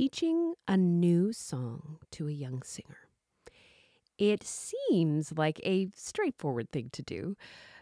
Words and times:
teaching 0.00 0.54
a 0.66 0.78
new 0.78 1.30
song 1.30 1.98
to 2.10 2.26
a 2.26 2.32
young 2.32 2.62
singer. 2.62 3.10
It 4.16 4.42
seems 4.42 5.30
like 5.36 5.60
a 5.62 5.90
straightforward 5.94 6.70
thing 6.70 6.88
to 6.94 7.02
do. 7.02 7.36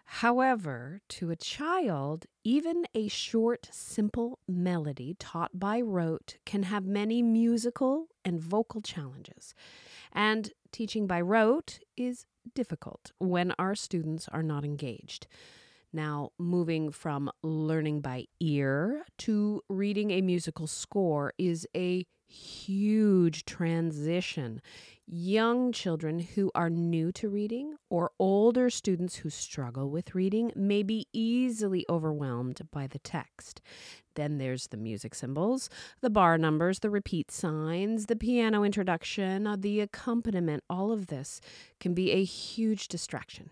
However, 0.04 1.00
to 1.10 1.30
a 1.30 1.36
child, 1.36 2.26
even 2.42 2.86
a 2.92 3.06
short, 3.06 3.68
simple 3.70 4.40
melody 4.48 5.14
taught 5.20 5.60
by 5.60 5.80
rote 5.80 6.38
can 6.44 6.64
have 6.64 6.84
many 6.84 7.22
musical 7.22 8.08
and 8.24 8.40
vocal 8.40 8.80
challenges. 8.80 9.54
And 10.12 10.50
teaching 10.72 11.06
by 11.06 11.20
rote 11.20 11.78
is 11.96 12.26
difficult 12.52 13.12
when 13.18 13.54
our 13.60 13.76
students 13.76 14.26
are 14.26 14.42
not 14.42 14.64
engaged. 14.64 15.28
Now, 15.92 16.30
moving 16.38 16.90
from 16.90 17.30
learning 17.42 18.02
by 18.02 18.26
ear 18.40 19.04
to 19.18 19.62
reading 19.68 20.10
a 20.10 20.20
musical 20.20 20.66
score 20.66 21.32
is 21.38 21.66
a 21.74 22.04
huge 22.28 23.46
transition. 23.46 24.60
Young 25.06 25.72
children 25.72 26.20
who 26.20 26.50
are 26.54 26.68
new 26.68 27.10
to 27.12 27.30
reading 27.30 27.76
or 27.88 28.10
older 28.18 28.68
students 28.68 29.16
who 29.16 29.30
struggle 29.30 29.88
with 29.88 30.14
reading 30.14 30.52
may 30.54 30.82
be 30.82 31.06
easily 31.14 31.86
overwhelmed 31.88 32.60
by 32.70 32.86
the 32.86 32.98
text. 32.98 33.62
Then 34.14 34.36
there's 34.36 34.66
the 34.66 34.76
music 34.76 35.14
symbols, 35.14 35.70
the 36.02 36.10
bar 36.10 36.36
numbers, 36.36 36.80
the 36.80 36.90
repeat 36.90 37.30
signs, 37.30 38.06
the 38.06 38.16
piano 38.16 38.62
introduction, 38.62 39.46
uh, 39.46 39.56
the 39.58 39.80
accompaniment. 39.80 40.64
All 40.68 40.92
of 40.92 41.06
this 41.06 41.40
can 41.80 41.94
be 41.94 42.10
a 42.10 42.24
huge 42.24 42.88
distraction. 42.88 43.48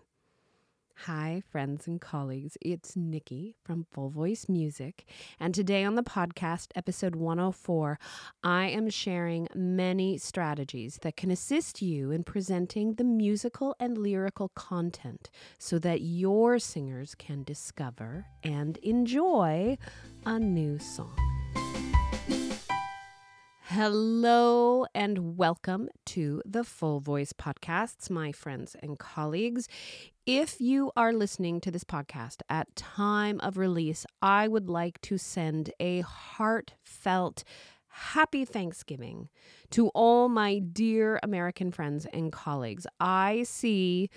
Hi, 1.05 1.43
friends 1.51 1.85
and 1.85 2.01
colleagues. 2.01 2.57
It's 2.59 2.95
Nikki 2.95 3.55
from 3.63 3.85
Full 3.91 4.09
Voice 4.09 4.49
Music. 4.49 5.05
And 5.39 5.53
today 5.53 5.83
on 5.83 5.93
the 5.93 6.01
podcast, 6.01 6.69
episode 6.75 7.15
104, 7.15 7.99
I 8.43 8.65
am 8.65 8.89
sharing 8.89 9.47
many 9.53 10.17
strategies 10.17 10.97
that 11.03 11.15
can 11.15 11.29
assist 11.29 11.83
you 11.83 12.09
in 12.09 12.23
presenting 12.23 12.95
the 12.95 13.03
musical 13.03 13.75
and 13.79 13.95
lyrical 13.95 14.49
content 14.49 15.29
so 15.59 15.77
that 15.79 16.01
your 16.01 16.57
singers 16.57 17.13
can 17.13 17.43
discover 17.43 18.25
and 18.41 18.77
enjoy 18.77 19.77
a 20.25 20.39
new 20.39 20.79
song. 20.79 21.15
Hello 23.71 24.85
and 24.95 25.35
welcome 25.35 25.89
to 26.05 26.41
the 26.45 26.63
Full 26.63 27.01
Voice 27.01 27.33
Podcasts, 27.33 28.09
my 28.09 28.31
friends 28.31 28.77
and 28.81 28.97
colleagues. 28.97 29.67
If 30.25 30.61
you 30.61 30.93
are 30.95 31.11
listening 31.11 31.59
to 31.59 31.69
this 31.69 31.83
podcast 31.83 32.37
at 32.47 32.73
time 32.77 33.41
of 33.41 33.57
release, 33.57 34.05
I 34.21 34.47
would 34.47 34.69
like 34.69 35.01
to 35.01 35.17
send 35.17 35.73
a 35.81 35.99
heartfelt 35.99 37.43
happy 37.89 38.45
Thanksgiving 38.45 39.27
to 39.71 39.89
all 39.89 40.29
my 40.29 40.59
dear 40.59 41.19
American 41.21 41.73
friends 41.73 42.07
and 42.13 42.31
colleagues. 42.31 42.87
I 43.01 43.43
see 43.43 44.09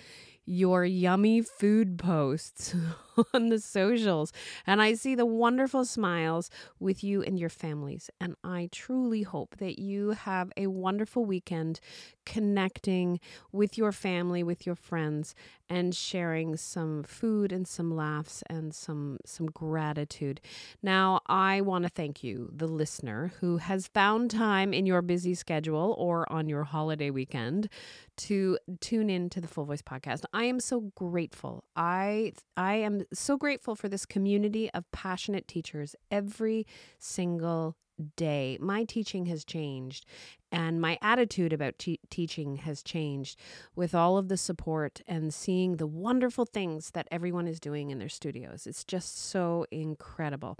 your 0.45 0.83
yummy 0.85 1.41
food 1.41 1.97
posts 1.97 2.75
on 3.33 3.49
the 3.49 3.59
socials. 3.59 4.33
And 4.65 4.81
I 4.81 4.93
see 4.93 5.15
the 5.15 5.25
wonderful 5.25 5.85
smiles 5.85 6.49
with 6.79 7.03
you 7.03 7.21
and 7.21 7.39
your 7.39 7.49
families. 7.49 8.09
And 8.19 8.35
I 8.43 8.69
truly 8.71 9.23
hope 9.23 9.57
that 9.57 9.79
you 9.79 10.11
have 10.11 10.51
a 10.57 10.67
wonderful 10.67 11.25
weekend 11.25 11.79
connecting 12.25 13.19
with 13.51 13.77
your 13.77 13.91
family, 13.91 14.43
with 14.43 14.65
your 14.65 14.75
friends, 14.75 15.35
and 15.69 15.95
sharing 15.95 16.57
some 16.57 17.03
food 17.03 17.51
and 17.51 17.67
some 17.67 17.95
laughs 17.95 18.43
and 18.49 18.73
some 18.73 19.17
some 19.25 19.45
gratitude. 19.47 20.41
Now, 20.83 21.21
I 21.27 21.61
want 21.61 21.83
to 21.83 21.89
thank 21.89 22.23
you, 22.23 22.49
the 22.53 22.67
listener, 22.67 23.31
who 23.39 23.57
has 23.57 23.87
found 23.87 24.31
time 24.31 24.73
in 24.73 24.85
your 24.85 25.01
busy 25.01 25.33
schedule 25.33 25.95
or 25.97 26.31
on 26.31 26.49
your 26.49 26.63
holiday 26.65 27.09
weekend 27.09 27.69
to 28.17 28.57
tune 28.81 29.09
in 29.09 29.29
to 29.29 29.41
the 29.41 29.47
Full 29.47 29.65
Voice 29.65 29.81
podcast. 29.81 30.23
I 30.33 30.45
am 30.45 30.59
so 30.59 30.91
grateful. 30.95 31.63
I 31.75 32.33
I 32.57 32.75
am 32.75 33.03
so 33.13 33.37
grateful 33.37 33.75
for 33.75 33.89
this 33.89 34.05
community 34.05 34.69
of 34.73 34.89
passionate 34.91 35.47
teachers 35.47 35.95
every 36.11 36.65
single 36.99 37.75
day. 38.01 38.57
My 38.59 38.83
teaching 38.83 39.25
has 39.27 39.43
changed 39.43 40.05
and 40.51 40.81
my 40.81 40.97
attitude 41.01 41.53
about 41.53 41.79
te- 41.79 41.99
teaching 42.09 42.57
has 42.57 42.83
changed 42.83 43.39
with 43.75 43.95
all 43.95 44.17
of 44.17 44.27
the 44.27 44.37
support 44.37 45.01
and 45.07 45.33
seeing 45.33 45.77
the 45.77 45.87
wonderful 45.87 46.45
things 46.45 46.91
that 46.91 47.07
everyone 47.09 47.47
is 47.47 47.59
doing 47.59 47.89
in 47.89 47.99
their 47.99 48.09
studios. 48.09 48.67
It's 48.67 48.83
just 48.83 49.17
so 49.29 49.65
incredible. 49.71 50.57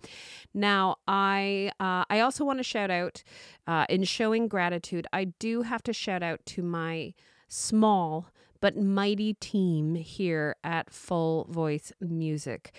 Now, 0.54 0.98
I 1.08 1.72
uh, 1.80 2.06
I 2.10 2.22
also 2.22 2.46
want 2.46 2.60
to 2.60 2.64
shout 2.64 2.90
out 2.90 3.24
uh, 3.68 3.86
in 3.90 4.04
showing 4.04 4.48
gratitude. 4.48 5.08
I 5.12 5.26
do 5.26 5.64
have 5.64 5.84
to 5.84 5.94
shout 5.94 6.24
out 6.24 6.46
to 6.48 6.64
my 6.64 7.14
small 7.48 8.28
but 8.62 8.78
mighty 8.78 9.34
team 9.34 9.96
here 9.96 10.56
at 10.64 10.92
Full 10.92 11.46
Voice 11.50 11.92
Music. 12.00 12.74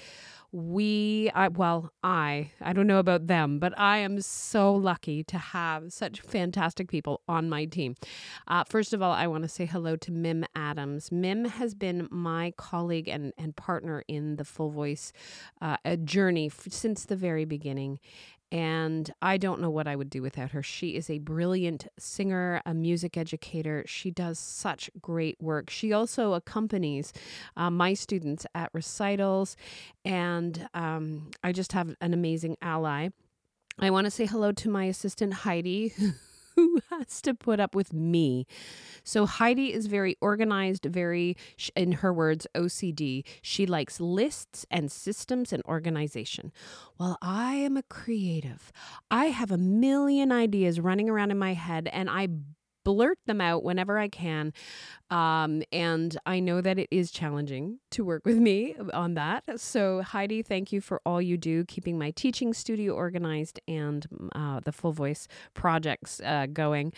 We, 0.52 1.30
I, 1.34 1.48
well, 1.48 1.92
I, 2.04 2.50
I 2.60 2.74
don't 2.74 2.86
know 2.86 2.98
about 2.98 3.26
them, 3.26 3.58
but 3.58 3.72
I 3.78 3.98
am 3.98 4.20
so 4.20 4.74
lucky 4.74 5.24
to 5.24 5.38
have 5.38 5.94
such 5.94 6.20
fantastic 6.20 6.90
people 6.90 7.22
on 7.26 7.48
my 7.48 7.64
team. 7.64 7.94
Uh, 8.46 8.62
first 8.68 8.92
of 8.92 9.00
all, 9.00 9.12
I 9.12 9.26
want 9.26 9.44
to 9.44 9.48
say 9.48 9.64
hello 9.64 9.96
to 9.96 10.12
Mim 10.12 10.44
Adams. 10.54 11.10
Mim 11.10 11.46
has 11.46 11.74
been 11.74 12.06
my 12.10 12.52
colleague 12.58 13.08
and, 13.08 13.32
and 13.38 13.56
partner 13.56 14.04
in 14.08 14.36
the 14.36 14.44
Full 14.44 14.70
Voice 14.70 15.12
uh, 15.62 15.76
journey 16.04 16.46
f- 16.46 16.66
since 16.70 17.06
the 17.06 17.16
very 17.16 17.46
beginning 17.46 17.98
and 18.52 19.10
I 19.22 19.38
don't 19.38 19.62
know 19.62 19.70
what 19.70 19.88
I 19.88 19.96
would 19.96 20.10
do 20.10 20.20
without 20.20 20.50
her. 20.50 20.62
She 20.62 20.90
is 20.90 21.08
a 21.08 21.18
brilliant 21.18 21.88
singer, 21.98 22.60
a 22.66 22.74
music 22.74 23.16
educator. 23.16 23.82
She 23.86 24.10
does 24.10 24.38
such 24.38 24.90
great 25.00 25.40
work. 25.40 25.70
She 25.70 25.90
also 25.94 26.34
accompanies 26.34 27.14
uh, 27.56 27.70
my 27.70 27.94
students 27.94 28.46
at 28.54 28.68
recitals, 28.74 29.56
and 30.04 30.68
um, 30.74 31.30
I 31.42 31.52
just 31.52 31.72
have 31.72 31.96
an 32.02 32.12
amazing 32.12 32.58
ally. 32.60 33.08
I 33.78 33.88
want 33.88 34.04
to 34.04 34.10
say 34.10 34.26
hello 34.26 34.52
to 34.52 34.68
my 34.68 34.84
assistant, 34.84 35.32
Heidi. 35.32 35.94
who 36.54 36.80
has 36.90 37.22
to 37.22 37.34
put 37.34 37.60
up 37.60 37.74
with 37.74 37.94
me. 37.94 38.46
So 39.04 39.26
Heidi 39.26 39.72
is 39.72 39.86
very 39.86 40.16
organized, 40.20 40.84
very, 40.84 41.36
in 41.74 41.92
her 41.92 42.12
words, 42.12 42.46
OCD. 42.54 43.24
She 43.40 43.66
likes 43.66 44.00
lists 44.00 44.66
and 44.70 44.90
systems 44.90 45.52
and 45.52 45.62
organization. 45.64 46.52
While 46.96 47.18
I 47.20 47.54
am 47.54 47.76
a 47.76 47.82
creative, 47.82 48.72
I 49.10 49.26
have 49.26 49.50
a 49.50 49.58
million 49.58 50.32
ideas 50.32 50.80
running 50.80 51.08
around 51.08 51.30
in 51.30 51.38
my 51.38 51.54
head 51.54 51.88
and 51.92 52.08
I 52.08 52.28
blurt 52.84 53.18
them 53.26 53.40
out 53.40 53.62
whenever 53.62 53.98
I 53.98 54.08
can. 54.08 54.52
Um, 55.10 55.62
and 55.72 56.16
I 56.24 56.40
know 56.40 56.60
that 56.60 56.78
it 56.78 56.88
is 56.90 57.10
challenging 57.10 57.78
to 57.90 58.04
work 58.04 58.24
with 58.24 58.38
me 58.38 58.74
on 58.94 59.14
that. 59.14 59.60
So, 59.60 60.02
Heidi, 60.02 60.42
thank 60.42 60.72
you 60.72 60.80
for 60.80 61.00
all 61.04 61.20
you 61.20 61.36
do, 61.36 61.64
keeping 61.64 61.98
my 61.98 62.10
teaching 62.12 62.54
studio 62.54 62.94
organized 62.94 63.60
and 63.68 64.06
uh, 64.34 64.60
the 64.60 64.72
full 64.72 64.92
voice 64.92 65.28
projects 65.54 66.20
uh, 66.24 66.46
going. 66.52 66.92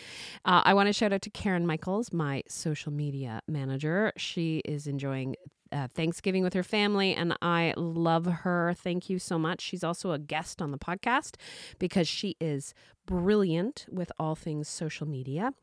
Uh, 0.45 0.61
I 0.63 0.73
want 0.73 0.87
to 0.87 0.93
shout 0.93 1.11
out 1.11 1.21
to 1.23 1.29
Karen 1.29 1.67
Michaels, 1.67 2.13
my 2.13 2.43
social 2.47 2.91
media 2.91 3.41
manager. 3.47 4.13
She 4.17 4.59
is 4.65 4.87
enjoying 4.87 5.35
uh, 5.71 5.87
Thanksgiving 5.93 6.43
with 6.43 6.53
her 6.53 6.63
family, 6.63 7.13
and 7.13 7.35
I 7.41 7.73
love 7.75 8.25
her. 8.25 8.73
Thank 8.77 9.09
you 9.09 9.19
so 9.19 9.37
much. 9.37 9.61
She's 9.61 9.83
also 9.83 10.11
a 10.11 10.19
guest 10.19 10.61
on 10.61 10.71
the 10.71 10.77
podcast 10.77 11.35
because 11.79 12.07
she 12.07 12.35
is 12.39 12.73
brilliant 13.05 13.85
with 13.91 14.11
all 14.19 14.35
things 14.35 14.67
social 14.67 15.07
media. 15.07 15.53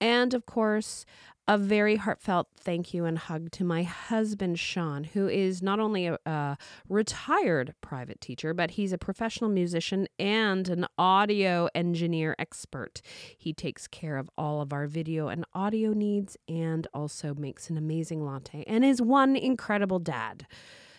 And 0.00 0.34
of 0.34 0.46
course, 0.46 1.04
a 1.48 1.58
very 1.58 1.96
heartfelt 1.96 2.46
thank 2.56 2.94
you 2.94 3.04
and 3.04 3.18
hug 3.18 3.50
to 3.50 3.64
my 3.64 3.82
husband, 3.82 4.60
Sean, 4.60 5.02
who 5.04 5.28
is 5.28 5.60
not 5.60 5.80
only 5.80 6.06
a, 6.06 6.16
a, 6.24 6.56
retired 6.88 7.74
private 7.80 8.20
teacher, 8.20 8.54
but 8.54 8.72
he's 8.72 8.92
a 8.92 8.98
professional 8.98 9.50
musician 9.50 10.06
and 10.20 10.68
an 10.68 10.86
audio 10.96 11.68
engineer 11.74 12.36
expert. 12.38 13.02
He 13.36 13.52
takes 13.52 13.88
care 13.88 14.18
of 14.18 14.30
all 14.38 14.60
of 14.60 14.72
our 14.72 14.86
video 14.86 15.28
and 15.28 15.44
audio 15.52 15.92
needs 15.92 16.36
and 16.48 16.86
also 16.94 17.34
makes 17.34 17.70
an 17.70 17.76
amazing 17.76 18.24
latte 18.24 18.62
and 18.68 18.84
is 18.84 19.02
one 19.02 19.34
incredible 19.34 19.98
dad. 19.98 20.46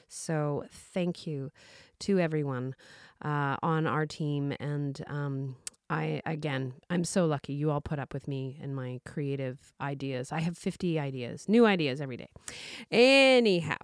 So, 0.10 0.66
thank 0.70 1.26
you 1.26 1.52
to 2.00 2.20
everyone 2.20 2.76
uh, 3.24 3.56
on 3.64 3.88
our 3.88 4.06
team 4.06 4.54
and 4.60 5.02
um, 5.08 5.56
I 5.94 6.24
again, 6.26 6.74
I'm 6.90 7.04
so 7.04 7.28
lucky 7.28 7.54
you 7.54 7.70
all 7.70 7.80
put 7.80 8.00
up 8.00 8.16
with 8.16 8.28
me 8.28 8.58
and 8.60 8.76
my 8.76 9.00
creative 9.06 9.60
ideas. 9.80 10.32
I 10.32 10.40
have 10.40 10.58
50 10.58 10.98
ideas, 10.98 11.48
new 11.48 11.68
ideas 11.68 12.02
every 12.02 12.18
day. 12.18 12.30
Anyhow, 12.90 13.78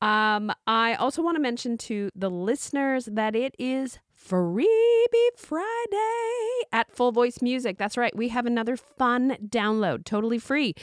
um, 0.00 0.50
I 0.66 0.94
also 0.94 1.20
want 1.20 1.36
to 1.36 1.42
mention 1.42 1.76
to 1.78 2.08
the 2.14 2.30
listeners 2.30 3.10
that 3.12 3.36
it 3.36 3.54
is 3.58 3.98
Freebie 4.16 5.36
Friday 5.36 6.64
at 6.72 6.90
Full 6.96 7.12
Voice 7.12 7.42
Music. 7.42 7.76
That's 7.76 7.98
right, 7.98 8.16
we 8.16 8.28
have 8.28 8.46
another 8.46 8.78
fun 8.78 9.36
download, 9.46 10.06
totally 10.06 10.38
free. 10.38 10.74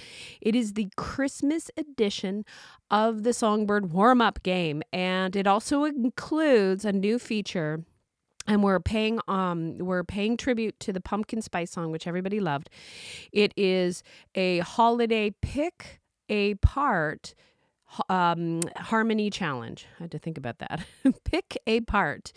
It 0.41 0.56
is 0.56 0.73
the 0.73 0.89
Christmas 0.95 1.71
edition 1.75 2.45
of 2.91 3.23
the 3.23 3.33
Songbird 3.33 3.91
warm 3.91 4.21
up 4.21 4.44
game, 4.44 4.83
and 4.94 5.35
it 5.35 5.47
also 5.47 5.85
includes 5.85 6.85
a 6.85 6.91
new 6.91 7.18
feature 7.18 7.83
and 8.47 8.63
we're 8.63 8.79
paying 8.79 9.19
um 9.27 9.77
we're 9.77 10.03
paying 10.03 10.38
tribute 10.38 10.79
to 10.79 10.94
the 10.94 11.01
pumpkin 11.01 11.41
spice 11.41 11.71
song 11.71 11.91
which 11.91 12.07
everybody 12.07 12.39
loved 12.39 12.69
it 13.31 13.53
is 13.57 14.03
a 14.35 14.59
holiday 14.59 15.33
pick 15.41 15.99
a 16.29 16.55
part 16.55 17.33
um, 18.09 18.61
harmony 18.75 19.29
challenge. 19.29 19.88
I 19.99 20.03
had 20.03 20.11
to 20.11 20.19
think 20.19 20.38
about 20.38 20.59
that. 20.59 20.85
Pick 21.23 21.57
a 21.65 21.81
part. 21.81 22.31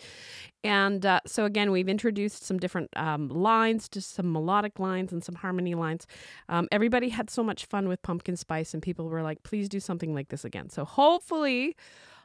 And 0.63 1.05
uh, 1.05 1.21
so, 1.25 1.45
again, 1.45 1.71
we've 1.71 1.89
introduced 1.89 2.45
some 2.45 2.57
different 2.57 2.89
um, 2.95 3.27
lines, 3.29 3.89
just 3.89 4.13
some 4.13 4.31
melodic 4.31 4.79
lines 4.79 5.11
and 5.11 5.23
some 5.23 5.35
harmony 5.35 5.75
lines. 5.75 6.07
Um, 6.49 6.67
everybody 6.71 7.09
had 7.09 7.29
so 7.29 7.43
much 7.43 7.65
fun 7.65 7.87
with 7.87 8.01
pumpkin 8.01 8.37
spice, 8.37 8.73
and 8.73 8.81
people 8.81 9.09
were 9.09 9.23
like, 9.23 9.43
please 9.43 9.67
do 9.67 9.79
something 9.79 10.13
like 10.13 10.29
this 10.29 10.45
again. 10.45 10.69
So, 10.69 10.85
hopefully, 10.85 11.75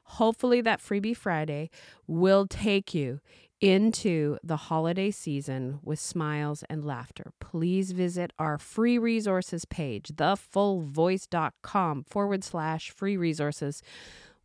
hopefully, 0.04 0.60
that 0.60 0.80
Freebie 0.80 1.16
Friday 1.16 1.70
will 2.06 2.46
take 2.46 2.94
you 2.94 3.20
into 3.60 4.38
the 4.42 4.56
holiday 4.56 5.10
season 5.10 5.78
with 5.82 5.98
smiles 5.98 6.62
and 6.68 6.84
laughter, 6.84 7.32
please 7.40 7.92
visit 7.92 8.32
our 8.38 8.58
free 8.58 8.98
resources 8.98 9.64
page, 9.64 10.08
thefullvoice.com 10.14 12.04
forward 12.04 12.44
slash 12.44 12.90
free 12.90 13.16
resources. 13.16 13.82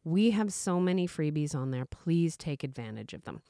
We 0.04 0.32
have 0.32 0.52
so 0.54 0.80
many 0.80 1.08
freebies 1.08 1.54
on 1.54 1.72
there. 1.72 1.86
Please 1.86 2.36
take 2.38 2.64
advantage 2.64 3.14
of 3.14 3.24
them. 3.24 3.42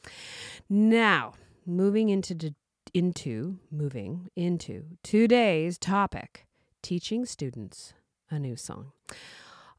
Now, 0.69 1.33
moving 1.65 2.09
into 2.09 2.53
into 2.93 3.57
moving 3.71 4.29
into 4.35 4.83
today's 5.01 5.77
topic, 5.77 6.45
teaching 6.81 7.25
students 7.25 7.93
a 8.29 8.37
new 8.37 8.55
song. 8.57 8.91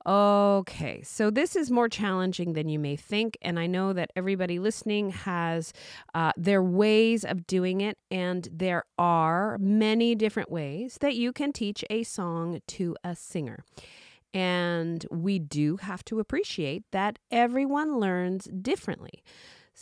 Okay, 0.05 1.03
so 1.03 1.31
this 1.31 1.55
is 1.55 1.71
more 1.71 1.89
challenging 1.89 2.55
than 2.55 2.69
you 2.69 2.79
may 2.79 2.97
think. 2.97 3.39
And 3.41 3.59
I 3.59 3.67
know 3.67 3.93
that 3.93 4.11
everybody 4.17 4.59
listening 4.59 5.11
has 5.11 5.73
uh, 6.15 6.33
their 6.37 6.63
ways 6.63 7.25
of 7.25 7.47
doing 7.47 7.81
it. 7.81 7.99
And 8.11 8.49
there 8.53 8.85
are 8.99 9.59
many 9.59 10.15
different 10.15 10.51
ways 10.51 10.99
that 11.01 11.15
you 11.15 11.33
can 11.33 11.53
teach 11.53 11.85
a 11.89 12.03
song 12.03 12.61
to 12.69 12.97
a 13.05 13.15
singer. 13.15 13.65
And 14.35 15.07
we 15.11 15.39
do 15.39 15.77
have 15.77 16.05
to 16.07 16.19
appreciate 16.19 16.85
that 16.91 17.19
everyone 17.31 17.99
learns 17.99 18.47
differently. 18.47 19.23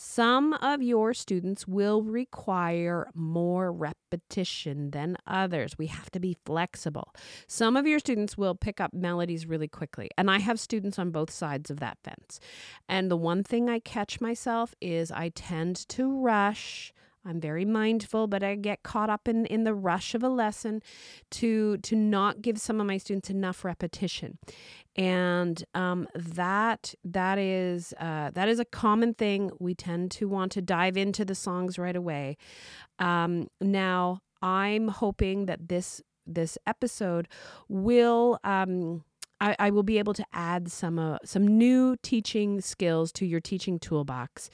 Some 0.03 0.53
of 0.53 0.81
your 0.81 1.13
students 1.13 1.67
will 1.67 2.01
require 2.01 3.11
more 3.13 3.71
repetition 3.71 4.89
than 4.89 5.15
others. 5.27 5.77
We 5.77 5.85
have 5.87 6.09
to 6.09 6.19
be 6.19 6.35
flexible. 6.43 7.13
Some 7.45 7.77
of 7.77 7.85
your 7.85 7.99
students 7.99 8.35
will 8.35 8.55
pick 8.55 8.81
up 8.81 8.95
melodies 8.95 9.45
really 9.45 9.67
quickly. 9.67 10.09
And 10.17 10.31
I 10.31 10.39
have 10.39 10.59
students 10.59 10.97
on 10.97 11.11
both 11.11 11.29
sides 11.29 11.69
of 11.69 11.79
that 11.81 11.99
fence. 12.03 12.39
And 12.89 13.11
the 13.11 13.15
one 13.15 13.43
thing 13.43 13.69
I 13.69 13.77
catch 13.77 14.19
myself 14.19 14.73
is 14.81 15.11
I 15.11 15.29
tend 15.29 15.87
to 15.89 16.11
rush 16.19 16.93
I'm 17.25 17.39
very 17.39 17.65
mindful, 17.65 18.27
but 18.27 18.41
I 18.43 18.55
get 18.55 18.83
caught 18.83 19.09
up 19.09 19.27
in, 19.27 19.45
in 19.45 19.63
the 19.63 19.73
rush 19.73 20.15
of 20.15 20.23
a 20.23 20.29
lesson 20.29 20.81
to 21.31 21.77
to 21.77 21.95
not 21.95 22.41
give 22.41 22.57
some 22.59 22.81
of 22.81 22.87
my 22.87 22.97
students 22.97 23.29
enough 23.29 23.63
repetition, 23.63 24.39
and 24.95 25.63
um, 25.75 26.07
that 26.15 26.95
that 27.03 27.37
is 27.37 27.93
uh, 27.99 28.31
that 28.31 28.49
is 28.49 28.59
a 28.59 28.65
common 28.65 29.13
thing. 29.13 29.51
We 29.59 29.75
tend 29.75 30.11
to 30.11 30.27
want 30.27 30.51
to 30.53 30.61
dive 30.61 30.97
into 30.97 31.23
the 31.23 31.35
songs 31.35 31.77
right 31.77 31.95
away. 31.95 32.37
Um, 32.97 33.49
now, 33.59 34.21
I'm 34.41 34.87
hoping 34.87 35.45
that 35.45 35.69
this 35.69 36.01
this 36.25 36.57
episode 36.65 37.27
will. 37.67 38.39
Um, 38.43 39.03
I, 39.41 39.55
I 39.57 39.69
will 39.71 39.83
be 39.83 39.97
able 39.97 40.13
to 40.13 40.25
add 40.31 40.71
some 40.71 40.99
uh, 40.99 41.17
some 41.25 41.45
new 41.45 41.97
teaching 42.03 42.61
skills 42.61 43.11
to 43.13 43.25
your 43.25 43.41
teaching 43.41 43.79
toolbox 43.79 44.49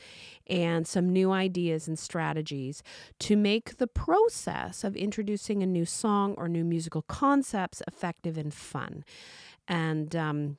and 0.48 0.88
some 0.88 1.10
new 1.10 1.31
ideas 1.31 1.88
and 1.88 2.00
strategies 2.00 2.81
to 3.19 3.36
make 3.36 3.78
the 3.78 3.88
process 3.88 4.84
of 4.84 4.95
introducing 4.95 5.62
a 5.62 5.68
new 5.68 5.86
song 5.86 6.34
or 6.38 6.48
new 6.48 6.63
musical 6.63 7.01
concepts 7.01 7.81
effective 7.86 8.38
and 8.38 8.54
fun. 8.54 9.04
And 9.68 10.16
um, 10.16 10.57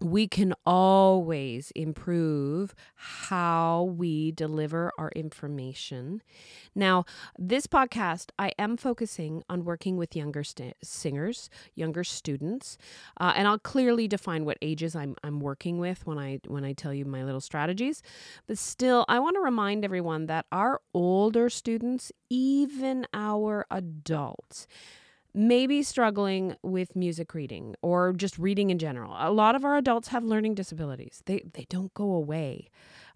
we 0.00 0.26
can 0.26 0.54
always 0.64 1.70
improve 1.72 2.74
how 2.94 3.94
we 3.96 4.32
deliver 4.32 4.92
our 4.98 5.10
information. 5.14 6.22
Now, 6.74 7.04
this 7.38 7.66
podcast, 7.66 8.30
I 8.38 8.52
am 8.58 8.76
focusing 8.76 9.42
on 9.48 9.64
working 9.64 9.96
with 9.96 10.16
younger 10.16 10.42
st- 10.44 10.76
singers, 10.82 11.50
younger 11.74 12.04
students, 12.04 12.78
uh, 13.18 13.32
and 13.36 13.46
I'll 13.46 13.58
clearly 13.58 14.08
define 14.08 14.44
what 14.44 14.58
ages 14.62 14.96
I'm, 14.96 15.16
I'm 15.22 15.40
working 15.40 15.78
with 15.78 16.06
when 16.06 16.18
I 16.18 16.40
when 16.46 16.64
I 16.64 16.72
tell 16.72 16.94
you 16.94 17.04
my 17.04 17.24
little 17.24 17.40
strategies. 17.40 18.02
But 18.46 18.58
still, 18.58 19.04
I 19.08 19.18
want 19.18 19.36
to 19.36 19.40
remind 19.40 19.84
everyone 19.84 20.26
that 20.26 20.46
our 20.50 20.80
older 20.94 21.50
students, 21.50 22.12
even 22.28 23.06
our 23.12 23.66
adults, 23.70 24.66
maybe 25.34 25.82
struggling 25.82 26.56
with 26.62 26.96
music 26.96 27.34
reading 27.34 27.74
or 27.82 28.12
just 28.12 28.38
reading 28.38 28.70
in 28.70 28.78
general. 28.78 29.14
A 29.18 29.32
lot 29.32 29.54
of 29.54 29.64
our 29.64 29.76
adults 29.76 30.08
have 30.08 30.24
learning 30.24 30.54
disabilities. 30.54 31.22
They 31.26 31.42
they 31.52 31.66
don't 31.68 31.92
go 31.94 32.12
away 32.12 32.68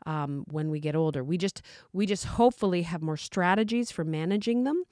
um, 0.06 0.44
when 0.50 0.70
we 0.70 0.80
get 0.80 0.94
older. 0.94 1.24
We 1.24 1.38
just 1.38 1.62
we 1.92 2.06
just 2.06 2.24
hopefully 2.24 2.82
have 2.82 3.02
more 3.02 3.16
strategies 3.16 3.90
for 3.90 4.04
managing 4.04 4.64
them, 4.64 4.84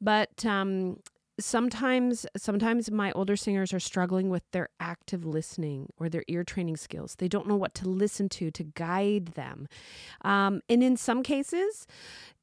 but. 0.00 0.44
Um, 0.44 0.98
sometimes 1.38 2.26
sometimes 2.36 2.90
my 2.90 3.12
older 3.12 3.34
singers 3.34 3.72
are 3.72 3.80
struggling 3.80 4.28
with 4.28 4.42
their 4.50 4.68
active 4.78 5.24
listening 5.24 5.88
or 5.98 6.10
their 6.10 6.22
ear 6.28 6.44
training 6.44 6.76
skills 6.76 7.14
they 7.16 7.28
don't 7.28 7.48
know 7.48 7.56
what 7.56 7.74
to 7.74 7.88
listen 7.88 8.28
to 8.28 8.50
to 8.50 8.62
guide 8.62 9.28
them 9.28 9.66
um, 10.20 10.60
and 10.68 10.82
in 10.82 10.98
some 10.98 11.22
cases 11.22 11.86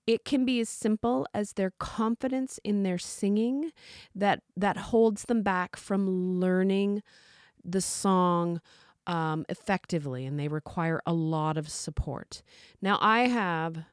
it 0.08 0.24
can 0.24 0.46
be 0.46 0.60
as 0.62 0.70
simple 0.70 1.28
as 1.34 1.54
their 1.54 1.72
confidence 1.78 2.60
in 2.64 2.84
their 2.84 2.98
singing 2.98 3.72
that 4.16 4.42
that 4.56 4.78
holds 4.78 5.24
them 5.24 5.44
back 5.44 5.76
from 5.76 6.40
learning 6.40 7.04
the 7.64 7.82
song 7.82 8.62
um, 9.06 9.46
effectively 9.50 10.26
and 10.26 10.40
they 10.40 10.48
require 10.48 11.02
a 11.06 11.14
lot 11.14 11.58
of 11.58 11.70
support 11.70 12.42
now 12.82 12.98
i 13.02 13.28
have 13.28 13.86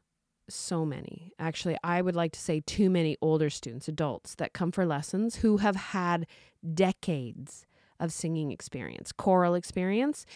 so 0.49 0.85
many 0.85 1.33
actually 1.39 1.77
i 1.83 2.01
would 2.01 2.17
like 2.17 2.33
to 2.33 2.41
say 2.41 2.61
too 2.61 2.89
many 2.91 3.17
older 3.21 3.51
students 3.51 3.89
adults 3.89 4.35
that 4.35 4.53
come 4.53 4.71
for 4.71 4.87
lessons 4.87 5.37
who 5.37 5.59
have 5.59 5.77
had 5.77 6.27
decades 6.75 7.67
of 8.01 8.13
singing 8.13 8.51
experience, 8.51 9.13
choral 9.13 9.55
experience, 9.55 10.27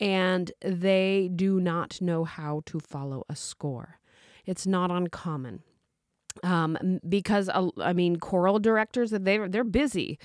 and 0.00 0.52
they 0.60 1.30
do 1.34 1.60
not 1.60 2.00
know 2.00 2.24
how 2.24 2.62
to 2.66 2.80
follow 2.80 3.24
a 3.28 3.36
score. 3.36 4.00
It's 4.46 4.66
not 4.66 4.90
uncommon. 4.90 5.62
Um, 6.42 7.00
because 7.08 7.48
uh, 7.48 7.68
I 7.78 7.92
mean, 7.92 8.16
choral 8.16 8.58
directors 8.58 9.10
they 9.10 9.38
they're 9.38 9.64
busy, 9.64 10.18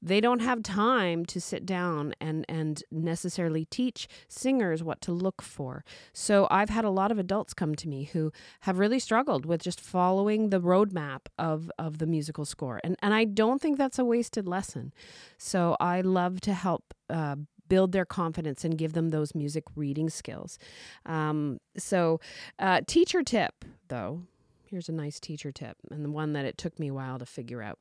they 0.00 0.20
don't 0.20 0.40
have 0.40 0.62
time 0.62 1.24
to 1.26 1.40
sit 1.40 1.66
down 1.66 2.14
and 2.20 2.44
and 2.48 2.82
necessarily 2.92 3.64
teach 3.64 4.06
singers 4.28 4.84
what 4.84 5.00
to 5.02 5.12
look 5.12 5.42
for. 5.42 5.84
So 6.12 6.46
I've 6.50 6.70
had 6.70 6.84
a 6.84 6.90
lot 6.90 7.10
of 7.10 7.18
adults 7.18 7.52
come 7.52 7.74
to 7.76 7.88
me 7.88 8.04
who 8.04 8.32
have 8.60 8.78
really 8.78 9.00
struggled 9.00 9.44
with 9.44 9.62
just 9.62 9.80
following 9.80 10.50
the 10.50 10.60
roadmap 10.60 11.22
of 11.38 11.70
of 11.78 11.98
the 11.98 12.06
musical 12.06 12.44
score, 12.44 12.80
and 12.84 12.96
and 13.02 13.12
I 13.12 13.24
don't 13.24 13.60
think 13.60 13.76
that's 13.76 13.98
a 13.98 14.04
wasted 14.04 14.46
lesson. 14.46 14.92
So 15.36 15.76
I 15.80 16.00
love 16.00 16.40
to 16.42 16.54
help. 16.54 16.94
Uh, 17.10 17.36
build 17.68 17.92
their 17.92 18.04
confidence 18.04 18.64
and 18.64 18.78
give 18.78 18.92
them 18.92 19.10
those 19.10 19.34
music 19.34 19.64
reading 19.74 20.10
skills. 20.10 20.58
Um, 21.04 21.58
so, 21.76 22.20
uh, 22.58 22.80
teacher 22.86 23.22
tip 23.22 23.64
though, 23.88 24.22
here's 24.68 24.88
a 24.88 24.92
nice 24.92 25.20
teacher 25.20 25.52
tip, 25.52 25.76
and 25.90 26.04
the 26.04 26.10
one 26.10 26.32
that 26.32 26.44
it 26.44 26.58
took 26.58 26.78
me 26.78 26.88
a 26.88 26.94
while 26.94 27.18
to 27.18 27.26
figure 27.26 27.62
out. 27.62 27.78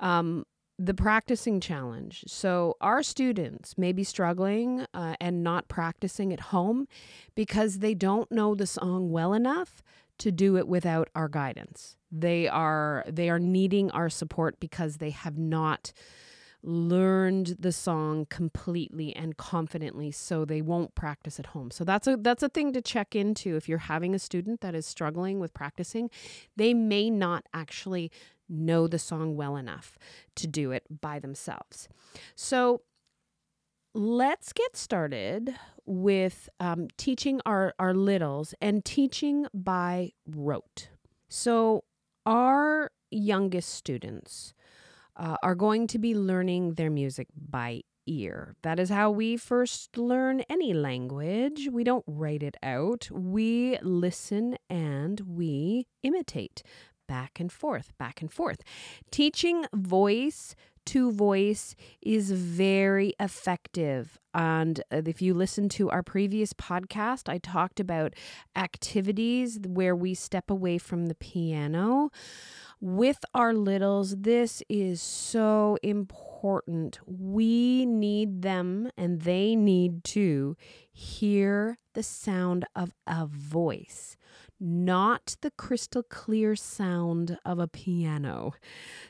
Um, 0.00 0.44
the 0.76 0.94
practicing 0.94 1.60
challenge. 1.60 2.24
So, 2.26 2.76
our 2.80 3.02
students 3.02 3.78
may 3.78 3.92
be 3.92 4.02
struggling 4.02 4.86
uh, 4.92 5.14
and 5.20 5.44
not 5.44 5.68
practicing 5.68 6.32
at 6.32 6.40
home 6.40 6.88
because 7.36 7.78
they 7.78 7.94
don't 7.94 8.30
know 8.32 8.54
the 8.56 8.66
song 8.66 9.10
well 9.10 9.34
enough 9.34 9.82
to 10.18 10.32
do 10.32 10.56
it 10.56 10.68
without 10.68 11.08
our 11.14 11.28
guidance. 11.28 11.96
They 12.10 12.48
are 12.48 13.04
they 13.08 13.28
are 13.30 13.38
needing 13.38 13.90
our 13.90 14.08
support 14.08 14.60
because 14.60 14.96
they 14.96 15.10
have 15.10 15.38
not 15.38 15.92
learned 16.64 17.56
the 17.58 17.72
song 17.72 18.26
completely 18.30 19.14
and 19.14 19.36
confidently 19.36 20.10
so 20.10 20.44
they 20.44 20.62
won't 20.62 20.94
practice 20.94 21.38
at 21.38 21.46
home. 21.46 21.70
So 21.70 21.84
that's 21.84 22.06
a 22.06 22.16
that's 22.16 22.42
a 22.42 22.48
thing 22.48 22.72
to 22.72 22.80
check 22.80 23.14
into 23.14 23.56
if 23.56 23.68
you're 23.68 23.78
having 23.78 24.14
a 24.14 24.18
student 24.18 24.60
that 24.62 24.74
is 24.74 24.86
struggling 24.86 25.40
with 25.40 25.52
practicing, 25.54 26.10
they 26.56 26.74
may 26.74 27.10
not 27.10 27.44
actually 27.52 28.10
know 28.48 28.86
the 28.86 28.98
song 28.98 29.36
well 29.36 29.56
enough 29.56 29.98
to 30.36 30.46
do 30.46 30.70
it 30.70 30.84
by 31.00 31.18
themselves. 31.18 31.88
So 32.34 32.82
let's 33.94 34.52
get 34.52 34.76
started 34.76 35.54
with 35.86 36.48
um, 36.60 36.88
teaching 36.96 37.40
our, 37.46 37.74
our 37.78 37.94
littles 37.94 38.54
and 38.60 38.84
teaching 38.84 39.46
by 39.54 40.12
rote. 40.26 40.88
So, 41.28 41.84
our 42.26 42.90
youngest 43.10 43.68
students 43.68 44.54
uh, 45.16 45.36
are 45.42 45.54
going 45.54 45.86
to 45.88 45.98
be 45.98 46.14
learning 46.14 46.74
their 46.74 46.90
music 46.90 47.28
by 47.36 47.82
ear. 48.06 48.54
That 48.62 48.78
is 48.78 48.90
how 48.90 49.10
we 49.10 49.36
first 49.36 49.96
learn 49.96 50.40
any 50.50 50.74
language. 50.74 51.68
We 51.72 51.84
don't 51.84 52.04
write 52.06 52.42
it 52.42 52.56
out, 52.62 53.08
we 53.10 53.78
listen 53.82 54.56
and 54.68 55.20
we 55.20 55.86
imitate 56.02 56.62
back 57.06 57.38
and 57.38 57.52
forth, 57.52 57.92
back 57.98 58.20
and 58.20 58.32
forth. 58.32 58.60
Teaching 59.10 59.66
voice 59.74 60.54
to 60.86 61.10
voice 61.12 61.74
is 62.02 62.30
very 62.30 63.14
effective. 63.18 64.18
And 64.34 64.80
uh, 64.92 65.02
if 65.06 65.22
you 65.22 65.32
listen 65.32 65.68
to 65.70 65.90
our 65.90 66.02
previous 66.02 66.52
podcast, 66.52 67.28
I 67.28 67.38
talked 67.38 67.80
about 67.80 68.14
activities 68.54 69.58
where 69.66 69.96
we 69.96 70.14
step 70.14 70.50
away 70.50 70.78
from 70.78 71.06
the 71.06 71.14
piano. 71.14 72.10
With 72.86 73.24
our 73.32 73.54
littles, 73.54 74.14
this 74.14 74.62
is 74.68 75.00
so 75.00 75.78
important. 75.82 76.98
We 77.06 77.86
need 77.86 78.42
them 78.42 78.90
and 78.94 79.22
they 79.22 79.56
need 79.56 80.04
to 80.04 80.54
hear 80.92 81.78
the 81.94 82.02
sound 82.02 82.66
of 82.76 82.92
a 83.06 83.24
voice 83.24 84.18
not 84.60 85.36
the 85.42 85.50
crystal 85.50 86.02
clear 86.02 86.54
sound 86.56 87.36
of 87.44 87.58
a 87.58 87.68
piano. 87.68 88.54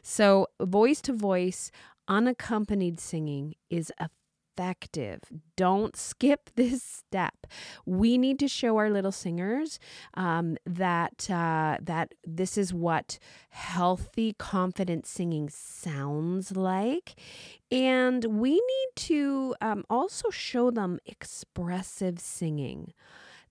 So, 0.02 0.48
voice 0.60 1.00
to 1.02 1.12
voice, 1.12 1.70
unaccompanied 2.08 2.98
singing 2.98 3.54
is 3.70 3.92
effective. 4.56 5.20
Don't 5.56 5.96
skip 5.96 6.50
this 6.56 6.82
step. 6.82 7.46
We 7.86 8.18
need 8.18 8.38
to 8.40 8.48
show 8.48 8.76
our 8.76 8.90
little 8.90 9.12
singers 9.12 9.78
um, 10.14 10.56
that 10.66 11.30
uh, 11.30 11.78
that 11.82 12.14
this 12.24 12.56
is 12.58 12.72
what 12.72 13.18
healthy, 13.50 14.34
confident 14.38 15.06
singing 15.06 15.48
sounds 15.48 16.56
like, 16.56 17.14
and 17.70 18.24
we 18.24 18.52
need 18.52 18.88
to 18.96 19.54
um, 19.60 19.84
also 19.90 20.30
show 20.30 20.70
them 20.70 20.98
expressive 21.06 22.18
singing. 22.18 22.92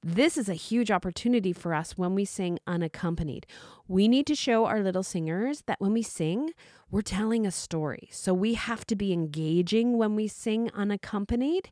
This 0.03 0.38
is 0.38 0.50
a 0.50 0.53
huge 0.53 0.91
opportunity 0.91 1.53
for 1.53 1.74
us 1.74 1.98
when 1.98 2.13
we 2.13 2.25
sing 2.25 2.60
unaccompanied. 2.67 3.48
We 3.88 4.10
need 4.10 4.27
to 4.27 4.36
show 4.36 4.65
our 4.65 4.81
little 4.81 5.01
singers 5.03 5.63
that 5.65 5.79
when 5.79 5.93
we 5.93 6.01
sing, 6.01 6.51
we're 6.91 7.01
telling 7.01 7.48
a 7.48 7.51
story. 7.51 8.10
So 8.12 8.33
we 8.33 8.55
have 8.55 8.86
to 8.88 8.98
be 8.98 9.13
engaging 9.13 9.98
when 9.98 10.15
we 10.15 10.27
sing 10.27 10.69
unaccompanied, 10.74 11.69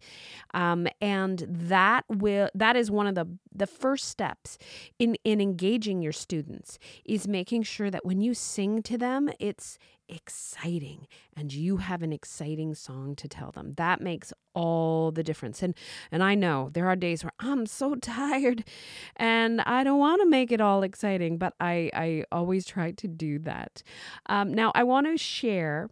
um, 0.53 0.87
and 1.01 1.45
that 1.49 2.05
will 2.07 2.49
that 2.55 2.77
is 2.77 2.89
one 2.89 3.05
of 3.05 3.15
the 3.15 3.27
the 3.53 3.67
first 3.67 4.07
steps 4.07 4.57
in 4.97 5.17
in 5.25 5.41
engaging 5.41 6.01
your 6.01 6.13
students 6.13 6.79
is 7.03 7.27
making 7.27 7.63
sure 7.63 7.91
that 7.91 8.05
when 8.05 8.21
you 8.21 8.33
sing 8.33 8.81
to 8.83 8.97
them, 8.97 9.29
it's 9.39 9.77
exciting 10.11 11.07
and 11.35 11.53
you 11.53 11.77
have 11.77 12.03
an 12.03 12.13
exciting 12.13 12.75
song 12.75 13.15
to 13.15 13.27
tell 13.27 13.51
them. 13.51 13.73
That 13.77 14.01
makes 14.01 14.33
all 14.53 15.11
the 15.11 15.23
difference. 15.23 15.63
And 15.63 15.73
and 16.11 16.21
I 16.21 16.35
know 16.35 16.69
there 16.73 16.87
are 16.87 16.95
days 16.95 17.23
where 17.23 17.33
I'm 17.39 17.65
so 17.65 17.95
tired 18.01 18.63
and 19.15 19.61
I 19.61 19.83
don't 19.83 19.99
want 19.99 20.21
to 20.21 20.27
make 20.27 20.51
it 20.51 20.61
all 20.61 20.83
exciting, 20.83 21.37
but 21.37 21.53
I 21.59 21.89
I 21.93 22.25
always 22.31 22.65
try 22.65 22.91
to 22.91 23.07
do 23.07 23.39
that. 23.39 23.81
Um, 24.27 24.53
now 24.53 24.71
I 24.75 24.83
want 24.83 25.07
to 25.07 25.17
share 25.17 25.89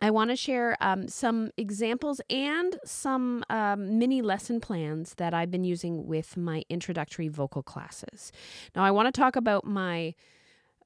I 0.00 0.10
want 0.10 0.30
to 0.30 0.36
share 0.36 0.76
um, 0.80 1.08
some 1.08 1.50
examples 1.56 2.20
and 2.28 2.78
some 2.84 3.44
um, 3.48 3.98
mini 3.98 4.20
lesson 4.20 4.60
plans 4.60 5.14
that 5.14 5.32
I've 5.32 5.50
been 5.50 5.64
using 5.64 6.06
with 6.06 6.36
my 6.36 6.64
introductory 6.68 7.28
vocal 7.28 7.62
classes. 7.62 8.30
Now, 8.74 8.84
I 8.84 8.90
want 8.90 9.12
to 9.12 9.18
talk 9.18 9.36
about 9.36 9.64
my 9.64 10.14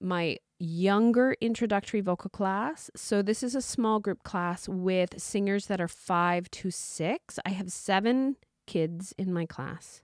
my 0.00 0.38
younger 0.60 1.34
introductory 1.40 2.00
vocal 2.00 2.30
class. 2.30 2.90
So, 2.94 3.22
this 3.22 3.42
is 3.42 3.54
a 3.54 3.62
small 3.62 3.98
group 3.98 4.22
class 4.22 4.68
with 4.68 5.20
singers 5.20 5.66
that 5.66 5.80
are 5.80 5.88
five 5.88 6.50
to 6.52 6.70
six. 6.70 7.38
I 7.44 7.50
have 7.50 7.72
seven 7.72 8.36
kids 8.66 9.14
in 9.18 9.32
my 9.32 9.46
class. 9.46 10.02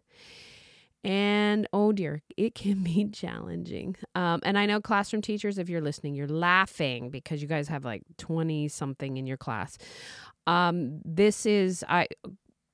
And 1.04 1.68
oh 1.72 1.92
dear, 1.92 2.22
it 2.36 2.56
can 2.56 2.82
be 2.82 3.08
challenging. 3.12 3.94
Um, 4.16 4.40
and 4.42 4.58
I 4.58 4.66
know 4.66 4.80
classroom 4.80 5.22
teachers, 5.22 5.56
if 5.56 5.68
you're 5.68 5.80
listening, 5.80 6.16
you're 6.16 6.26
laughing 6.26 7.10
because 7.10 7.40
you 7.40 7.46
guys 7.46 7.68
have 7.68 7.84
like 7.84 8.02
20 8.18 8.66
something 8.66 9.16
in 9.16 9.24
your 9.24 9.36
class. 9.36 9.78
Um, 10.48 11.00
this 11.04 11.46
is, 11.46 11.84
I, 11.88 12.08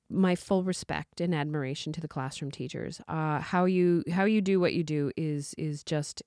my 0.09 0.35
full 0.35 0.63
respect 0.63 1.21
and 1.21 1.33
admiration 1.33 1.93
to 1.93 2.01
the 2.01 2.07
classroom 2.07 2.49
teachers. 2.49 3.01
Uh, 3.07 3.39
how 3.39 3.65
you 3.65 4.03
how 4.11 4.25
you 4.25 4.41
do 4.41 4.59
what 4.59 4.73
you 4.73 4.83
do 4.83 5.11
is 5.17 5.55
is 5.57 5.83
just 5.83 6.21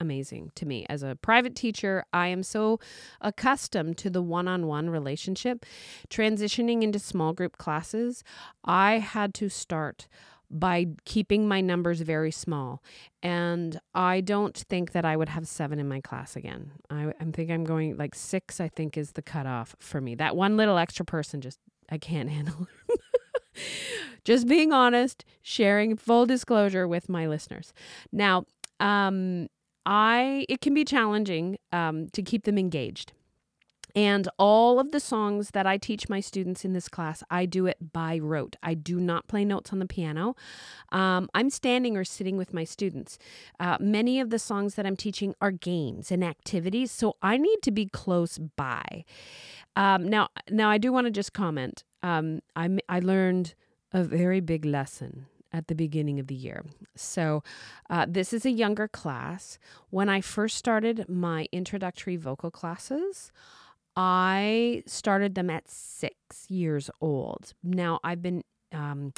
amazing 0.00 0.52
to 0.56 0.66
me. 0.66 0.86
As 0.88 1.02
a 1.02 1.16
private 1.16 1.54
teacher, 1.54 2.04
I 2.12 2.28
am 2.28 2.42
so 2.42 2.80
accustomed 3.20 3.98
to 3.98 4.10
the 4.10 4.22
one 4.22 4.48
on 4.48 4.66
one 4.66 4.90
relationship. 4.90 5.64
Transitioning 6.08 6.82
into 6.82 6.98
small 6.98 7.32
group 7.32 7.58
classes, 7.58 8.22
I 8.64 8.98
had 8.98 9.34
to 9.34 9.48
start 9.48 10.08
by 10.50 10.86
keeping 11.04 11.48
my 11.48 11.60
numbers 11.60 12.00
very 12.00 12.30
small. 12.30 12.82
And 13.22 13.80
I 13.94 14.20
don't 14.20 14.56
think 14.56 14.92
that 14.92 15.04
I 15.04 15.16
would 15.16 15.28
have 15.28 15.48
seven 15.48 15.78
in 15.78 15.88
my 15.88 16.00
class 16.00 16.36
again. 16.36 16.72
I, 16.88 17.12
I 17.20 17.24
think 17.32 17.50
I'm 17.50 17.64
going 17.64 17.96
like 17.96 18.14
six, 18.14 18.60
I 18.60 18.68
think 18.68 18.96
is 18.96 19.12
the 19.12 19.22
cutoff 19.22 19.74
for 19.78 20.00
me. 20.00 20.14
That 20.14 20.36
one 20.36 20.56
little 20.56 20.78
extra 20.78 21.04
person 21.04 21.40
just, 21.40 21.58
I 21.90 21.98
can't 21.98 22.30
handle. 22.36 22.68
just 24.24 24.46
being 24.46 24.72
honest, 24.72 25.24
sharing 25.42 25.96
full 25.96 26.26
disclosure 26.26 26.86
with 26.86 27.08
my 27.08 27.26
listeners. 27.26 27.72
Now, 28.12 28.44
um, 28.78 29.48
I 29.86 30.44
it 30.48 30.60
can 30.60 30.74
be 30.74 30.84
challenging 30.84 31.58
um, 31.72 32.08
to 32.08 32.22
keep 32.22 32.44
them 32.44 32.58
engaged. 32.58 33.12
And 33.94 34.28
all 34.38 34.78
of 34.78 34.92
the 34.92 35.00
songs 35.00 35.52
that 35.52 35.66
I 35.66 35.78
teach 35.78 36.10
my 36.10 36.20
students 36.20 36.66
in 36.66 36.74
this 36.74 36.86
class, 36.86 37.22
I 37.30 37.46
do 37.46 37.64
it 37.64 37.94
by 37.94 38.18
rote. 38.18 38.54
I 38.62 38.74
do 38.74 39.00
not 39.00 39.26
play 39.26 39.42
notes 39.42 39.72
on 39.72 39.78
the 39.78 39.86
piano. 39.86 40.36
Um, 40.92 41.30
I'm 41.32 41.48
standing 41.48 41.96
or 41.96 42.04
sitting 42.04 42.36
with 42.36 42.52
my 42.52 42.64
students. 42.64 43.18
Uh, 43.58 43.78
many 43.80 44.20
of 44.20 44.28
the 44.28 44.38
songs 44.38 44.74
that 44.74 44.84
I'm 44.84 44.96
teaching 44.96 45.34
are 45.40 45.50
games 45.50 46.12
and 46.12 46.22
activities, 46.22 46.90
so 46.90 47.16
I 47.22 47.38
need 47.38 47.62
to 47.62 47.70
be 47.70 47.86
close 47.86 48.36
by. 48.36 49.06
Um, 49.76 50.06
now, 50.06 50.28
now 50.50 50.68
I 50.68 50.76
do 50.76 50.92
want 50.92 51.06
to 51.06 51.10
just 51.10 51.32
comment. 51.32 51.82
Um, 52.02 52.40
I 52.54 52.78
I 52.90 52.98
learned 52.98 53.54
a 53.94 54.04
very 54.04 54.40
big 54.40 54.66
lesson 54.66 55.26
at 55.52 55.68
the 55.68 55.74
beginning 55.74 56.18
of 56.18 56.26
the 56.26 56.34
year. 56.34 56.64
So, 56.94 57.42
uh, 57.88 58.06
this 58.08 58.32
is 58.32 58.44
a 58.44 58.50
younger 58.50 58.88
class. 58.88 59.58
When 59.90 60.08
I 60.08 60.20
first 60.20 60.56
started 60.56 61.08
my 61.08 61.48
introductory 61.52 62.16
vocal 62.16 62.50
classes, 62.50 63.32
I 63.96 64.82
started 64.86 65.34
them 65.34 65.48
at 65.48 65.68
six 65.68 66.50
years 66.50 66.90
old. 67.00 67.54
Now, 67.62 67.98
I've 68.04 68.22
been 68.22 68.44
um, 68.72 69.12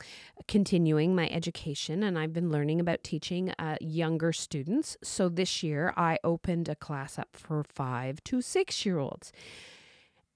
continuing 0.47 1.17
my 1.17 1.29
education 1.31 2.03
and 2.03 2.19
I've 2.19 2.33
been 2.33 2.51
learning 2.51 2.81
about 2.81 3.03
teaching 3.03 3.53
uh, 3.59 3.77
younger 3.81 4.33
students. 4.33 4.97
So, 5.03 5.29
this 5.29 5.63
year 5.63 5.93
I 5.97 6.19
opened 6.23 6.69
a 6.69 6.77
class 6.77 7.19
up 7.19 7.31
for 7.33 7.65
five 7.65 8.23
to 8.25 8.41
six 8.41 8.87
year 8.87 8.99
olds. 8.99 9.33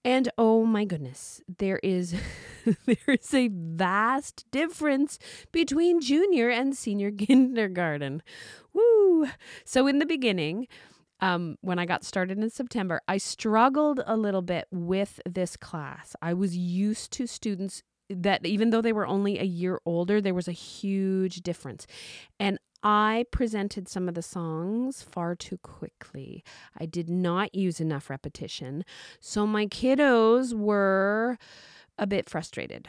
And 0.05 0.29
oh 0.37 0.65
my 0.65 0.85
goodness, 0.85 1.41
there 1.59 1.79
is 1.83 2.15
there 2.87 2.97
is 3.09 3.33
a 3.35 3.49
vast 3.53 4.51
difference 4.51 5.19
between 5.53 6.01
junior 6.01 6.51
and 6.51 6.77
senior 6.77 7.11
kindergarten. 7.17 8.23
Woo! 8.73 9.29
So 9.65 9.87
in 9.87 9.99
the 9.99 10.07
beginning, 10.07 10.67
um, 11.21 11.57
when 11.61 11.79
I 11.79 11.87
got 11.87 12.05
started 12.05 12.39
in 12.39 12.51
September, 12.51 13.01
I 13.07 13.19
struggled 13.19 14.01
a 14.05 14.17
little 14.17 14.43
bit 14.43 14.67
with 14.73 15.21
this 15.25 15.57
class. 15.57 16.17
I 16.21 16.35
was 16.35 16.57
used 16.57 17.13
to 17.13 17.27
students 17.29 17.83
that 18.11 18.45
even 18.45 18.71
though 18.71 18.83
they 18.83 18.93
were 18.93 19.07
only 19.07 19.39
a 19.39 19.45
year 19.45 19.81
older, 19.87 20.21
there 20.21 20.35
was 20.35 20.49
a 20.49 20.53
huge 20.53 21.43
difference. 21.43 21.87
And 22.41 22.59
I 22.83 23.27
presented 23.31 23.89
some 23.89 24.09
of 24.09 24.15
the 24.15 24.23
songs 24.23 25.03
far 25.03 25.35
too 25.35 25.59
quickly. 25.59 26.45
I 26.79 26.87
did 26.87 27.09
not 27.09 27.55
use 27.55 27.81
enough 27.81 28.11
repetition. 28.11 28.85
So 29.21 29.47
my 29.47 29.67
kiddos 29.67 30.53
were 30.53 31.39
a 31.99 32.07
bit 32.07 32.29
frustrated. 32.29 32.89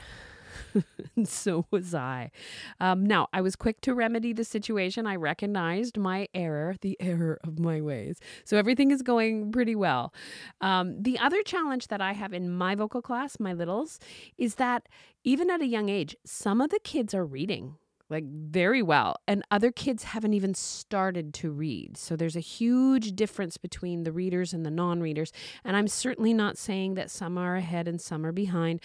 so 1.25 1.65
was 1.71 1.93
I. 1.93 2.31
Um, 2.79 3.05
now, 3.05 3.27
I 3.33 3.41
was 3.41 3.55
quick 3.55 3.81
to 3.81 3.93
remedy 3.93 4.33
the 4.33 4.43
situation. 4.43 5.05
I 5.05 5.15
recognized 5.15 5.97
my 5.97 6.27
error, 6.33 6.75
the 6.81 6.97
error 6.99 7.39
of 7.43 7.59
my 7.59 7.81
ways. 7.81 8.19
So 8.45 8.57
everything 8.57 8.91
is 8.91 9.01
going 9.01 9.51
pretty 9.51 9.75
well. 9.75 10.13
Um, 10.61 11.01
the 11.01 11.19
other 11.19 11.43
challenge 11.43 11.87
that 11.87 12.01
I 12.01 12.13
have 12.13 12.33
in 12.33 12.49
my 12.49 12.75
vocal 12.75 13.01
class, 13.01 13.39
my 13.39 13.53
littles, 13.53 13.99
is 14.37 14.55
that 14.55 14.89
even 15.23 15.49
at 15.49 15.61
a 15.61 15.67
young 15.67 15.89
age, 15.89 16.15
some 16.25 16.61
of 16.61 16.69
the 16.69 16.79
kids 16.79 17.13
are 17.13 17.25
reading 17.25 17.77
like 18.09 18.25
very 18.25 18.81
well. 18.81 19.15
And 19.27 19.43
other 19.49 19.71
kids 19.71 20.03
haven't 20.03 20.33
even 20.33 20.53
started 20.53 21.33
to 21.35 21.51
read. 21.51 21.97
So 21.97 22.15
there's 22.15 22.35
a 22.35 22.41
huge 22.41 23.15
difference 23.15 23.57
between 23.57 24.03
the 24.03 24.11
readers 24.11 24.53
and 24.53 24.65
the 24.65 24.71
non 24.71 25.01
readers. 25.01 25.31
And 25.63 25.75
I'm 25.75 25.87
certainly 25.87 26.33
not 26.33 26.57
saying 26.57 26.95
that 26.95 27.09
some 27.09 27.37
are 27.37 27.55
ahead 27.55 27.87
and 27.87 27.99
some 27.99 28.25
are 28.25 28.31
behind. 28.31 28.81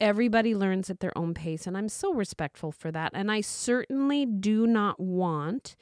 Everybody 0.00 0.54
learns 0.54 0.90
at 0.90 1.00
their 1.00 1.16
own 1.16 1.34
pace. 1.34 1.66
And 1.66 1.76
I'm 1.76 1.88
so 1.88 2.12
respectful 2.14 2.72
for 2.72 2.90
that. 2.92 3.12
And 3.14 3.30
I 3.30 3.40
certainly 3.40 4.26
do 4.26 4.66
not 4.66 4.98
want 5.00 5.76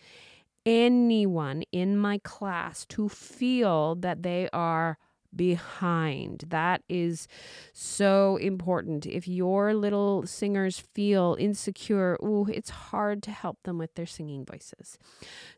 anyone 0.64 1.62
in 1.72 1.96
my 1.96 2.18
class 2.18 2.86
to 2.86 3.08
feel 3.08 3.96
that 3.96 4.22
they 4.22 4.48
are 4.52 4.98
behind. 5.34 6.44
That 6.48 6.82
is 6.88 7.28
so 7.72 8.36
important. 8.36 9.06
If 9.06 9.26
your 9.26 9.74
little 9.74 10.26
singers 10.26 10.78
feel 10.78 11.36
insecure, 11.38 12.18
ooh, 12.22 12.46
it's 12.52 12.70
hard 12.70 13.22
to 13.24 13.30
help 13.30 13.62
them 13.64 13.78
with 13.78 13.94
their 13.94 14.06
singing 14.06 14.44
voices. 14.44 14.98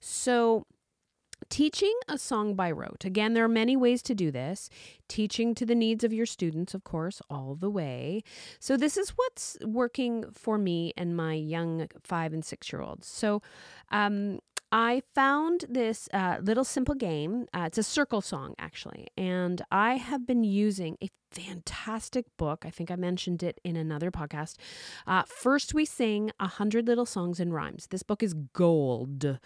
So, 0.00 0.66
Teaching 1.50 1.94
a 2.08 2.16
song 2.16 2.54
by 2.54 2.70
rote. 2.70 3.04
Again, 3.04 3.34
there 3.34 3.44
are 3.44 3.48
many 3.48 3.76
ways 3.76 4.02
to 4.04 4.14
do 4.14 4.30
this. 4.30 4.70
Teaching 5.08 5.54
to 5.56 5.66
the 5.66 5.74
needs 5.74 6.04
of 6.04 6.12
your 6.12 6.26
students, 6.26 6.74
of 6.74 6.84
course, 6.84 7.20
all 7.28 7.54
the 7.54 7.70
way. 7.70 8.22
So, 8.58 8.76
this 8.76 8.96
is 8.96 9.10
what's 9.10 9.58
working 9.62 10.24
for 10.32 10.58
me 10.58 10.92
and 10.96 11.16
my 11.16 11.34
young 11.34 11.88
five 12.02 12.32
and 12.32 12.44
six 12.44 12.72
year 12.72 12.82
olds. 12.82 13.06
So, 13.06 13.42
um, 13.90 14.38
I 14.74 15.02
found 15.14 15.66
this 15.68 16.08
uh, 16.12 16.38
little 16.42 16.64
simple 16.64 16.96
game. 16.96 17.46
Uh, 17.54 17.62
it's 17.66 17.78
a 17.78 17.84
circle 17.84 18.20
song, 18.20 18.56
actually. 18.58 19.06
And 19.16 19.62
I 19.70 19.98
have 19.98 20.26
been 20.26 20.42
using 20.42 20.96
a 21.00 21.10
fantastic 21.30 22.26
book. 22.36 22.64
I 22.66 22.70
think 22.70 22.90
I 22.90 22.96
mentioned 22.96 23.44
it 23.44 23.60
in 23.62 23.76
another 23.76 24.10
podcast. 24.10 24.56
Uh, 25.06 25.22
First, 25.28 25.74
we 25.74 25.84
sing 25.84 26.32
a 26.40 26.48
hundred 26.48 26.88
little 26.88 27.06
songs 27.06 27.38
and 27.38 27.54
rhymes. 27.54 27.86
This 27.86 28.02
book 28.02 28.20
is 28.20 28.34
gold. 28.52 29.38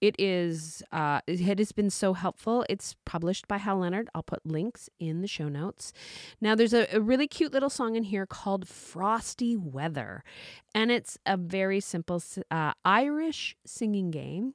It 0.00 0.16
is. 0.18 0.82
Uh, 0.90 1.20
it 1.28 1.38
has 1.58 1.70
been 1.70 1.90
so 1.90 2.14
helpful. 2.14 2.64
It's 2.68 2.96
published 3.04 3.46
by 3.46 3.58
Hal 3.58 3.78
Leonard. 3.78 4.10
I'll 4.16 4.24
put 4.24 4.44
links 4.44 4.90
in 4.98 5.20
the 5.20 5.28
show 5.28 5.48
notes. 5.48 5.92
Now, 6.40 6.56
there's 6.56 6.74
a, 6.74 6.88
a 6.92 7.00
really 7.00 7.28
cute 7.28 7.52
little 7.52 7.70
song 7.70 7.94
in 7.94 8.02
here 8.02 8.26
called 8.26 8.66
"Frosty 8.66 9.56
Weather," 9.56 10.24
and 10.74 10.90
it's 10.90 11.18
a 11.24 11.36
very 11.36 11.78
simple 11.78 12.20
uh, 12.50 12.72
Irish 12.84 13.56
singing 13.64 14.10
game 14.10 14.54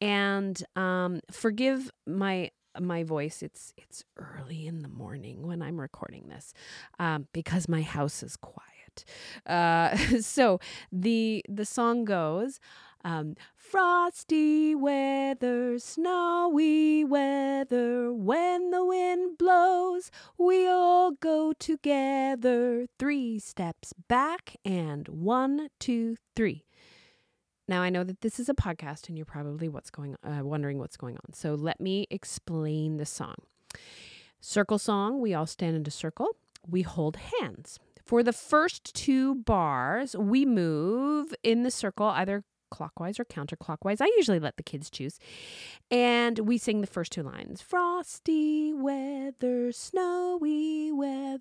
and 0.00 0.62
um, 0.76 1.20
forgive 1.30 1.90
my 2.06 2.50
my 2.80 3.02
voice. 3.02 3.42
It's 3.42 3.72
it's 3.76 4.04
early 4.16 4.66
in 4.66 4.82
the 4.82 4.88
morning 4.88 5.46
when 5.46 5.62
i'm 5.62 5.80
recording 5.80 6.28
this 6.28 6.52
um, 6.98 7.26
because 7.32 7.68
my 7.68 7.82
house 7.82 8.22
is 8.22 8.36
quiet. 8.36 9.04
Uh, 9.46 9.96
so 10.20 10.60
the 10.92 11.44
the 11.48 11.64
song 11.64 12.04
goes 12.04 12.60
um, 13.04 13.36
frosty 13.56 14.74
weather 14.74 15.78
snowy 15.78 17.04
weather 17.04 18.12
when 18.12 18.70
the 18.70 18.84
wind 18.84 19.38
blows 19.38 20.10
we 20.36 20.66
all 20.66 21.12
go 21.12 21.52
together 21.52 22.86
three 22.98 23.38
steps 23.38 23.92
back 24.08 24.56
and 24.64 25.08
one 25.08 25.68
two 25.78 26.16
three 26.34 26.64
now, 27.68 27.82
I 27.82 27.90
know 27.90 28.02
that 28.04 28.22
this 28.22 28.40
is 28.40 28.48
a 28.48 28.54
podcast 28.54 29.08
and 29.08 29.16
you're 29.16 29.26
probably 29.26 29.68
what's 29.68 29.90
going 29.90 30.16
uh, 30.24 30.42
wondering 30.42 30.78
what's 30.78 30.96
going 30.96 31.16
on. 31.16 31.34
So 31.34 31.54
let 31.54 31.80
me 31.80 32.06
explain 32.10 32.96
the 32.96 33.06
song. 33.06 33.36
Circle 34.40 34.78
song, 34.78 35.20
we 35.20 35.34
all 35.34 35.46
stand 35.46 35.76
in 35.76 35.84
a 35.86 35.90
circle. 35.90 36.36
We 36.66 36.82
hold 36.82 37.18
hands. 37.40 37.78
For 38.04 38.22
the 38.22 38.32
first 38.32 38.94
two 38.94 39.34
bars, 39.34 40.16
we 40.16 40.46
move 40.46 41.34
in 41.42 41.62
the 41.62 41.70
circle 41.70 42.06
either 42.06 42.44
clockwise 42.70 43.18
or 43.18 43.24
counterclockwise. 43.24 44.00
I 44.00 44.06
usually 44.16 44.38
let 44.38 44.56
the 44.56 44.62
kids 44.62 44.90
choose. 44.90 45.18
And 45.90 46.38
we 46.40 46.58
sing 46.58 46.80
the 46.80 46.86
first 46.86 47.12
two 47.12 47.22
lines 47.22 47.60
Frosty 47.60 48.72
weather, 48.72 49.72
snowy 49.72 50.92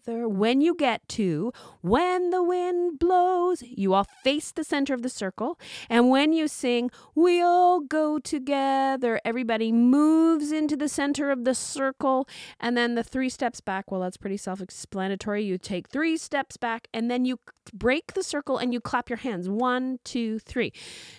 When 0.07 0.61
you 0.61 0.73
get 0.73 1.07
to 1.09 1.51
when 1.81 2.29
the 2.29 2.41
wind 2.41 2.97
blows, 2.97 3.61
you 3.61 3.93
all 3.93 4.05
face 4.23 4.51
the 4.51 4.63
center 4.63 4.93
of 4.93 5.01
the 5.01 5.09
circle. 5.09 5.59
And 5.89 6.09
when 6.09 6.31
you 6.31 6.47
sing, 6.47 6.91
we 7.13 7.41
all 7.41 7.81
go 7.81 8.17
together, 8.17 9.19
everybody 9.25 9.71
moves 9.71 10.51
into 10.51 10.77
the 10.77 10.87
center 10.87 11.29
of 11.29 11.43
the 11.43 11.53
circle. 11.53 12.27
And 12.59 12.77
then 12.77 12.95
the 12.95 13.03
three 13.03 13.29
steps 13.29 13.59
back, 13.59 13.91
well, 13.91 14.01
that's 14.01 14.17
pretty 14.17 14.37
self 14.37 14.61
explanatory. 14.61 15.43
You 15.43 15.57
take 15.57 15.89
three 15.89 16.17
steps 16.17 16.55
back 16.55 16.87
and 16.93 17.11
then 17.11 17.25
you 17.25 17.39
break 17.73 18.13
the 18.13 18.23
circle 18.23 18.57
and 18.57 18.73
you 18.73 18.79
clap 18.79 19.09
your 19.09 19.17
hands. 19.17 19.49
One, 19.49 19.99
two, 20.05 20.39
three. 20.39 20.71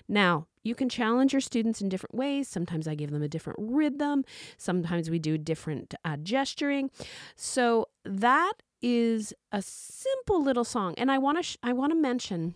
Now, 0.08 0.46
you 0.62 0.74
can 0.74 0.88
challenge 0.88 1.32
your 1.32 1.40
students 1.40 1.80
in 1.80 1.88
different 1.88 2.14
ways. 2.14 2.48
Sometimes 2.48 2.86
I 2.88 2.94
give 2.94 3.10
them 3.10 3.22
a 3.22 3.28
different 3.28 3.58
rhythm. 3.60 4.24
Sometimes 4.56 5.10
we 5.10 5.18
do 5.18 5.38
different 5.38 5.94
uh, 6.04 6.16
gesturing. 6.16 6.90
So 7.36 7.88
that 8.04 8.54
is 8.80 9.34
a 9.50 9.60
simple 9.62 10.42
little 10.42 10.64
song, 10.64 10.94
and 10.96 11.10
I 11.10 11.18
want 11.18 11.38
to 11.38 11.42
sh- 11.42 11.56
I 11.62 11.72
want 11.72 11.92
to 11.92 11.98
mention, 11.98 12.54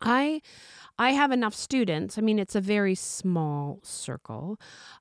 I 0.00 0.40
I 0.98 1.10
have 1.12 1.32
enough 1.32 1.54
students. 1.54 2.18
I 2.18 2.20
mean, 2.20 2.38
it's 2.38 2.54
a 2.54 2.60
very 2.60 2.94
small 2.94 3.80
circle. 3.82 4.58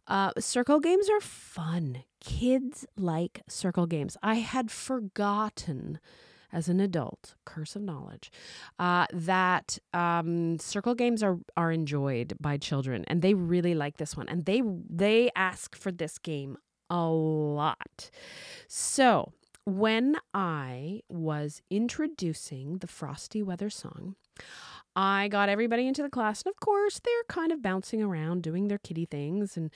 Uh, 0.08 0.32
circle 0.40 0.80
games 0.80 1.10
are 1.10 1.22
fun. 1.22 2.04
Kids 2.20 2.86
like 2.98 3.42
circle 3.48 3.86
games. 3.86 4.18
I 4.24 4.36
had 4.36 4.72
forgotten 4.72 6.00
as 6.54 6.70
an 6.70 6.80
adult, 6.80 7.36
curse 7.46 7.76
of 7.76 7.82
knowledge, 7.82 8.32
uh, 8.80 9.08
that 9.12 9.80
um, 9.94 10.58
circle 10.60 10.96
games 10.96 11.24
are 11.24 11.40
are 11.58 11.72
enjoyed 11.72 12.34
by 12.40 12.58
children, 12.58 13.04
and 13.08 13.22
they 13.22 13.34
really 13.34 13.74
like 13.74 13.98
this 13.98 14.16
one, 14.16 14.30
and 14.30 14.46
they 14.46 14.62
they 14.90 15.30
ask 15.36 15.76
for 15.76 15.92
this 15.92 16.18
game 16.20 16.58
a 16.90 17.06
lot. 17.06 18.12
So 18.68 19.34
when 19.66 20.18
I 20.34 21.02
was 21.10 21.62
introducing 21.70 22.78
the 22.78 22.88
Frosty 22.88 23.42
Weather 23.42 23.70
song, 23.70 24.16
I 24.96 25.28
got 25.28 25.50
everybody 25.50 25.88
into 25.88 26.04
the 26.04 26.10
class, 26.10 26.44
and 26.44 26.52
of 26.52 26.60
course, 26.60 27.00
they're 27.00 27.24
kind 27.28 27.52
of 27.52 27.64
bouncing 27.64 28.02
around, 28.04 28.44
doing 28.44 28.68
their 28.68 28.78
kitty 28.78 29.06
things 29.06 29.58
and 29.58 29.72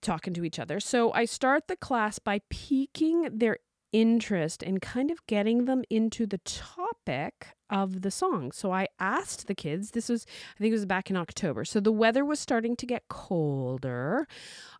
talking 0.00 0.34
to 0.34 0.44
each 0.44 0.58
other. 0.58 0.78
So 0.78 1.12
I 1.12 1.24
start 1.24 1.66
the 1.66 1.76
class 1.76 2.20
by 2.20 2.42
piquing 2.48 3.28
their 3.32 3.58
interest 3.92 4.62
in 4.62 4.80
kind 4.80 5.10
of 5.10 5.24
getting 5.26 5.66
them 5.66 5.84
into 5.90 6.26
the 6.26 6.38
topic 6.38 7.48
of 7.72 8.02
the 8.02 8.10
song. 8.10 8.52
So 8.52 8.70
I 8.70 8.86
asked 9.00 9.46
the 9.46 9.54
kids, 9.54 9.92
this 9.92 10.10
was, 10.10 10.26
I 10.56 10.58
think 10.58 10.72
it 10.72 10.74
was 10.74 10.84
back 10.84 11.08
in 11.08 11.16
October. 11.16 11.64
So 11.64 11.80
the 11.80 11.90
weather 11.90 12.22
was 12.22 12.38
starting 12.38 12.76
to 12.76 12.86
get 12.86 13.08
colder. 13.08 14.28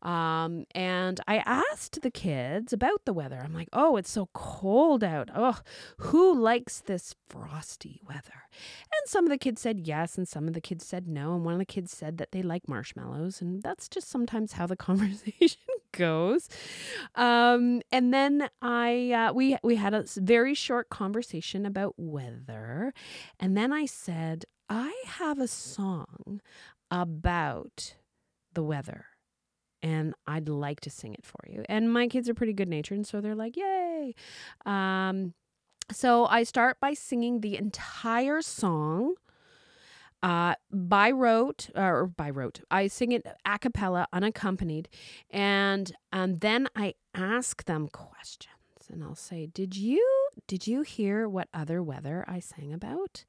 Um, 0.02 0.66
and 0.74 1.18
I 1.26 1.38
asked 1.38 2.02
the 2.02 2.10
kids 2.10 2.72
about 2.72 3.06
the 3.06 3.14
weather. 3.14 3.40
I'm 3.42 3.54
like, 3.54 3.70
oh, 3.72 3.96
it's 3.96 4.10
so 4.10 4.28
cold 4.34 5.02
out. 5.02 5.30
Oh, 5.34 5.58
who 5.98 6.38
likes 6.38 6.80
this 6.80 7.14
frosty 7.28 8.02
weather? 8.06 8.48
And 8.92 9.08
some 9.08 9.24
of 9.24 9.30
the 9.30 9.38
kids 9.38 9.62
said 9.62 9.80
yes, 9.86 10.18
and 10.18 10.28
some 10.28 10.46
of 10.46 10.52
the 10.52 10.60
kids 10.60 10.84
said 10.84 11.08
no. 11.08 11.34
And 11.34 11.44
one 11.44 11.54
of 11.54 11.60
the 11.60 11.64
kids 11.64 11.92
said 11.92 12.18
that 12.18 12.32
they 12.32 12.42
like 12.42 12.68
marshmallows. 12.68 13.40
And 13.40 13.62
that's 13.62 13.88
just 13.88 14.10
sometimes 14.10 14.52
how 14.52 14.66
the 14.66 14.76
conversation 14.88 15.60
goes. 15.92 16.48
Um, 17.14 17.82
and 17.90 18.12
then 18.12 18.48
I, 18.60 19.12
uh, 19.12 19.32
we, 19.32 19.56
we 19.62 19.76
had 19.76 19.94
a 19.94 20.04
very 20.16 20.54
short 20.54 20.88
conversation 20.88 21.64
about 21.66 21.94
weather. 21.96 22.92
And 23.38 23.56
then 23.56 23.72
I 23.72 23.86
said, 23.86 24.44
I 24.68 24.94
have 25.06 25.38
a 25.38 25.48
song 25.48 26.40
about 26.90 27.94
the 28.54 28.62
weather 28.62 29.06
and 29.82 30.14
I'd 30.26 30.48
like 30.48 30.80
to 30.80 30.90
sing 30.90 31.14
it 31.14 31.24
for 31.24 31.40
you. 31.48 31.64
And 31.68 31.92
my 31.92 32.06
kids 32.06 32.28
are 32.28 32.34
pretty 32.34 32.52
good 32.52 32.68
natured, 32.68 32.98
and 32.98 33.06
so 33.06 33.20
they're 33.20 33.34
like, 33.34 33.56
yay. 33.56 34.14
Um, 34.64 35.34
so 35.90 36.26
I 36.26 36.44
start 36.44 36.78
by 36.80 36.94
singing 36.94 37.40
the 37.40 37.56
entire 37.56 38.40
song 38.42 39.14
uh, 40.22 40.54
by 40.70 41.10
rote 41.10 41.70
or 41.74 42.06
by 42.06 42.30
rote. 42.30 42.60
I 42.70 42.86
sing 42.86 43.12
it 43.12 43.26
a 43.44 43.58
cappella, 43.58 44.06
unaccompanied, 44.12 44.88
and 45.30 45.92
um, 46.12 46.36
then 46.36 46.68
I 46.76 46.94
ask 47.14 47.64
them 47.64 47.88
questions 47.88 48.48
and 48.90 49.02
I'll 49.02 49.14
say, 49.14 49.46
"Did 49.46 49.76
you 49.76 50.06
did 50.46 50.66
you 50.66 50.82
hear 50.82 51.28
what 51.28 51.48
other 51.52 51.82
weather 51.82 52.24
I 52.28 52.40
sang 52.40 52.72
about?" 52.72 53.24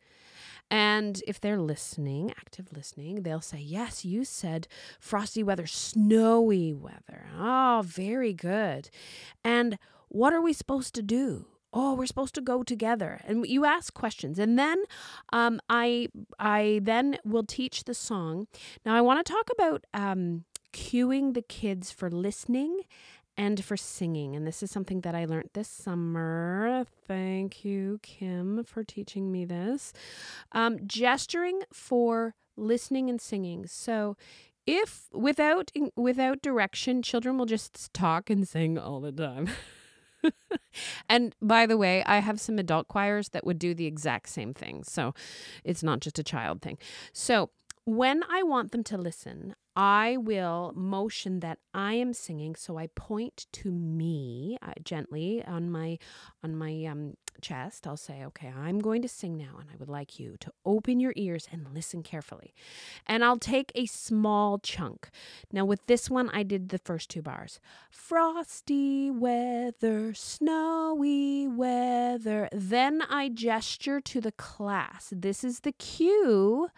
And 0.69 1.21
if 1.27 1.39
they're 1.39 1.59
listening, 1.59 2.31
active 2.31 2.73
listening, 2.73 3.21
they'll 3.21 3.41
say, 3.41 3.59
Yes, 3.59 4.03
you 4.05 4.25
said 4.25 4.67
frosty 4.99 5.43
weather, 5.43 5.67
snowy 5.67 6.73
weather. 6.73 7.27
Oh, 7.37 7.83
very 7.85 8.33
good. 8.33 8.89
And 9.43 9.77
what 10.07 10.33
are 10.33 10.41
we 10.41 10.53
supposed 10.53 10.95
to 10.95 11.03
do? 11.03 11.45
Oh, 11.73 11.95
we're 11.95 12.05
supposed 12.05 12.35
to 12.35 12.41
go 12.41 12.63
together. 12.63 13.19
And 13.25 13.45
you 13.47 13.65
ask 13.65 13.93
questions. 13.93 14.37
And 14.37 14.57
then 14.59 14.83
um, 15.31 15.59
I 15.69 16.07
I 16.39 16.79
then 16.83 17.17
will 17.25 17.43
teach 17.43 17.85
the 17.85 17.93
song. 17.93 18.47
Now 18.85 18.95
I 18.95 19.01
want 19.01 19.25
to 19.25 19.31
talk 19.31 19.49
about 19.51 19.85
um, 19.93 20.43
cueing 20.71 21.33
the 21.33 21.41
kids 21.41 21.91
for 21.91 22.09
listening 22.09 22.81
and 23.37 23.63
for 23.63 23.77
singing. 23.77 24.35
And 24.35 24.45
this 24.45 24.61
is 24.61 24.71
something 24.71 25.01
that 25.01 25.15
I 25.15 25.25
learned 25.25 25.49
this 25.53 25.67
summer. 25.67 26.85
Thank 27.07 27.65
you, 27.65 27.99
Kim, 28.03 28.63
for 28.63 28.83
teaching 28.83 29.31
me 29.31 29.45
this. 29.45 29.93
Um, 30.51 30.79
gesturing 30.85 31.61
for 31.73 32.35
listening 32.55 33.09
and 33.09 33.19
singing. 33.19 33.65
So 33.65 34.15
if 34.65 35.07
without 35.11 35.71
without 35.95 36.41
direction, 36.41 37.01
children 37.01 37.37
will 37.37 37.45
just 37.45 37.93
talk 37.93 38.29
and 38.29 38.47
sing 38.47 38.77
all 38.77 38.99
the 38.99 39.11
time. 39.11 39.49
and 41.09 41.35
by 41.41 41.65
the 41.65 41.77
way, 41.77 42.03
I 42.05 42.19
have 42.19 42.39
some 42.39 42.59
adult 42.59 42.87
choirs 42.87 43.29
that 43.29 43.45
would 43.45 43.59
do 43.59 43.73
the 43.73 43.85
exact 43.85 44.29
same 44.29 44.53
thing. 44.53 44.83
So 44.83 45.13
it's 45.63 45.83
not 45.83 45.99
just 45.99 46.19
a 46.19 46.23
child 46.23 46.61
thing. 46.61 46.77
So 47.11 47.49
when 47.85 48.23
I 48.29 48.43
want 48.43 48.71
them 48.71 48.83
to 48.85 48.97
listen, 48.97 49.55
I 49.75 50.17
will 50.17 50.71
motion 50.75 51.39
that 51.39 51.57
I 51.73 51.93
am 51.93 52.13
singing. 52.13 52.55
So 52.55 52.77
I 52.77 52.87
point 52.95 53.47
to 53.53 53.71
me 53.71 54.57
uh, 54.61 54.73
gently 54.83 55.43
on 55.45 55.69
my 55.69 55.97
on 56.43 56.55
my 56.55 56.85
um, 56.85 57.15
chest. 57.41 57.85
I'll 57.87 57.97
say, 57.97 58.23
"Okay, 58.25 58.51
I'm 58.55 58.79
going 58.79 59.01
to 59.01 59.07
sing 59.07 59.37
now, 59.37 59.57
and 59.59 59.69
I 59.71 59.75
would 59.77 59.89
like 59.89 60.19
you 60.19 60.37
to 60.39 60.51
open 60.65 60.99
your 60.99 61.13
ears 61.15 61.47
and 61.51 61.73
listen 61.73 62.03
carefully." 62.03 62.53
And 63.05 63.23
I'll 63.23 63.39
take 63.39 63.71
a 63.75 63.85
small 63.85 64.59
chunk. 64.59 65.09
Now 65.51 65.65
with 65.65 65.85
this 65.87 66.09
one, 66.09 66.29
I 66.29 66.43
did 66.43 66.69
the 66.69 66.77
first 66.77 67.09
two 67.09 67.21
bars: 67.21 67.59
frosty 67.89 69.11
weather, 69.11 70.13
snowy 70.13 71.47
weather. 71.47 72.49
Then 72.51 73.01
I 73.09 73.29
gesture 73.29 74.01
to 74.01 74.21
the 74.21 74.31
class. 74.31 75.13
This 75.15 75.43
is 75.43 75.61
the 75.61 75.71
cue 75.71 76.69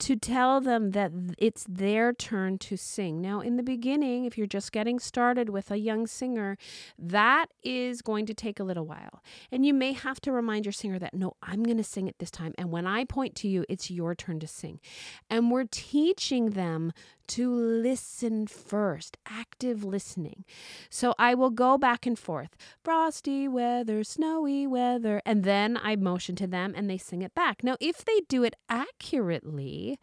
to 0.00 0.16
tell 0.16 0.60
them 0.60 0.90
that 0.90 1.12
it's 1.38 1.64
their 1.68 2.12
turn 2.12 2.58
to 2.58 2.76
sing. 2.76 3.20
Now, 3.20 3.40
in 3.40 3.56
the 3.56 3.62
beginning, 3.62 4.24
if 4.24 4.36
you're 4.36 4.46
just 4.46 4.72
getting 4.72 4.98
started 4.98 5.48
with 5.48 5.70
a 5.70 5.76
young 5.76 6.06
singer, 6.06 6.56
that 6.98 7.46
is 7.62 8.02
going 8.02 8.26
to 8.26 8.34
take 8.34 8.58
a 8.58 8.64
little 8.64 8.86
while. 8.86 9.22
And 9.52 9.64
you 9.64 9.72
may 9.74 9.92
have 9.92 10.20
to 10.22 10.32
remind 10.32 10.64
your 10.64 10.72
singer 10.72 10.98
that, 10.98 11.14
no, 11.14 11.36
I'm 11.42 11.62
going 11.62 11.76
to 11.76 11.84
sing 11.84 12.08
it 12.08 12.18
this 12.18 12.30
time. 12.30 12.54
And 12.58 12.70
when 12.70 12.86
I 12.86 13.04
point 13.04 13.34
to 13.36 13.48
you, 13.48 13.64
it's 13.68 13.90
your 13.90 14.14
turn 14.14 14.40
to 14.40 14.46
sing. 14.46 14.80
And 15.28 15.50
we're 15.50 15.68
teaching 15.70 16.50
them 16.50 16.92
to 17.30 17.52
listen 17.52 18.46
first, 18.46 19.16
active 19.26 19.84
listening. 19.84 20.44
So 20.90 21.14
I 21.18 21.34
will 21.34 21.50
go 21.50 21.78
back 21.78 22.06
and 22.06 22.18
forth 22.18 22.56
frosty 22.82 23.46
weather, 23.46 24.02
snowy 24.02 24.66
weather, 24.66 25.22
and 25.24 25.44
then 25.44 25.78
I 25.80 25.96
motion 25.96 26.34
to 26.36 26.46
them 26.46 26.74
and 26.76 26.90
they 26.90 26.98
sing 26.98 27.22
it 27.22 27.34
back. 27.34 27.62
Now, 27.62 27.76
if 27.80 28.04
they 28.04 28.20
do 28.28 28.42
it 28.42 28.56
accurately, 28.68 29.98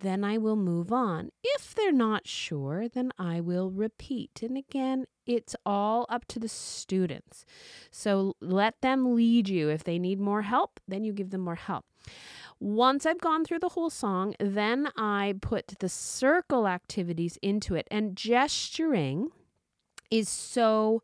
then 0.00 0.22
I 0.22 0.38
will 0.38 0.56
move 0.56 0.92
on. 0.92 1.30
If 1.42 1.74
they're 1.74 1.90
not 1.90 2.26
sure, 2.26 2.88
then 2.88 3.10
I 3.18 3.40
will 3.40 3.70
repeat. 3.70 4.40
And 4.42 4.56
again, 4.56 5.06
it's 5.26 5.56
all 5.66 6.06
up 6.08 6.26
to 6.28 6.38
the 6.38 6.48
students. 6.48 7.44
So 7.90 8.36
let 8.40 8.80
them 8.80 9.16
lead 9.16 9.48
you. 9.48 9.68
If 9.68 9.82
they 9.84 9.98
need 9.98 10.20
more 10.20 10.42
help, 10.42 10.78
then 10.86 11.02
you 11.04 11.12
give 11.12 11.30
them 11.30 11.40
more 11.40 11.56
help. 11.56 11.84
Once 12.60 13.06
I've 13.06 13.20
gone 13.20 13.44
through 13.44 13.60
the 13.60 13.70
whole 13.70 13.90
song, 13.90 14.34
then 14.40 14.88
I 14.96 15.34
put 15.40 15.78
the 15.78 15.88
circle 15.88 16.66
activities 16.66 17.38
into 17.40 17.74
it. 17.74 17.86
And 17.90 18.16
gesturing 18.16 19.30
is 20.10 20.28
so 20.28 21.02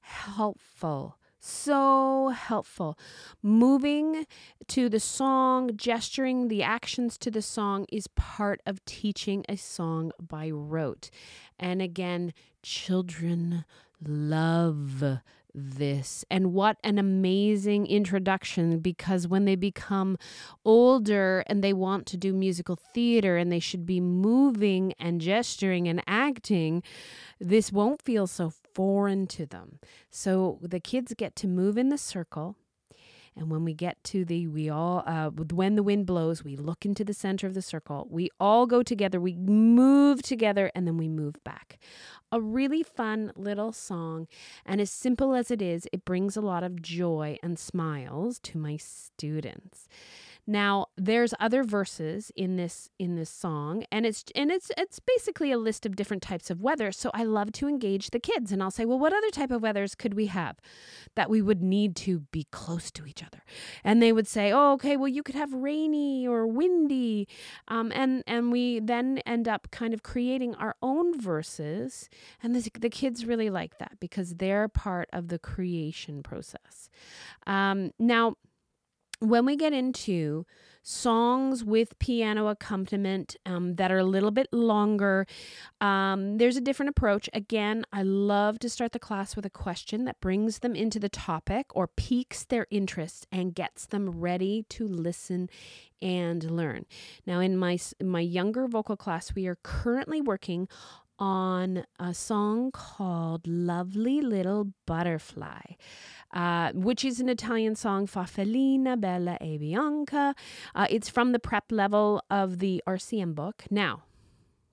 helpful. 0.00 1.16
So 1.38 2.28
helpful. 2.28 2.98
Moving 3.42 4.26
to 4.68 4.90
the 4.90 5.00
song, 5.00 5.70
gesturing 5.74 6.48
the 6.48 6.62
actions 6.62 7.16
to 7.18 7.30
the 7.30 7.40
song 7.40 7.86
is 7.90 8.06
part 8.08 8.60
of 8.66 8.84
teaching 8.84 9.46
a 9.48 9.56
song 9.56 10.12
by 10.20 10.50
rote. 10.50 11.08
And 11.58 11.80
again, 11.80 12.34
children 12.62 13.64
love 14.04 15.20
this. 15.54 16.24
And 16.30 16.52
what 16.52 16.76
an 16.84 16.98
amazing 16.98 17.86
introduction 17.86 18.78
because 18.80 19.28
when 19.28 19.44
they 19.44 19.56
become 19.56 20.16
older 20.64 21.44
and 21.46 21.62
they 21.62 21.72
want 21.72 22.06
to 22.06 22.16
do 22.16 22.32
musical 22.32 22.76
theater 22.76 23.36
and 23.36 23.50
they 23.50 23.60
should 23.60 23.86
be 23.86 24.00
moving 24.00 24.92
and 24.98 25.20
gesturing 25.20 25.88
and 25.88 26.02
acting, 26.06 26.82
this 27.40 27.72
won't 27.72 28.02
feel 28.02 28.26
so 28.26 28.52
foreign 28.74 29.26
to 29.28 29.46
them. 29.46 29.78
So 30.10 30.58
the 30.62 30.80
kids 30.80 31.14
get 31.16 31.36
to 31.36 31.48
move 31.48 31.76
in 31.78 31.88
the 31.88 31.98
circle 31.98 32.56
and 33.40 33.50
when 33.50 33.64
we 33.64 33.72
get 33.72 34.04
to 34.04 34.24
the, 34.24 34.46
we 34.46 34.68
all, 34.68 35.02
uh, 35.06 35.30
when 35.30 35.74
the 35.74 35.82
wind 35.82 36.04
blows, 36.04 36.44
we 36.44 36.56
look 36.56 36.84
into 36.84 37.04
the 37.04 37.14
center 37.14 37.46
of 37.46 37.54
the 37.54 37.62
circle. 37.62 38.06
We 38.10 38.28
all 38.38 38.66
go 38.66 38.82
together, 38.82 39.18
we 39.18 39.34
move 39.34 40.22
together, 40.22 40.70
and 40.74 40.86
then 40.86 40.98
we 40.98 41.08
move 41.08 41.42
back. 41.42 41.78
A 42.30 42.38
really 42.38 42.82
fun 42.82 43.32
little 43.34 43.72
song. 43.72 44.28
And 44.66 44.78
as 44.78 44.90
simple 44.90 45.34
as 45.34 45.50
it 45.50 45.62
is, 45.62 45.88
it 45.90 46.04
brings 46.04 46.36
a 46.36 46.42
lot 46.42 46.62
of 46.62 46.82
joy 46.82 47.38
and 47.42 47.58
smiles 47.58 48.38
to 48.40 48.58
my 48.58 48.76
students. 48.76 49.88
Now, 50.46 50.86
there's 50.96 51.34
other 51.38 51.62
verses 51.62 52.32
in 52.36 52.56
this 52.56 52.88
in 52.98 53.16
this 53.16 53.30
song 53.30 53.84
and 53.92 54.06
it's 54.06 54.24
and 54.34 54.50
it's 54.50 54.70
it's 54.76 54.98
basically 54.98 55.52
a 55.52 55.58
list 55.58 55.86
of 55.86 55.96
different 55.96 56.22
types 56.22 56.50
of 56.50 56.60
weather. 56.60 56.92
So 56.92 57.10
I 57.14 57.24
love 57.24 57.52
to 57.52 57.68
engage 57.68 58.10
the 58.10 58.20
kids 58.20 58.52
and 58.52 58.62
I'll 58.62 58.70
say, 58.70 58.84
"Well, 58.84 58.98
what 58.98 59.12
other 59.12 59.30
type 59.30 59.50
of 59.50 59.62
weathers 59.62 59.94
could 59.94 60.14
we 60.14 60.26
have 60.26 60.56
that 61.14 61.30
we 61.30 61.42
would 61.42 61.62
need 61.62 61.96
to 61.96 62.20
be 62.32 62.46
close 62.50 62.90
to 62.92 63.06
each 63.06 63.22
other?" 63.22 63.42
And 63.84 64.02
they 64.02 64.12
would 64.12 64.26
say, 64.26 64.52
"Oh, 64.52 64.72
okay, 64.72 64.96
well, 64.96 65.08
you 65.08 65.22
could 65.22 65.34
have 65.34 65.52
rainy 65.52 66.26
or 66.26 66.46
windy." 66.46 67.28
Um, 67.68 67.92
and 67.94 68.22
and 68.26 68.52
we 68.52 68.80
then 68.80 69.18
end 69.18 69.48
up 69.48 69.68
kind 69.70 69.94
of 69.94 70.02
creating 70.02 70.54
our 70.56 70.76
own 70.82 71.20
verses 71.20 72.08
and 72.42 72.54
the, 72.54 72.70
the 72.78 72.90
kids 72.90 73.26
really 73.26 73.50
like 73.50 73.78
that 73.78 73.98
because 74.00 74.36
they're 74.36 74.68
part 74.68 75.08
of 75.12 75.28
the 75.28 75.38
creation 75.38 76.22
process. 76.22 76.88
Um, 77.46 77.92
now 77.98 78.36
when 79.20 79.44
we 79.44 79.56
get 79.56 79.72
into 79.72 80.46
songs 80.82 81.62
with 81.62 81.98
piano 81.98 82.48
accompaniment 82.48 83.36
um, 83.44 83.74
that 83.76 83.92
are 83.92 83.98
a 83.98 84.04
little 84.04 84.30
bit 84.30 84.48
longer, 84.50 85.26
um, 85.80 86.38
there's 86.38 86.56
a 86.56 86.60
different 86.60 86.88
approach. 86.88 87.28
Again, 87.34 87.84
I 87.92 88.02
love 88.02 88.58
to 88.60 88.68
start 88.70 88.92
the 88.92 88.98
class 88.98 89.36
with 89.36 89.44
a 89.44 89.50
question 89.50 90.04
that 90.06 90.20
brings 90.20 90.60
them 90.60 90.74
into 90.74 90.98
the 90.98 91.10
topic 91.10 91.66
or 91.76 91.86
piques 91.86 92.44
their 92.44 92.66
interest 92.70 93.26
and 93.30 93.54
gets 93.54 93.86
them 93.86 94.10
ready 94.10 94.64
to 94.70 94.88
listen 94.88 95.50
and 96.00 96.50
learn. 96.50 96.86
Now, 97.26 97.40
in 97.40 97.58
my 97.58 97.78
my 98.02 98.20
younger 98.20 98.66
vocal 98.66 98.96
class, 98.96 99.34
we 99.34 99.46
are 99.46 99.58
currently 99.62 100.22
working 100.22 100.66
on 101.20 101.84
a 101.98 102.14
song 102.14 102.72
called 102.72 103.46
Lovely 103.46 104.22
Little 104.22 104.72
Butterfly, 104.86 105.60
uh, 106.32 106.72
which 106.72 107.04
is 107.04 107.20
an 107.20 107.28
Italian 107.28 107.76
song, 107.76 108.06
Farfallina 108.06 108.98
Bella 108.98 109.36
e 109.42 109.58
Bianca. 109.58 110.34
Uh, 110.74 110.86
it's 110.88 111.10
from 111.10 111.32
the 111.32 111.38
prep 111.38 111.70
level 111.70 112.22
of 112.30 112.58
the 112.58 112.82
RCM 112.86 113.34
book. 113.34 113.64
Now, 113.70 114.04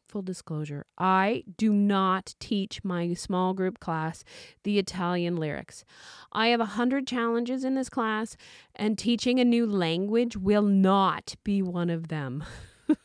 full 0.07 0.21
disclosure, 0.21 0.85
I 0.97 1.43
do 1.57 1.73
not 1.73 2.33
teach 2.39 2.83
my 2.83 3.13
small 3.13 3.53
group 3.53 3.79
class 3.79 4.23
the 4.63 4.79
Italian 4.79 5.35
lyrics. 5.35 5.83
I 6.31 6.47
have 6.47 6.61
a 6.61 6.65
hundred 6.65 7.05
challenges 7.05 7.65
in 7.65 7.75
this 7.75 7.89
class, 7.89 8.37
and 8.73 8.97
teaching 8.97 9.39
a 9.39 9.45
new 9.45 9.65
language 9.65 10.37
will 10.37 10.61
not 10.61 11.35
be 11.43 11.61
one 11.61 11.89
of 11.89 12.07
them. 12.07 12.45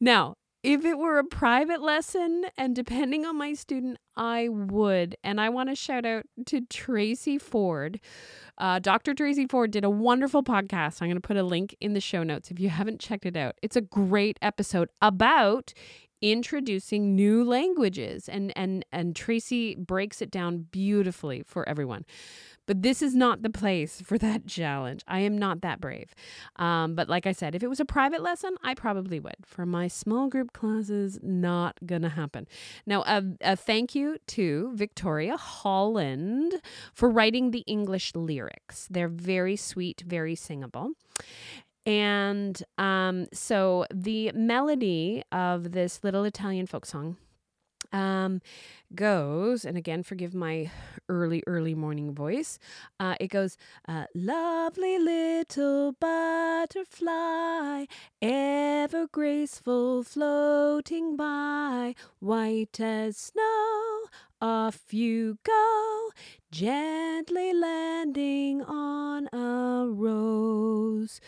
now, 0.00 0.36
if 0.66 0.84
it 0.84 0.98
were 0.98 1.18
a 1.18 1.24
private 1.24 1.80
lesson 1.80 2.44
and 2.58 2.74
depending 2.74 3.24
on 3.24 3.38
my 3.38 3.52
student, 3.52 3.98
I 4.16 4.48
would. 4.48 5.16
And 5.22 5.40
I 5.40 5.48
want 5.48 5.68
to 5.68 5.76
shout 5.76 6.04
out 6.04 6.24
to 6.46 6.62
Tracey 6.62 7.38
Ford. 7.38 8.00
Uh, 8.58 8.80
Dr. 8.80 9.14
Tracey 9.14 9.46
Ford 9.46 9.70
did 9.70 9.84
a 9.84 9.90
wonderful 9.90 10.42
podcast. 10.42 11.00
I'm 11.00 11.06
going 11.06 11.14
to 11.14 11.20
put 11.20 11.36
a 11.36 11.44
link 11.44 11.76
in 11.80 11.92
the 11.92 12.00
show 12.00 12.24
notes 12.24 12.50
if 12.50 12.58
you 12.58 12.68
haven't 12.68 12.98
checked 12.98 13.26
it 13.26 13.36
out. 13.36 13.54
It's 13.62 13.76
a 13.76 13.80
great 13.80 14.40
episode 14.42 14.88
about 15.00 15.72
introducing 16.20 17.14
new 17.14 17.44
languages 17.44 18.26
and 18.28 18.50
and 18.56 18.84
and 18.90 19.14
Tracey 19.14 19.76
breaks 19.76 20.22
it 20.22 20.30
down 20.30 20.66
beautifully 20.70 21.42
for 21.46 21.68
everyone. 21.68 22.04
But 22.66 22.82
this 22.82 23.02
is 23.02 23.14
not 23.14 23.42
the 23.42 23.50
place 23.50 24.00
for 24.00 24.18
that 24.18 24.46
challenge. 24.58 25.02
I 25.06 25.20
am 25.20 25.38
not 25.38 25.62
that 25.62 25.80
brave. 25.80 26.14
Um, 26.56 26.94
but 26.94 27.08
like 27.08 27.26
I 27.26 27.32
said, 27.32 27.54
if 27.54 27.62
it 27.62 27.68
was 27.68 27.80
a 27.80 27.84
private 27.84 28.22
lesson, 28.22 28.56
I 28.62 28.74
probably 28.74 29.20
would. 29.20 29.36
For 29.44 29.64
my 29.64 29.88
small 29.88 30.28
group 30.28 30.52
classes, 30.52 31.18
not 31.22 31.78
gonna 31.86 32.08
happen. 32.08 32.46
Now, 32.86 33.02
a, 33.02 33.22
a 33.40 33.56
thank 33.56 33.94
you 33.94 34.18
to 34.28 34.72
Victoria 34.74 35.36
Holland 35.36 36.54
for 36.92 37.08
writing 37.08 37.50
the 37.50 37.64
English 37.66 38.14
lyrics. 38.14 38.88
They're 38.90 39.08
very 39.08 39.56
sweet, 39.56 40.02
very 40.06 40.34
singable. 40.34 40.92
And 41.86 42.60
um, 42.78 43.26
so 43.32 43.86
the 43.94 44.32
melody 44.32 45.22
of 45.30 45.70
this 45.70 46.02
little 46.02 46.24
Italian 46.24 46.66
folk 46.66 46.84
song 46.84 47.16
um, 47.92 48.40
goes, 48.94 49.64
and 49.64 49.76
again, 49.76 50.02
forgive 50.02 50.34
my 50.34 50.70
early, 51.08 51.42
early 51.46 51.74
morning 51.74 52.14
voice. 52.14 52.58
Uh, 52.98 53.14
it 53.20 53.28
goes, 53.28 53.56
uh, 53.88 54.06
Lovely 54.14 54.98
little 54.98 55.92
butterfly, 55.92 57.84
ever 58.22 59.06
graceful, 59.06 60.02
floating 60.02 61.16
by, 61.16 61.94
white 62.20 62.80
as 62.80 63.16
snow, 63.16 64.04
off 64.40 64.92
you 64.92 65.38
go, 65.42 66.10
gently 66.50 67.52
landing 67.52 68.62
on 68.62 69.28
a 69.32 69.86
rose. 69.88 71.20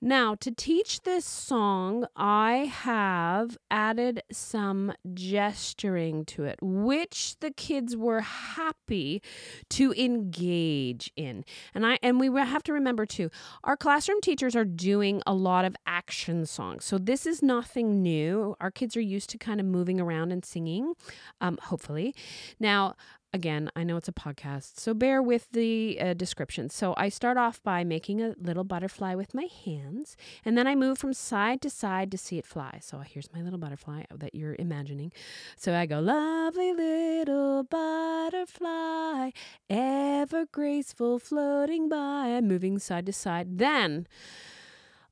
Now, 0.00 0.34
to 0.36 0.50
teach 0.50 1.02
this 1.02 1.24
song, 1.24 2.06
I 2.14 2.70
have 2.72 3.56
added 3.70 4.22
some 4.30 4.92
gesturing 5.14 6.24
to 6.26 6.44
it, 6.44 6.58
which 6.60 7.36
the 7.40 7.50
kids 7.50 7.96
were 7.96 8.20
happy 8.20 9.22
to 9.70 9.92
engage 9.94 11.10
in. 11.16 11.44
And 11.74 11.86
I 11.86 11.98
and 12.02 12.20
we 12.20 12.28
have 12.28 12.62
to 12.64 12.72
remember 12.72 13.06
too, 13.06 13.30
our 13.64 13.76
classroom 13.76 14.20
teachers 14.20 14.54
are 14.54 14.64
doing 14.66 15.22
a 15.26 15.32
lot 15.32 15.64
of 15.64 15.74
action 15.86 16.44
songs. 16.44 16.84
So 16.84 16.98
this 16.98 17.24
is 17.26 17.42
nothing 17.42 18.02
new. 18.02 18.54
Our 18.60 18.70
kids 18.70 18.96
are 18.96 19.00
used 19.00 19.30
to 19.30 19.38
kind 19.38 19.60
of 19.60 19.66
moving 19.66 19.98
around 19.98 20.30
and 20.30 20.44
singing, 20.44 20.92
um, 21.40 21.58
hopefully. 21.62 22.14
Now, 22.60 22.96
again, 23.36 23.70
I 23.76 23.84
know 23.84 23.96
it's 23.96 24.08
a 24.08 24.12
podcast, 24.12 24.80
so 24.80 24.94
bear 24.94 25.22
with 25.22 25.46
the 25.52 26.00
uh, 26.00 26.14
description. 26.14 26.70
So 26.70 26.94
I 26.96 27.10
start 27.10 27.36
off 27.36 27.62
by 27.62 27.84
making 27.84 28.20
a 28.20 28.34
little 28.40 28.64
butterfly 28.64 29.14
with 29.14 29.34
my 29.34 29.46
hands, 29.64 30.16
and 30.44 30.56
then 30.58 30.66
I 30.66 30.74
move 30.74 30.98
from 30.98 31.12
side 31.12 31.60
to 31.62 31.70
side 31.70 32.10
to 32.10 32.18
see 32.18 32.38
it 32.38 32.46
fly. 32.46 32.80
So 32.82 32.98
here's 32.98 33.32
my 33.32 33.42
little 33.42 33.58
butterfly 33.58 34.04
that 34.12 34.34
you're 34.34 34.56
imagining. 34.58 35.12
So 35.56 35.76
I 35.76 35.86
go, 35.86 36.00
lovely 36.00 36.72
little 36.72 37.62
butterfly, 37.62 39.30
ever 39.70 40.46
graceful 40.50 41.18
floating 41.18 41.88
by. 41.88 42.40
Moving 42.40 42.78
side 42.78 43.06
to 43.06 43.12
side. 43.12 43.58
Then 43.58 44.08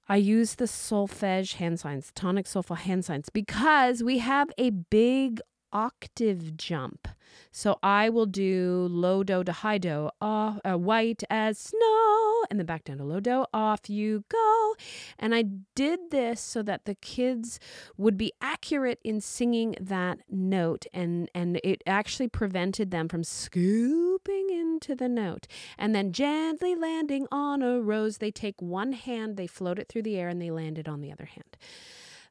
I 0.09 0.17
use 0.17 0.55
the 0.55 0.65
solfege 0.65 1.55
hand 1.55 1.79
signs, 1.81 2.11
tonic 2.15 2.47
solfa 2.47 2.77
hand 2.77 3.05
signs, 3.05 3.29
because 3.29 4.03
we 4.03 4.19
have 4.19 4.51
a 4.57 4.71
big 4.71 5.41
octave 5.75 6.57
jump. 6.57 7.09
So 7.51 7.79
I 7.83 8.09
will 8.09 8.27
do 8.27 8.87
low 8.91 9.25
do 9.25 9.43
to 9.45 9.53
high 9.53 9.79
do, 9.79 10.11
off, 10.21 10.61
uh, 10.65 10.79
white 10.79 11.23
as 11.29 11.59
snow, 11.59 12.45
and 12.49 12.59
then 12.59 12.67
back 12.67 12.85
down 12.85 12.99
to 12.99 13.05
low 13.05 13.21
do, 13.21 13.45
off 13.53 13.91
you 13.91 14.25
go. 14.29 14.75
And 15.19 15.35
I 15.35 15.45
did 15.75 16.11
this 16.11 16.41
so 16.41 16.63
that 16.63 16.85
the 16.85 16.95
kids 16.95 17.59
would 17.97 18.17
be 18.17 18.33
accurate 18.41 19.01
in 19.05 19.21
singing 19.21 19.75
that 19.81 20.19
note, 20.31 20.87
and, 20.93 21.29
and 21.35 21.61
it 21.65 21.83
actually 21.87 22.29
prevented 22.29 22.91
them 22.91 23.09
from 23.09 23.25
scooping 23.25 24.51
into 24.51 24.95
the 24.95 25.09
note. 25.09 25.47
And 25.77 25.95
then 25.95 26.13
gently 26.13 26.75
landing 26.75 27.27
on 27.33 27.63
a 27.63 27.81
rose, 27.81 28.19
they 28.19 28.31
take 28.31 28.61
one 28.61 28.93
hand, 28.93 29.37
they 29.37 29.47
float 29.47 29.79
it 29.79 29.89
through 29.89 30.03
the 30.03 30.17
air, 30.17 30.29
and 30.29 30.41
they 30.41 30.51
land 30.51 30.79
it 30.79 30.89
on 30.89 31.01
the 31.01 31.13
other 31.13 31.27
hand. 31.27 31.57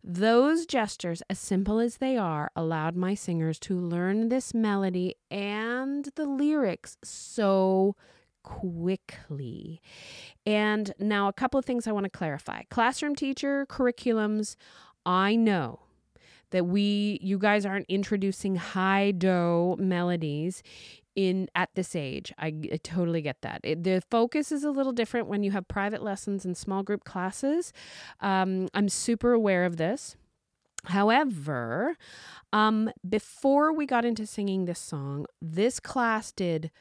Those 0.04 0.66
gestures, 0.66 1.24
as 1.30 1.40
simple 1.40 1.80
as 1.80 1.98
they 1.98 2.18
are, 2.18 2.52
allowed 2.58 2.98
my 2.98 3.16
singers 3.16 3.58
to 3.60 3.80
learn 3.80 4.28
this 4.28 4.54
melody 4.54 5.16
and 5.32 6.10
the 6.16 6.26
lyrics 6.26 6.98
so 7.04 7.96
quickly. 8.44 9.82
And 10.46 10.94
now, 11.00 11.30
a 11.30 11.34
couple 11.34 11.58
of 11.58 11.64
things 11.64 11.88
I 11.88 11.94
want 11.94 12.04
to 12.04 12.10
clarify. 12.10 12.64
Classroom 12.70 13.16
teacher 13.16 13.66
curriculums, 13.66 14.58
I 15.06 15.38
know 15.38 15.80
that 16.52 16.66
we 16.66 17.18
you 17.22 17.40
guys 17.40 17.66
aren't 17.66 17.88
introducing 17.90 18.56
high 18.56 19.12
do 19.12 19.76
melodies 19.80 20.62
in 21.16 21.48
at 21.56 21.70
this 21.76 21.96
age. 21.96 22.34
I, 22.38 22.48
I 22.72 22.80
totally 22.84 23.22
get 23.22 23.42
that. 23.42 23.62
It, 23.64 23.84
the 23.84 24.02
focus 24.10 24.52
is 24.52 24.64
a 24.64 24.72
little 24.72 24.92
different 24.92 25.28
when 25.28 25.44
you 25.44 25.52
have 25.52 25.68
private 25.68 26.04
lessons 26.04 26.46
and 26.46 26.58
small 26.58 26.84
group 26.84 27.04
classes. 27.04 27.74
Um, 28.20 28.68
I'm 28.74 28.90
super 28.90 29.34
aware 29.34 29.66
of 29.66 29.78
this. 29.78 30.16
However, 30.86 31.96
um, 32.52 32.90
before 33.08 33.72
we 33.72 33.86
got 33.86 34.06
into 34.06 34.26
singing 34.26 34.66
this 34.66 34.80
song, 34.80 35.26
this 35.42 35.80
class 35.80 36.32
did 36.32 36.72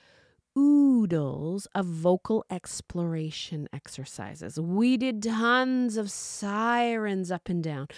oodles 0.57 1.67
of 1.75 1.87
vocal 1.87 2.45
exploration 2.51 3.69
exercises. 3.73 4.61
We 4.61 4.97
did 4.97 5.23
tons 5.23 5.97
of 5.97 6.11
sirens 6.11 7.31
up 7.31 7.49
and 7.49 7.63
down. 7.63 7.89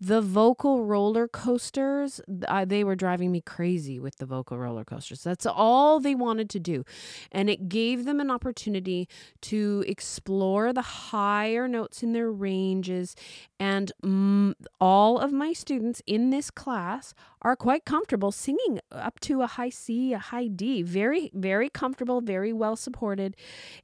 The 0.00 0.20
vocal 0.20 0.84
roller 0.84 1.28
coasters, 1.28 2.20
uh, 2.46 2.64
they 2.64 2.84
were 2.84 2.96
driving 2.96 3.32
me 3.32 3.40
crazy 3.40 3.98
with 3.98 4.16
the 4.16 4.26
vocal 4.26 4.58
roller 4.58 4.84
coasters. 4.84 5.22
That's 5.22 5.46
all 5.46 6.00
they 6.00 6.14
wanted 6.14 6.48
to 6.50 6.60
do. 6.60 6.84
And 7.30 7.50
it 7.50 7.68
gave 7.68 8.04
them 8.04 8.20
an 8.20 8.30
opportunity 8.30 9.08
to 9.42 9.84
explore 9.86 10.72
the 10.72 10.82
higher 10.82 11.68
notes 11.68 12.02
in 12.02 12.12
their 12.12 12.30
ranges. 12.30 13.14
And 13.60 13.92
mm, 14.02 14.54
all 14.80 15.18
of 15.18 15.32
my 15.32 15.52
students 15.52 16.02
in 16.06 16.30
this 16.30 16.50
class 16.50 17.14
are 17.42 17.56
quite 17.56 17.84
comfortable 17.84 18.32
singing 18.32 18.80
up 18.90 19.20
to 19.20 19.42
a 19.42 19.46
high 19.46 19.70
C, 19.70 20.12
a 20.12 20.18
high 20.18 20.48
D. 20.48 20.82
Very, 20.82 21.30
very 21.34 21.68
comfortable, 21.68 22.20
very 22.20 22.52
well 22.52 22.76
supported. 22.76 23.36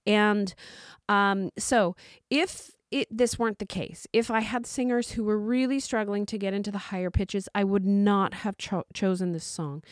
And 0.07 0.55
um, 1.09 1.51
so 1.59 1.97
if 2.31 2.73
it, 2.94 3.09
this 3.11 3.40
weren't 3.40 3.59
the 3.59 3.66
case, 3.66 4.07
if 4.12 4.30
I 4.30 4.38
had 4.38 4.66
singers 4.66 5.11
who 5.11 5.24
were 5.24 5.37
really 5.37 5.80
struggling 5.80 6.24
to 6.26 6.38
get 6.38 6.54
into 6.54 6.70
the 6.70 6.78
higher 6.78 7.11
pitches, 7.11 7.48
I 7.52 7.64
would 7.64 7.85
not 7.85 8.35
have 8.35 8.57
cho- 8.57 8.85
chosen 8.94 9.33
this 9.33 9.44
song. 9.44 9.83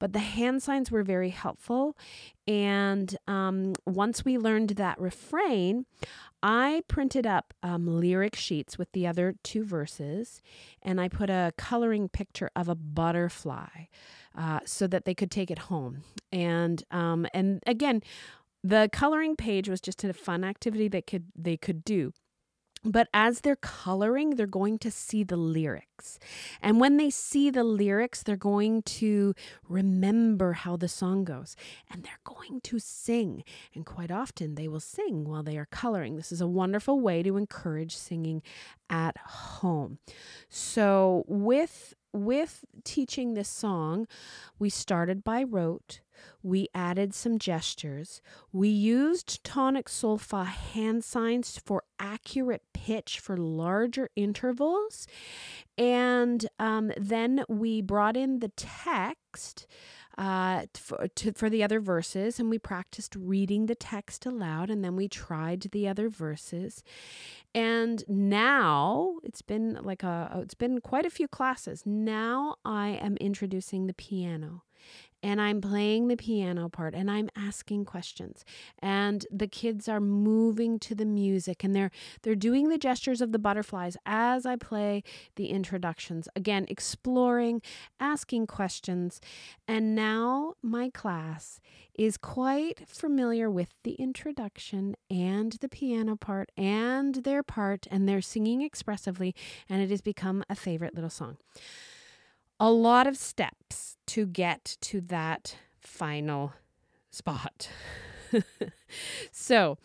But 0.00 0.12
the 0.12 0.18
hand 0.18 0.60
signs 0.60 0.90
were 0.90 1.04
very 1.04 1.30
helpful. 1.30 1.96
And 2.48 3.16
um, 3.28 3.74
once 3.86 4.24
we 4.24 4.38
learned 4.38 4.70
that 4.70 5.00
refrain, 5.00 5.86
I 6.42 6.82
printed 6.88 7.28
up 7.28 7.54
um, 7.62 7.86
lyric 7.86 8.34
sheets 8.34 8.76
with 8.76 8.90
the 8.90 9.06
other 9.06 9.36
two 9.44 9.62
verses 9.62 10.42
and 10.82 11.00
I 11.00 11.06
put 11.06 11.30
a 11.30 11.52
coloring 11.56 12.08
picture 12.08 12.50
of 12.56 12.68
a 12.68 12.74
butterfly 12.74 13.86
uh, 14.36 14.60
so 14.64 14.88
that 14.88 15.04
they 15.04 15.14
could 15.14 15.30
take 15.30 15.52
it 15.52 15.60
home. 15.60 16.02
And 16.32 16.82
um, 16.90 17.24
and 17.32 17.62
again, 17.68 18.02
the 18.64 18.88
coloring 18.92 19.36
page 19.36 19.68
was 19.68 19.80
just 19.80 20.02
a 20.02 20.12
fun 20.12 20.42
activity 20.42 20.88
that 20.88 21.06
could 21.06 21.26
they 21.36 21.56
could 21.56 21.84
do. 21.84 22.12
But 22.84 23.08
as 23.12 23.40
they're 23.40 23.56
coloring, 23.56 24.36
they're 24.36 24.46
going 24.46 24.78
to 24.80 24.90
see 24.90 25.24
the 25.24 25.36
lyrics. 25.36 26.18
And 26.62 26.80
when 26.80 26.96
they 26.96 27.10
see 27.10 27.50
the 27.50 27.64
lyrics, 27.64 28.22
they're 28.22 28.36
going 28.36 28.82
to 28.82 29.34
remember 29.68 30.52
how 30.52 30.76
the 30.76 30.88
song 30.88 31.24
goes 31.24 31.56
and 31.90 32.02
they're 32.02 32.20
going 32.24 32.60
to 32.62 32.78
sing. 32.78 33.44
And 33.74 33.84
quite 33.84 34.10
often 34.10 34.54
they 34.54 34.68
will 34.68 34.80
sing 34.80 35.24
while 35.24 35.42
they 35.42 35.58
are 35.58 35.68
coloring. 35.70 36.16
This 36.16 36.32
is 36.32 36.40
a 36.40 36.46
wonderful 36.46 37.00
way 37.00 37.22
to 37.22 37.36
encourage 37.36 37.96
singing 37.96 38.42
at 38.90 39.16
home. 39.18 39.98
So, 40.48 41.24
with 41.26 41.94
with 42.12 42.64
teaching 42.84 43.34
this 43.34 43.48
song, 43.48 44.06
we 44.58 44.70
started 44.70 45.24
by 45.24 45.42
rote. 45.42 46.00
We 46.42 46.68
added 46.74 47.14
some 47.14 47.38
gestures. 47.38 48.20
We 48.52 48.68
used 48.68 49.44
tonic 49.44 49.86
solfa 49.86 50.46
hand 50.46 51.04
signs 51.04 51.60
for 51.64 51.84
accurate 51.98 52.62
pitch 52.74 53.20
for 53.20 53.36
larger 53.36 54.10
intervals. 54.16 55.06
And 55.76 56.46
um, 56.58 56.92
then 56.96 57.44
we 57.48 57.82
brought 57.82 58.16
in 58.16 58.40
the 58.40 58.52
text 58.56 59.66
uh, 60.18 60.66
for, 60.74 61.06
to, 61.14 61.32
for 61.32 61.48
the 61.48 61.62
other 61.62 61.80
verses, 61.80 62.40
and 62.40 62.50
we 62.50 62.58
practiced 62.58 63.14
reading 63.14 63.66
the 63.66 63.74
text 63.76 64.26
aloud, 64.26 64.68
and 64.68 64.84
then 64.84 64.96
we 64.96 65.08
tried 65.08 65.60
the 65.70 65.86
other 65.86 66.08
verses. 66.08 66.82
And 67.54 68.04
now 68.08 69.18
it's 69.22 69.42
been 69.42 69.78
like 69.80 70.02
a, 70.02 70.40
it's 70.42 70.54
been 70.54 70.80
quite 70.80 71.06
a 71.06 71.10
few 71.10 71.28
classes. 71.28 71.84
Now 71.86 72.56
I 72.64 72.88
am 72.88 73.16
introducing 73.18 73.86
the 73.86 73.94
piano 73.94 74.64
and 75.22 75.40
I'm 75.40 75.60
playing 75.60 76.08
the 76.08 76.16
piano 76.16 76.68
part 76.68 76.94
and 76.94 77.10
I'm 77.10 77.28
asking 77.36 77.84
questions 77.84 78.44
and 78.80 79.26
the 79.30 79.46
kids 79.46 79.88
are 79.88 80.00
moving 80.00 80.78
to 80.80 80.94
the 80.94 81.04
music 81.04 81.64
and 81.64 81.74
they're 81.74 81.90
they're 82.22 82.34
doing 82.34 82.68
the 82.68 82.78
gestures 82.78 83.20
of 83.20 83.32
the 83.32 83.38
butterflies 83.38 83.96
as 84.06 84.46
I 84.46 84.56
play 84.56 85.02
the 85.36 85.46
introductions. 85.46 86.28
Again 86.36 86.66
exploring 86.68 87.62
asking 88.00 88.46
questions 88.46 89.20
and 89.66 89.94
now 89.94 90.54
my 90.62 90.90
class 90.90 91.60
is 91.94 92.16
quite 92.16 92.88
familiar 92.88 93.50
with 93.50 93.74
the 93.82 93.94
introduction 93.94 94.94
and 95.10 95.52
the 95.60 95.68
piano 95.68 96.16
part 96.16 96.50
and 96.56 97.16
their 97.16 97.42
part 97.42 97.86
and 97.90 98.08
they're 98.08 98.20
singing 98.20 98.62
expressively 98.62 99.34
and 99.68 99.82
it 99.82 99.90
has 99.90 100.00
become 100.00 100.44
a 100.48 100.54
favorite 100.54 100.94
little 100.94 101.10
song 101.10 101.36
a 102.60 102.70
lot 102.70 103.06
of 103.06 103.16
steps 103.16 103.96
to 104.06 104.26
get 104.26 104.76
to 104.80 105.00
that 105.02 105.56
final 105.80 106.52
spot. 107.10 107.68
so 109.32 109.78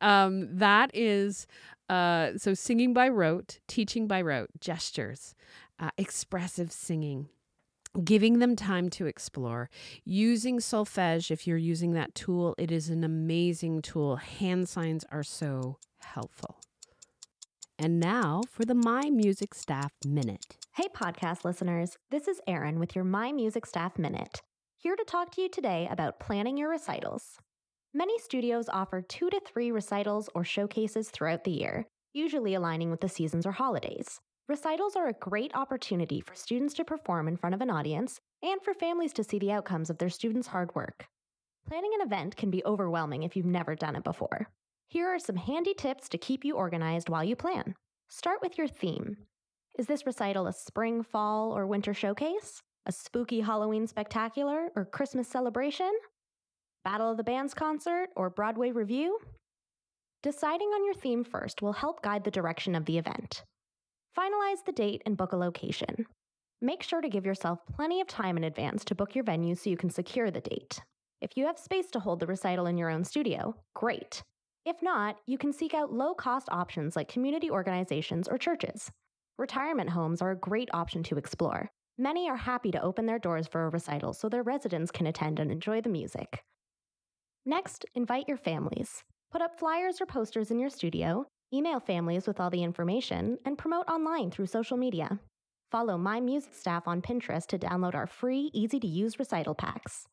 um, 0.00 0.56
that 0.58 0.90
is 0.94 1.46
uh, 1.88 2.32
so 2.36 2.54
singing 2.54 2.92
by 2.92 3.08
rote, 3.08 3.60
teaching 3.66 4.06
by 4.06 4.20
rote, 4.20 4.50
gestures, 4.60 5.34
uh, 5.80 5.90
expressive 5.96 6.70
singing. 6.72 7.28
Giving 8.04 8.38
them 8.38 8.54
time 8.54 8.90
to 8.90 9.06
explore. 9.06 9.70
Using 10.04 10.58
solfege, 10.58 11.30
if 11.30 11.46
you're 11.46 11.56
using 11.56 11.92
that 11.92 12.14
tool, 12.14 12.54
it 12.58 12.70
is 12.70 12.90
an 12.90 13.02
amazing 13.02 13.80
tool. 13.80 14.16
Hand 14.16 14.68
signs 14.68 15.06
are 15.10 15.22
so 15.22 15.78
helpful. 15.98 16.60
And 17.78 17.98
now 17.98 18.42
for 18.50 18.66
the 18.66 18.74
My 18.74 19.08
Music 19.08 19.54
Staff 19.54 19.92
Minute. 20.04 20.57
Hey, 20.78 20.86
podcast 20.94 21.44
listeners. 21.44 21.96
This 22.12 22.28
is 22.28 22.40
Erin 22.46 22.78
with 22.78 22.94
your 22.94 23.04
My 23.04 23.32
Music 23.32 23.66
Staff 23.66 23.98
Minute, 23.98 24.42
here 24.76 24.94
to 24.94 25.02
talk 25.02 25.32
to 25.32 25.40
you 25.40 25.48
today 25.48 25.88
about 25.90 26.20
planning 26.20 26.56
your 26.56 26.70
recitals. 26.70 27.36
Many 27.92 28.16
studios 28.20 28.68
offer 28.68 29.02
two 29.02 29.28
to 29.28 29.40
three 29.40 29.72
recitals 29.72 30.30
or 30.36 30.44
showcases 30.44 31.10
throughout 31.10 31.42
the 31.42 31.50
year. 31.50 31.88
usually 32.14 32.54
aligning 32.54 32.92
with 32.92 33.00
the 33.00 33.08
seasons 33.08 33.44
or 33.44 33.50
holidays. 33.50 34.20
Recitals 34.48 34.94
are 34.94 35.08
a 35.08 35.14
great 35.14 35.50
opportunity 35.52 36.20
for 36.20 36.36
students 36.36 36.74
to 36.74 36.84
perform 36.84 37.26
in 37.26 37.36
front 37.36 37.56
of 37.56 37.60
an 37.60 37.70
audience 37.70 38.20
and 38.44 38.62
for 38.62 38.72
families 38.72 39.12
to 39.14 39.24
see 39.24 39.40
the 39.40 39.50
outcomes 39.50 39.90
of 39.90 39.98
their 39.98 40.08
students' 40.08 40.46
hard 40.46 40.72
work. 40.76 41.08
Planning 41.66 41.90
an 41.98 42.06
event 42.06 42.36
can 42.36 42.52
be 42.52 42.64
overwhelming 42.64 43.24
if 43.24 43.34
you've 43.34 43.46
never 43.46 43.74
done 43.74 43.96
it 43.96 44.04
before. 44.04 44.48
Here 44.86 45.08
are 45.08 45.18
some 45.18 45.38
handy 45.38 45.74
tips 45.74 46.08
to 46.10 46.18
keep 46.18 46.44
you 46.44 46.54
organized 46.54 47.08
while 47.08 47.24
you 47.24 47.34
plan. 47.34 47.74
Start 48.08 48.38
with 48.40 48.56
your 48.56 48.68
theme. 48.68 49.16
Is 49.78 49.86
this 49.86 50.06
recital 50.06 50.48
a 50.48 50.52
spring, 50.52 51.04
fall, 51.04 51.56
or 51.56 51.64
winter 51.64 51.94
showcase? 51.94 52.60
A 52.86 52.90
spooky 52.90 53.40
Halloween 53.40 53.86
spectacular 53.86 54.70
or 54.74 54.84
Christmas 54.84 55.28
celebration? 55.28 55.92
Battle 56.84 57.12
of 57.12 57.16
the 57.16 57.22
Bands 57.22 57.54
concert 57.54 58.08
or 58.16 58.28
Broadway 58.28 58.72
revue? 58.72 59.16
Deciding 60.20 60.66
on 60.66 60.84
your 60.84 60.94
theme 60.94 61.22
first 61.22 61.62
will 61.62 61.74
help 61.74 62.02
guide 62.02 62.24
the 62.24 62.30
direction 62.32 62.74
of 62.74 62.86
the 62.86 62.98
event. 62.98 63.44
Finalize 64.18 64.64
the 64.66 64.72
date 64.72 65.00
and 65.06 65.16
book 65.16 65.30
a 65.30 65.36
location. 65.36 66.06
Make 66.60 66.82
sure 66.82 67.00
to 67.00 67.08
give 67.08 67.24
yourself 67.24 67.60
plenty 67.72 68.00
of 68.00 68.08
time 68.08 68.36
in 68.36 68.42
advance 68.42 68.84
to 68.86 68.96
book 68.96 69.14
your 69.14 69.22
venue 69.22 69.54
so 69.54 69.70
you 69.70 69.76
can 69.76 69.90
secure 69.90 70.32
the 70.32 70.40
date. 70.40 70.80
If 71.20 71.36
you 71.36 71.46
have 71.46 71.56
space 71.56 71.88
to 71.92 72.00
hold 72.00 72.18
the 72.18 72.26
recital 72.26 72.66
in 72.66 72.78
your 72.78 72.90
own 72.90 73.04
studio, 73.04 73.54
great. 73.76 74.24
If 74.66 74.82
not, 74.82 75.18
you 75.26 75.38
can 75.38 75.52
seek 75.52 75.72
out 75.72 75.92
low 75.92 76.14
cost 76.14 76.48
options 76.50 76.96
like 76.96 77.06
community 77.06 77.48
organizations 77.48 78.26
or 78.26 78.38
churches. 78.38 78.90
Retirement 79.38 79.90
homes 79.90 80.20
are 80.20 80.32
a 80.32 80.36
great 80.36 80.68
option 80.74 81.04
to 81.04 81.16
explore. 81.16 81.70
Many 81.96 82.28
are 82.28 82.36
happy 82.36 82.72
to 82.72 82.82
open 82.82 83.06
their 83.06 83.20
doors 83.20 83.46
for 83.46 83.64
a 83.64 83.68
recital 83.68 84.12
so 84.12 84.28
their 84.28 84.42
residents 84.42 84.90
can 84.90 85.06
attend 85.06 85.38
and 85.38 85.52
enjoy 85.52 85.80
the 85.80 85.88
music. 85.88 86.42
Next, 87.46 87.86
invite 87.94 88.26
your 88.26 88.36
families. 88.36 89.04
Put 89.30 89.40
up 89.40 89.56
flyers 89.56 90.00
or 90.00 90.06
posters 90.06 90.50
in 90.50 90.58
your 90.58 90.70
studio, 90.70 91.24
email 91.54 91.78
families 91.78 92.26
with 92.26 92.40
all 92.40 92.50
the 92.50 92.64
information, 92.64 93.38
and 93.44 93.56
promote 93.56 93.88
online 93.88 94.32
through 94.32 94.46
social 94.46 94.76
media. 94.76 95.20
Follow 95.70 95.96
My 95.96 96.18
Music 96.18 96.52
Staff 96.52 96.88
on 96.88 97.00
Pinterest 97.00 97.46
to 97.46 97.58
download 97.58 97.94
our 97.94 98.08
free, 98.08 98.50
easy 98.52 98.80
to 98.80 98.88
use 98.88 99.20
recital 99.20 99.54
packs. 99.54 100.06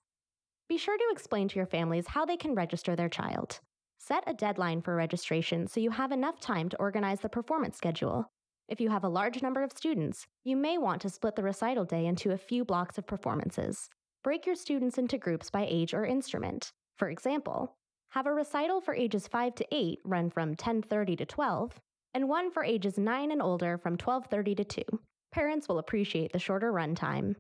Be 0.70 0.78
sure 0.78 0.98
to 0.98 1.10
explain 1.12 1.48
to 1.48 1.56
your 1.56 1.66
families 1.66 2.10
how 2.10 2.26
they 2.26 2.38
can 2.38 2.54
register 2.54 2.96
their 2.96 3.10
child. 3.10 3.60
Set 3.98 4.24
a 4.28 4.36
deadline 4.36 4.84
for 4.84 4.96
registration 4.96 5.66
so 5.66 5.80
you 5.80 5.90
have 5.90 6.12
enough 6.12 6.40
time 6.40 6.70
to 6.70 6.78
organize 6.78 7.22
the 7.22 7.30
performance 7.30 7.76
schedule. 7.76 8.28
If 8.67 8.82
you 8.82 8.89
have 8.89 9.04
a 9.04 9.10
large 9.10 9.43
number 9.43 9.62
of 9.62 9.71
students, 9.71 10.25
you 10.43 10.58
may 10.58 10.80
want 10.80 11.01
to 11.04 11.10
split 11.10 11.36
the 11.36 11.43
recital 11.43 11.86
day 11.86 12.08
into 12.08 12.32
a 12.32 12.38
few 12.38 12.65
blocks 12.65 12.97
of 12.97 13.06
performances. 13.06 13.89
Break 14.23 14.47
your 14.47 14.56
students 14.56 14.97
into 14.97 15.19
groups 15.19 15.51
by 15.51 15.67
age 15.69 15.93
or 15.93 16.04
instrument. 16.04 16.71
For 16.97 17.10
example, 17.10 17.75
have 18.10 18.25
a 18.25 18.34
recital 18.34 18.82
for 18.82 18.95
ages 18.95 19.28
5 19.28 19.54
to 19.56 19.65
8 19.71 19.99
run 20.04 20.32
from 20.32 20.56
10:30 20.56 21.15
to 21.17 21.25
12, 21.25 21.80
and 22.15 22.28
one 22.28 22.49
for 22.49 22.63
ages 22.63 22.97
9 22.97 23.32
and 23.32 23.41
older 23.41 23.78
from 23.78 23.97
12:30 23.97 24.56
to 24.56 24.63
2. 24.63 24.84
Parents 25.32 25.67
will 25.67 25.78
appreciate 25.78 26.32
the 26.32 26.39
shorter 26.39 26.71
run 26.71 26.95
time. 26.95 27.36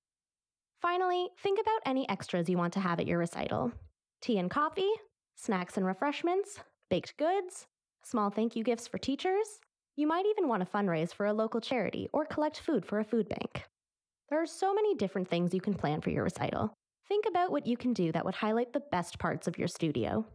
Finally, 0.79 1.29
think 1.41 1.59
about 1.59 1.81
any 1.87 2.07
extras 2.07 2.47
you 2.49 2.57
want 2.57 2.73
to 2.73 2.81
have 2.81 2.99
at 2.99 3.07
your 3.07 3.17
recital 3.17 3.71
tea 4.21 4.37
and 4.37 4.51
coffee, 4.51 4.91
snacks 5.35 5.77
and 5.77 5.85
refreshments, 5.85 6.59
baked 6.89 7.17
goods, 7.17 7.65
small 8.03 8.29
thank 8.29 8.55
you 8.55 8.63
gifts 8.63 8.87
for 8.87 8.99
teachers. 8.99 9.59
You 9.97 10.07
might 10.07 10.25
even 10.25 10.49
want 10.49 10.61
to 10.61 10.69
fundraise 10.69 11.13
for 11.13 11.25
a 11.25 11.33
local 11.33 11.61
charity 11.61 12.09
or 12.11 12.25
collect 12.25 12.59
food 12.59 12.85
for 12.85 12.99
a 12.99 13.05
food 13.05 13.29
bank. 13.29 13.63
There 14.29 14.41
are 14.41 14.45
so 14.45 14.73
many 14.73 14.93
different 14.93 15.29
things 15.29 15.53
you 15.53 15.61
can 15.61 15.73
plan 15.73 16.01
for 16.01 16.09
your 16.09 16.25
recital. 16.25 16.73
Think 17.07 17.25
about 17.25 17.49
what 17.49 17.65
you 17.65 17.77
can 17.77 17.93
do 17.93 18.11
that 18.11 18.25
would 18.25 18.35
highlight 18.35 18.73
the 18.73 18.83
best 18.91 19.19
parts 19.19 19.47
of 19.47 19.57
your 19.57 19.69
studio. 19.69 20.25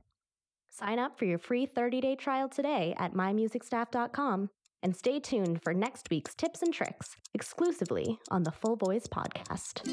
Sign 0.70 0.98
up 0.98 1.18
for 1.18 1.26
your 1.26 1.36
free 1.36 1.66
30 1.66 2.00
day 2.00 2.16
trial 2.16 2.48
today 2.48 2.94
at 2.96 3.12
mymusicstaff.com 3.12 4.48
and 4.82 4.96
stay 4.96 5.20
tuned 5.20 5.62
for 5.62 5.74
next 5.74 6.08
week's 6.10 6.34
tips 6.34 6.62
and 6.62 6.72
tricks 6.72 7.16
exclusively 7.34 8.18
on 8.30 8.44
the 8.44 8.52
Full 8.52 8.76
Voice 8.76 9.06
Podcast. 9.08 9.86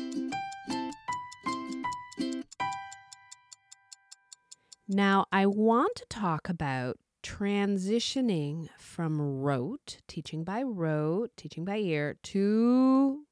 Now, 4.88 5.26
I 5.34 5.46
want 5.46 5.96
to 5.98 6.06
talk 6.10 6.48
about 6.48 6.96
transitioning 7.28 8.70
from 8.78 9.20
rote, 9.20 9.98
teaching 10.08 10.44
by 10.46 10.64
rote, 10.64 11.32
teaching 11.36 11.66
by 11.66 11.78
ear, 11.78 12.16
to 12.24 13.24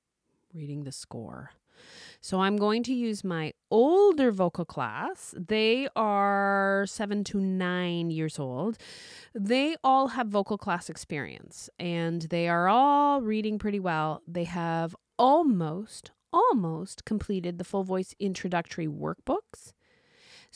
reading 0.53 0.83
the 0.83 0.91
score. 0.91 1.51
So 2.19 2.41
I'm 2.41 2.57
going 2.57 2.83
to 2.83 2.93
use 2.93 3.23
my 3.23 3.53
older 3.71 4.31
vocal 4.31 4.65
class. 4.65 5.33
They 5.37 5.87
are 5.95 6.85
seven 6.87 7.23
to 7.25 7.39
nine 7.39 8.09
years 8.09 8.37
old. 8.37 8.77
They 9.33 9.75
all 9.83 10.09
have 10.09 10.27
vocal 10.27 10.57
class 10.57 10.89
experience 10.89 11.69
and 11.79 12.23
they 12.23 12.49
are 12.49 12.67
all 12.67 13.21
reading 13.21 13.59
pretty 13.59 13.79
well. 13.79 14.21
They 14.27 14.45
have 14.45 14.95
almost, 15.17 16.11
almost 16.33 17.05
completed 17.05 17.59
the 17.59 17.63
full 17.63 17.83
voice 17.83 18.13
introductory 18.19 18.87
workbooks. 18.87 19.71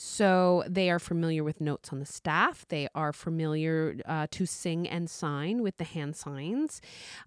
So 0.02 0.64
they 0.66 0.88
are 0.88 0.98
familiar 0.98 1.44
with 1.44 1.60
notes 1.60 1.92
on 1.92 1.98
the 1.98 2.06
staff. 2.06 2.64
They 2.70 2.88
are 2.94 3.12
familiar 3.12 3.96
uh, 4.06 4.28
to 4.30 4.46
sing 4.46 4.88
and 4.88 5.10
sign 5.10 5.62
with 5.62 5.76
the 5.76 5.84
hand 5.84 6.16
signs. 6.16 6.80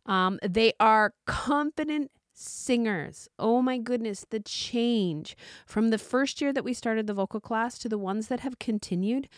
Um, 0.07 0.39
they 0.41 0.73
are 0.79 1.13
confident 1.27 2.09
singers. 2.33 3.29
Oh 3.37 3.61
my 3.61 3.77
goodness, 3.77 4.25
the 4.27 4.39
change 4.39 5.37
from 5.67 5.91
the 5.91 5.99
first 5.99 6.41
year 6.41 6.51
that 6.51 6.63
we 6.63 6.73
started 6.73 7.05
the 7.05 7.13
vocal 7.13 7.39
class 7.39 7.77
to 7.77 7.87
the 7.87 7.99
ones 7.99 8.27
that 8.29 8.39
have 8.39 8.57
continued. 8.57 9.29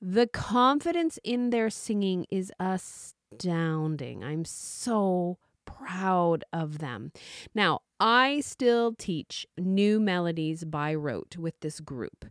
The 0.00 0.28
confidence 0.28 1.18
in 1.24 1.50
their 1.50 1.70
singing 1.70 2.24
is 2.30 2.52
astounding. 2.60 4.22
I'm 4.22 4.44
so 4.44 5.38
proud 5.64 6.44
of 6.52 6.78
them. 6.78 7.10
Now, 7.52 7.80
I 7.98 8.40
still 8.40 8.94
teach 8.94 9.46
new 9.56 9.98
melodies 9.98 10.64
by 10.64 10.94
rote 10.94 11.36
with 11.38 11.58
this 11.60 11.80
group. 11.80 12.26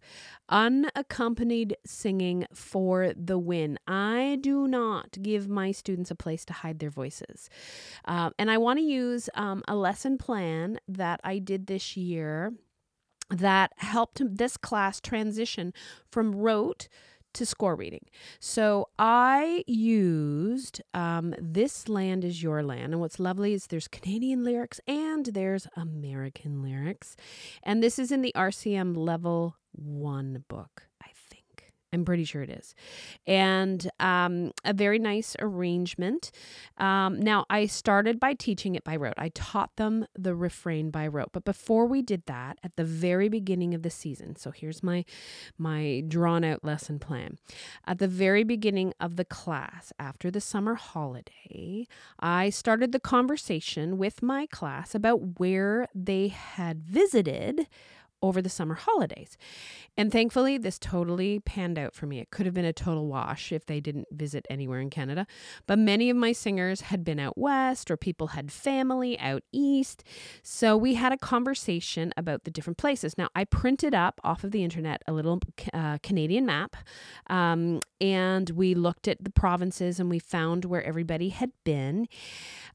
Unaccompanied 0.49 1.75
singing 1.85 2.45
for 2.53 3.13
the 3.15 3.39
win. 3.39 3.79
I 3.87 4.37
do 4.41 4.67
not 4.67 5.17
give 5.21 5.47
my 5.47 5.71
students 5.71 6.11
a 6.11 6.15
place 6.15 6.45
to 6.45 6.53
hide 6.53 6.79
their 6.79 6.89
voices. 6.91 7.49
Um, 8.05 8.33
and 8.37 8.51
I 8.51 8.57
want 8.57 8.79
to 8.79 8.85
use 8.85 9.29
um, 9.33 9.63
a 9.67 9.75
lesson 9.75 10.17
plan 10.17 10.79
that 10.87 11.19
I 11.23 11.39
did 11.39 11.67
this 11.67 11.97
year 11.97 12.53
that 13.29 13.71
helped 13.77 14.21
this 14.23 14.57
class 14.57 15.01
transition 15.01 15.73
from 16.11 16.35
rote 16.35 16.87
to 17.35 17.45
score 17.45 17.75
reading. 17.75 18.05
So 18.39 18.89
I 18.97 19.63
used 19.67 20.81
um, 20.93 21.35
This 21.39 21.87
Land 21.87 22.23
is 22.23 22.41
Your 22.41 22.63
Land. 22.63 22.93
And 22.93 22.99
what's 22.99 23.19
lovely 23.19 23.53
is 23.53 23.67
there's 23.67 23.87
Canadian 23.87 24.43
lyrics 24.43 24.79
and 24.87 25.25
there's 25.27 25.67
American 25.75 26.63
lyrics. 26.63 27.15
And 27.63 27.83
this 27.83 27.99
is 27.99 28.11
in 28.11 28.21
the 28.21 28.33
RCM 28.35 28.95
Level 28.97 29.55
1 29.73 30.45
book. 30.47 30.87
I'm 31.95 32.05
pretty 32.05 32.25
sure 32.25 32.43
it 32.43 32.49
is. 32.49 32.75
And 33.25 33.89
um, 33.99 34.51
a 34.65 34.73
very 34.73 34.99
nice 34.99 35.35
arrangement. 35.39 36.31
Um, 36.77 37.19
now, 37.19 37.45
I 37.49 37.65
started 37.65 38.19
by 38.19 38.33
teaching 38.33 38.75
it 38.75 38.83
by 38.83 38.97
rote. 38.97 39.13
I 39.17 39.29
taught 39.29 39.77
them 39.77 40.05
the 40.13 40.35
refrain 40.35 40.91
by 40.91 41.07
rote. 41.07 41.29
But 41.31 41.45
before 41.45 41.85
we 41.87 42.01
did 42.01 42.23
that, 42.25 42.59
at 42.63 42.75
the 42.75 42.83
very 42.83 43.29
beginning 43.29 43.73
of 43.73 43.81
the 43.81 43.89
season, 43.89 44.35
so 44.35 44.51
here's 44.51 44.83
my 44.83 45.05
my 45.57 46.03
drawn 46.07 46.43
out 46.43 46.63
lesson 46.63 46.99
plan. 46.99 47.37
At 47.87 47.99
the 47.99 48.07
very 48.07 48.43
beginning 48.43 48.93
of 48.99 49.15
the 49.15 49.25
class, 49.25 49.93
after 49.97 50.29
the 50.29 50.41
summer 50.41 50.75
holiday, 50.75 51.87
I 52.19 52.49
started 52.49 52.91
the 52.91 52.99
conversation 52.99 53.97
with 53.97 54.21
my 54.21 54.47
class 54.47 54.93
about 54.93 55.39
where 55.39 55.87
they 55.95 56.27
had 56.27 56.83
visited 56.83 57.67
over 58.27 58.41
the 58.41 58.49
summer 58.49 58.75
holidays. 58.75 59.37
And 59.97 60.11
thankfully, 60.11 60.57
this 60.57 60.77
totally 60.77 61.39
panned 61.39 61.79
out 61.79 61.93
for 61.93 62.05
me. 62.05 62.19
It 62.19 62.29
could 62.29 62.45
have 62.45 62.55
been 62.55 62.65
a 62.65 62.73
total 62.73 63.07
wash 63.07 63.51
if 63.51 63.65
they 63.65 63.79
didn't 63.79 64.07
visit 64.11 64.45
anywhere 64.49 64.79
in 64.79 64.89
Canada. 64.89 65.25
But 65.67 65.79
many 65.79 66.09
of 66.09 66.17
my 66.17 66.31
singers 66.31 66.81
had 66.81 67.03
been 67.03 67.19
out 67.19 67.37
west 67.37 67.89
or 67.89 67.97
people 67.97 68.27
had 68.27 68.51
family 68.51 69.17
out 69.19 69.43
east. 69.51 70.03
So 70.43 70.75
we 70.75 70.95
had 70.95 71.13
a 71.13 71.17
conversation 71.17 72.13
about 72.17 72.43
the 72.43 72.51
different 72.51 72.77
places. 72.77 73.17
Now, 73.17 73.29
I 73.35 73.45
printed 73.45 73.93
up 73.93 74.19
off 74.23 74.43
of 74.43 74.51
the 74.51 74.63
internet 74.63 75.01
a 75.07 75.13
little 75.13 75.39
uh, 75.73 75.97
Canadian 76.03 76.45
map 76.45 76.75
um, 77.27 77.79
and 78.01 78.49
we 78.51 78.75
looked 78.75 79.07
at 79.07 79.23
the 79.23 79.29
provinces 79.29 79.99
and 79.99 80.09
we 80.09 80.19
found 80.19 80.65
where 80.65 80.83
everybody 80.83 81.29
had 81.29 81.51
been. 81.63 82.07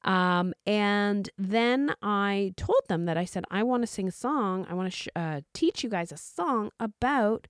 Um, 0.05 0.55
and 0.67 1.29
then 1.37 1.95
I 2.03 2.55
told 2.57 2.81
them 2.89 3.05
that 3.05 3.19
I 3.19 3.25
said, 3.25 3.45
I 3.51 3.63
want 3.63 3.83
to 3.83 3.87
sing 3.87 4.09
a 4.09 4.13
song. 4.13 4.67
I 4.69 4.75
want 4.75 4.91
to 4.91 4.97
sh- 4.97 5.09
uh, 5.15 5.40
teach 5.55 5.83
you 5.83 5.91
guys 5.91 6.13
a 6.13 6.17
song 6.17 6.71
about 6.79 7.47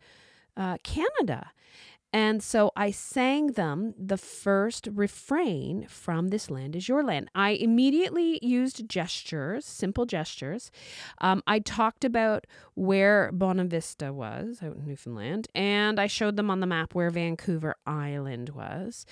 uh, 0.56 0.76
Canada. 0.82 1.50
And 2.12 2.42
so 2.42 2.72
I 2.76 2.90
sang 2.90 3.48
them 3.48 3.94
the 3.96 4.16
first 4.16 4.88
refrain 4.92 5.86
from 5.88 6.28
This 6.28 6.50
Land 6.50 6.74
Is 6.74 6.88
Your 6.88 7.04
Land. 7.04 7.30
I 7.34 7.50
immediately 7.50 8.38
used 8.42 8.88
gestures, 8.88 9.64
simple 9.64 10.06
gestures. 10.06 10.72
Um, 11.20 11.42
I 11.46 11.60
talked 11.60 12.04
about 12.04 12.46
where 12.74 13.30
Bonavista 13.32 14.12
was 14.12 14.60
out 14.62 14.76
in 14.76 14.86
Newfoundland, 14.86 15.46
and 15.54 16.00
I 16.00 16.08
showed 16.08 16.36
them 16.36 16.50
on 16.50 16.60
the 16.60 16.66
map 16.66 16.94
where 16.94 17.10
Vancouver 17.10 17.76
Island 17.86 18.50
was. 18.50 19.06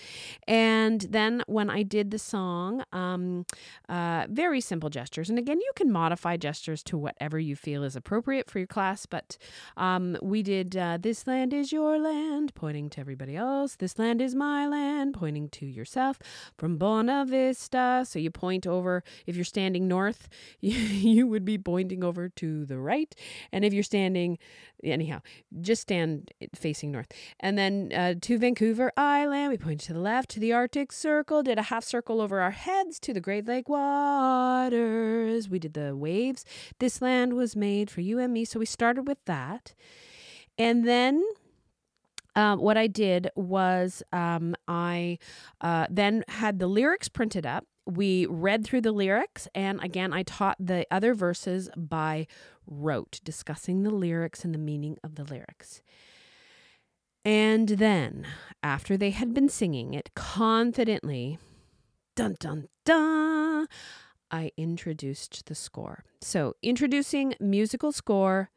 And 0.46 1.02
then 1.02 1.44
when 1.46 1.70
I 1.70 1.84
did 1.84 2.10
the 2.10 2.18
song, 2.18 2.82
um, 2.92 3.46
uh, 3.88 4.26
very 4.28 4.60
simple 4.60 4.90
gestures. 4.90 5.30
And 5.30 5.38
again, 5.38 5.60
you 5.60 5.70
can 5.76 5.92
modify 5.92 6.36
gestures 6.36 6.82
to 6.84 6.98
whatever 6.98 7.38
you 7.38 7.54
feel 7.54 7.84
is 7.84 7.94
appropriate 7.94 8.50
for 8.50 8.58
your 8.58 8.66
class, 8.66 9.06
but 9.06 9.36
um, 9.76 10.16
we 10.20 10.42
did 10.42 10.76
uh, 10.76 10.98
This 11.00 11.26
Land 11.26 11.52
Is 11.52 11.70
Your 11.70 11.98
Land, 11.98 12.54
pointing 12.54 12.87
to 12.90 13.00
everybody 13.00 13.36
else. 13.36 13.76
This 13.76 13.98
land 13.98 14.20
is 14.20 14.34
my 14.34 14.66
land, 14.66 15.14
pointing 15.14 15.48
to 15.50 15.66
yourself. 15.66 16.18
From 16.56 16.78
Bonavista. 16.78 18.06
So 18.06 18.18
you 18.18 18.30
point 18.30 18.66
over, 18.66 19.02
if 19.26 19.36
you're 19.36 19.44
standing 19.44 19.88
north, 19.88 20.28
you, 20.60 20.78
you 20.78 21.26
would 21.26 21.44
be 21.44 21.58
pointing 21.58 22.02
over 22.04 22.28
to 22.28 22.64
the 22.64 22.78
right. 22.78 23.14
And 23.52 23.64
if 23.64 23.72
you're 23.72 23.82
standing, 23.82 24.38
anyhow, 24.82 25.20
just 25.60 25.82
stand 25.82 26.30
facing 26.54 26.90
north. 26.90 27.08
And 27.40 27.58
then 27.58 27.92
uh, 27.94 28.14
to 28.20 28.38
Vancouver 28.38 28.92
Island, 28.96 29.50
we 29.50 29.58
point 29.58 29.80
to 29.82 29.92
the 29.92 30.00
left, 30.00 30.30
to 30.30 30.40
the 30.40 30.52
Arctic 30.52 30.92
Circle, 30.92 31.42
did 31.42 31.58
a 31.58 31.62
half 31.62 31.84
circle 31.84 32.20
over 32.20 32.40
our 32.40 32.50
heads 32.50 32.98
to 33.00 33.12
the 33.12 33.20
Great 33.20 33.46
Lake 33.46 33.68
waters. 33.68 35.48
We 35.48 35.58
did 35.58 35.74
the 35.74 35.96
waves. 35.96 36.44
This 36.78 37.00
land 37.02 37.34
was 37.34 37.56
made 37.56 37.90
for 37.90 38.00
you 38.00 38.18
and 38.18 38.32
me. 38.32 38.44
So 38.44 38.58
we 38.58 38.66
started 38.66 39.06
with 39.06 39.24
that. 39.26 39.74
And 40.58 40.86
then 40.86 41.24
um, 42.38 42.60
what 42.60 42.76
I 42.76 42.86
did 42.86 43.30
was 43.34 44.00
um, 44.12 44.54
I 44.68 45.18
uh, 45.60 45.88
then 45.90 46.22
had 46.28 46.60
the 46.60 46.68
lyrics 46.68 47.08
printed 47.08 47.44
up. 47.44 47.66
We 47.84 48.26
read 48.26 48.64
through 48.64 48.82
the 48.82 48.92
lyrics, 48.92 49.48
and 49.56 49.82
again, 49.82 50.12
I 50.12 50.22
taught 50.22 50.56
the 50.60 50.86
other 50.88 51.14
verses 51.14 51.68
by 51.76 52.28
rote, 52.64 53.18
discussing 53.24 53.82
the 53.82 53.90
lyrics 53.90 54.44
and 54.44 54.54
the 54.54 54.58
meaning 54.58 54.98
of 55.02 55.16
the 55.16 55.24
lyrics. 55.24 55.82
And 57.24 57.70
then, 57.70 58.24
after 58.62 58.96
they 58.96 59.10
had 59.10 59.34
been 59.34 59.48
singing 59.48 59.92
it 59.94 60.10
confidently, 60.14 61.38
dun 62.14 62.36
dun 62.38 62.68
dun, 62.84 63.66
I 64.30 64.52
introduced 64.56 65.46
the 65.46 65.56
score. 65.56 66.04
So, 66.20 66.54
introducing 66.62 67.34
musical 67.40 67.90
score 67.90 68.50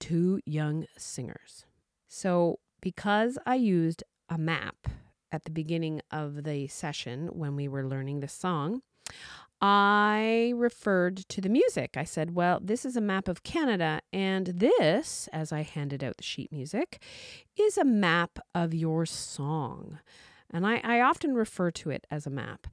to 0.00 0.40
young 0.46 0.86
singers. 0.96 1.66
So, 2.08 2.60
because 2.80 3.38
I 3.46 3.56
used 3.56 4.02
a 4.28 4.38
map 4.38 4.88
at 5.32 5.44
the 5.44 5.50
beginning 5.50 6.00
of 6.10 6.44
the 6.44 6.68
session 6.68 7.28
when 7.28 7.56
we 7.56 7.68
were 7.68 7.86
learning 7.86 8.20
the 8.20 8.28
song, 8.28 8.82
I 9.60 10.52
referred 10.54 11.16
to 11.28 11.40
the 11.40 11.48
music. 11.48 11.96
I 11.96 12.04
said, 12.04 12.34
Well, 12.34 12.60
this 12.62 12.84
is 12.84 12.96
a 12.96 13.00
map 13.00 13.26
of 13.26 13.42
Canada, 13.42 14.00
and 14.12 14.46
this, 14.48 15.28
as 15.32 15.52
I 15.52 15.62
handed 15.62 16.04
out 16.04 16.18
the 16.18 16.22
sheet 16.22 16.52
music, 16.52 17.02
is 17.58 17.78
a 17.78 17.84
map 17.84 18.38
of 18.54 18.74
your 18.74 19.06
song. 19.06 19.98
And 20.50 20.66
I, 20.66 20.80
I 20.84 21.00
often 21.00 21.34
refer 21.34 21.70
to 21.72 21.90
it 21.90 22.06
as 22.10 22.26
a 22.26 22.30
map. 22.30 22.66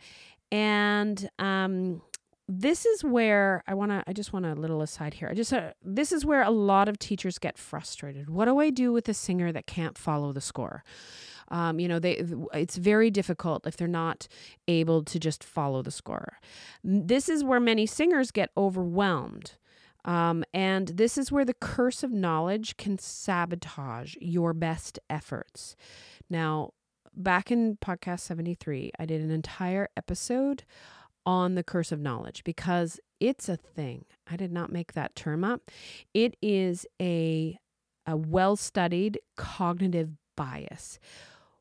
And 0.51 1.29
um, 1.39 2.01
this 2.47 2.85
is 2.85 3.03
where 3.03 3.63
I 3.67 3.73
want 3.73 3.91
to 3.91 4.03
I 4.05 4.13
just 4.13 4.33
want 4.33 4.45
a 4.45 4.53
little 4.53 4.81
aside 4.81 5.15
here. 5.15 5.29
I 5.29 5.33
just 5.33 5.53
uh, 5.53 5.71
this 5.83 6.11
is 6.11 6.25
where 6.25 6.43
a 6.43 6.49
lot 6.49 6.89
of 6.89 6.99
teachers 6.99 7.39
get 7.39 7.57
frustrated. 7.57 8.29
What 8.29 8.45
do 8.45 8.59
I 8.59 8.69
do 8.69 8.91
with 8.91 9.07
a 9.07 9.13
singer 9.13 9.51
that 9.51 9.65
can't 9.65 9.97
follow 9.97 10.33
the 10.33 10.41
score? 10.41 10.83
Um, 11.49 11.79
you 11.79 11.87
know, 11.87 11.99
they 11.99 12.23
it's 12.53 12.77
very 12.77 13.11
difficult 13.11 13.65
if 13.65 13.77
they're 13.77 13.87
not 13.87 14.27
able 14.67 15.03
to 15.03 15.19
just 15.19 15.43
follow 15.43 15.81
the 15.81 15.91
score. 15.91 16.39
This 16.83 17.29
is 17.29 17.43
where 17.43 17.59
many 17.59 17.85
singers 17.85 18.31
get 18.31 18.49
overwhelmed. 18.57 19.53
Um, 20.05 20.43
and 20.53 20.89
this 20.89 21.17
is 21.17 21.31
where 21.31 21.45
the 21.45 21.53
curse 21.53 22.03
of 22.03 22.11
knowledge 22.11 22.75
can 22.75 22.97
sabotage 22.97 24.15
your 24.19 24.53
best 24.53 24.99
efforts. 25.09 25.77
Now, 26.29 26.71
back 27.15 27.51
in 27.51 27.77
podcast 27.77 28.21
73, 28.21 28.91
I 28.99 29.05
did 29.05 29.21
an 29.21 29.31
entire 29.31 29.87
episode 29.95 30.63
on 31.25 31.55
the 31.55 31.63
curse 31.63 31.91
of 31.91 31.99
knowledge 31.99 32.43
because 32.43 32.99
it's 33.19 33.47
a 33.47 33.57
thing. 33.57 34.05
I 34.29 34.35
did 34.35 34.51
not 34.51 34.71
make 34.71 34.93
that 34.93 35.15
term 35.15 35.43
up. 35.43 35.71
It 36.13 36.35
is 36.41 36.85
a, 37.01 37.57
a 38.05 38.17
well 38.17 38.55
studied 38.55 39.19
cognitive 39.37 40.11
bias. 40.35 40.99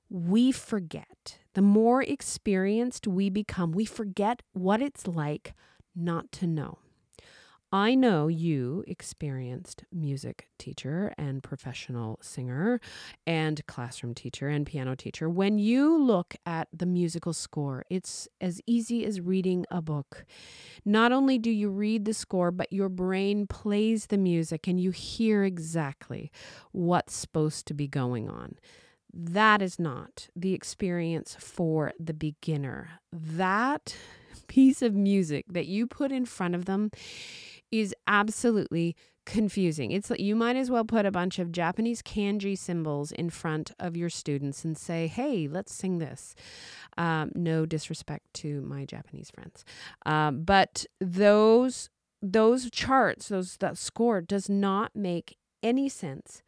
We 0.09 0.53
forget. 0.53 1.39
The 1.55 1.63
more 1.63 2.03
experienced 2.03 3.07
we 3.07 3.31
become, 3.31 3.73
we 3.73 3.85
forget 3.85 4.43
what 4.53 4.83
it's 4.83 5.07
like 5.07 5.55
not 5.95 6.33
to 6.33 6.47
know. 6.47 6.79
I 7.75 7.95
know 7.95 8.29
you, 8.29 8.85
experienced 8.87 9.85
music 9.91 10.49
teacher 10.59 11.15
and 11.17 11.43
professional 11.43 12.19
singer 12.21 12.83
and 13.27 13.67
classroom 13.67 14.13
teacher 14.13 14.49
and 14.49 14.67
piano 14.67 14.95
teacher, 14.95 15.31
when 15.31 15.59
you 15.59 15.97
look 15.97 16.37
at 16.45 16.69
the 16.71 16.85
musical 16.85 17.33
score, 17.33 17.87
it's 17.89 18.29
as 18.43 18.61
easy 18.67 19.07
as 19.07 19.23
reading 19.23 19.65
a 19.71 19.81
book. 19.81 20.27
Not 20.85 21.13
only 21.13 21.39
do 21.39 21.51
you 21.51 21.71
read 21.71 22.05
the 22.05 22.13
score, 22.13 22.51
but 22.51 22.71
your 22.71 22.91
brain 22.91 23.47
plays 23.47 24.07
the 24.07 24.19
music 24.19 24.69
and 24.69 24.79
you 24.79 24.91
hear 24.91 25.43
exactly 25.43 26.31
what's 26.73 27.15
supposed 27.15 27.67
to 27.69 27.75
be 27.75 27.89
going 27.89 28.29
on. 28.29 28.57
That 29.15 29.63
is 29.63 29.79
not 29.79 30.29
the 30.37 30.53
experience 30.53 31.37
for 31.41 31.95
the 31.99 32.15
beginner. 32.15 33.01
That 33.11 33.97
piece 34.47 34.83
of 34.83 34.95
music 34.95 35.47
that 35.49 35.67
you 35.67 35.87
put 35.87 36.13
in 36.13 36.27
front 36.27 36.55
of 36.55 36.67
them 36.67 36.91
is 37.73 37.95
absolutely 38.07 38.95
confusing. 39.25 39.93
It's 39.93 40.11
you 40.19 40.35
might 40.35 40.57
as 40.57 40.71
well 40.71 40.85
put 40.85 41.07
a 41.07 41.11
bunch 41.11 41.39
of 41.39 41.53
Japanese 41.53 42.03
kanji 42.03 42.57
symbols 42.57 43.13
in 43.13 43.31
front 43.31 43.73
of 43.79 43.97
your 43.97 44.11
students 44.11 44.65
and 44.65 44.77
say, 44.77 45.07
"Hey, 45.07 45.49
let's 45.49 45.73
sing 45.75 45.99
this." 45.99 46.35
Um, 46.99 47.33
no 47.35 47.65
disrespect 47.67 48.33
to 48.35 48.61
my 48.63 48.85
Japanese 48.85 49.31
friends, 49.31 49.65
um, 50.07 50.43
but 50.45 50.87
those 51.01 51.89
those 52.21 52.71
charts, 52.71 53.29
those 53.29 53.57
that 53.59 53.79
score 53.79 54.21
does 54.21 54.49
not 54.49 54.95
make 54.95 55.37
any 55.63 55.89
sense 55.89 56.43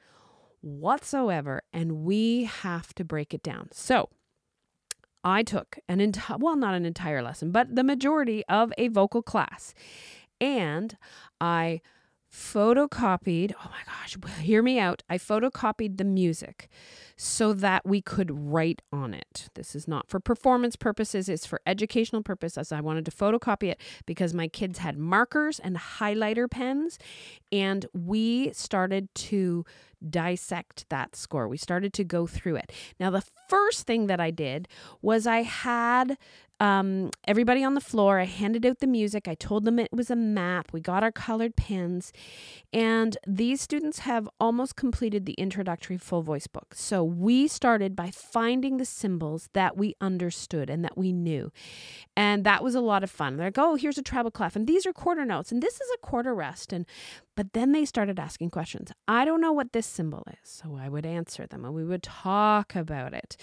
whatsoever, 0.61 1.63
and 1.73 2.05
we 2.05 2.45
have 2.45 2.95
to 2.95 3.05
break 3.05 3.35
it 3.35 3.43
down. 3.43 3.69
So. 3.73 4.09
I 5.27 5.43
took 5.43 5.79
an 5.89 6.01
entire, 6.01 6.37
well, 6.37 6.55
not 6.55 6.75
an 6.75 6.85
entire 6.85 7.23
lesson, 7.23 7.51
but 7.51 7.75
the 7.75 7.83
majority 7.83 8.45
of 8.47 8.75
a 8.77 8.89
vocal 8.89 9.23
class 9.23 9.73
and 10.45 10.97
I 11.41 11.81
photocopied, 12.33 13.53
oh 13.59 13.71
my 13.71 13.83
gosh, 13.87 14.17
hear 14.41 14.63
me 14.63 14.79
out. 14.79 15.03
I 15.09 15.19
photocopied 15.19 15.97
the 15.97 16.05
music 16.05 16.69
so 17.17 17.53
that 17.53 17.87
we 17.87 18.01
could 18.01 18.31
write 18.31 18.83
on 18.93 19.15
it. 19.15 19.49
This 19.55 19.75
is 19.75 19.87
not 19.87 20.09
for 20.09 20.21
performance 20.21 20.77
purposes, 20.77 21.29
it's 21.29 21.47
for 21.47 21.61
educational 21.67 22.23
purposes. 22.23 22.73
I 22.73 22.81
wanted 22.81 23.05
to 23.07 23.11
photocopy 23.11 23.71
it 23.71 23.81
because 24.07 24.35
my 24.35 24.49
kids 24.49 24.79
had 24.79 24.99
markers 24.99 25.59
and 25.59 25.77
highlighter 25.77 26.51
pens, 26.51 26.99
and 27.53 27.87
we 27.93 28.53
started 28.53 29.15
to 29.15 29.65
dissect 30.11 30.87
that 30.91 31.17
score. 31.17 31.49
We 31.49 31.57
started 31.57 31.93
to 31.95 32.05
go 32.05 32.27
through 32.27 32.57
it. 32.57 32.73
Now, 33.01 33.11
the 33.11 33.25
first 33.49 33.87
thing 33.87 34.07
that 34.07 34.21
I 34.21 34.31
did 34.31 34.69
was 35.03 35.27
I 35.27 35.43
had 35.43 36.19
um, 36.61 37.11
everybody 37.27 37.65
on 37.65 37.75
the 37.75 37.81
floor. 37.81 38.21
I 38.21 38.25
handed 38.25 38.65
out 38.65 38.79
the 38.79 38.87
music. 38.87 39.27
I 39.27 39.35
told 39.35 39.65
them 39.65 39.79
it 39.79 39.93
was 39.93 40.11
a 40.11 40.17
map. 40.17 40.73
We 40.73 40.81
got 40.81 41.03
our 41.03 41.13
colored 41.13 41.57
pens. 41.57 42.13
And 42.73 43.17
these 43.27 43.61
students 43.61 44.01
have 44.01 44.29
almost 44.39 44.77
completed 44.77 45.27
the 45.27 45.35
introductory 45.35 45.99
full 45.99 46.23
voice 46.23 46.47
book. 46.47 46.75
So 46.75 47.04
we 47.05 47.49
started 47.49 47.95
by 47.95 48.11
finding 48.11 48.77
the 48.77 48.85
symbols 48.85 49.49
that 49.53 49.77
we 49.77 49.95
understood 50.01 50.71
and 50.71 50.85
that 50.85 50.97
we 50.97 51.13
knew. 51.13 51.53
And 52.17 52.45
that 52.45 52.63
was 52.63 52.75
a 52.75 52.81
lot 52.81 53.05
of 53.05 53.11
fun. 53.11 53.37
They're 53.37 53.49
like, 53.49 53.59
oh, 53.59 53.77
here's 53.77 53.99
a 53.99 54.03
treble 54.03 54.31
clef, 54.31 54.57
and 54.57 54.67
these 54.67 54.87
are 54.87 54.93
quarter 54.93 55.25
notes, 55.25 55.53
and 55.53 55.63
this 55.63 55.75
is 55.75 55.89
a 55.95 55.99
quarter 55.99 56.35
rest. 56.35 56.73
And 56.73 56.87
but 57.37 57.53
then 57.53 57.73
they 57.73 57.85
started 57.85 58.19
asking 58.19 58.51
questions. 58.51 58.93
I 59.09 59.25
don't 59.25 59.41
know 59.41 59.53
what 59.53 59.73
this 59.73 59.87
symbol 59.87 60.25
is. 60.29 60.49
So 60.49 60.79
I 60.81 60.89
would 60.89 61.05
answer 61.05 61.47
them 61.47 61.65
and 61.65 61.75
we 61.75 61.85
would 61.85 62.03
talk 62.03 62.77
about 62.77 63.13
it. 63.13 63.37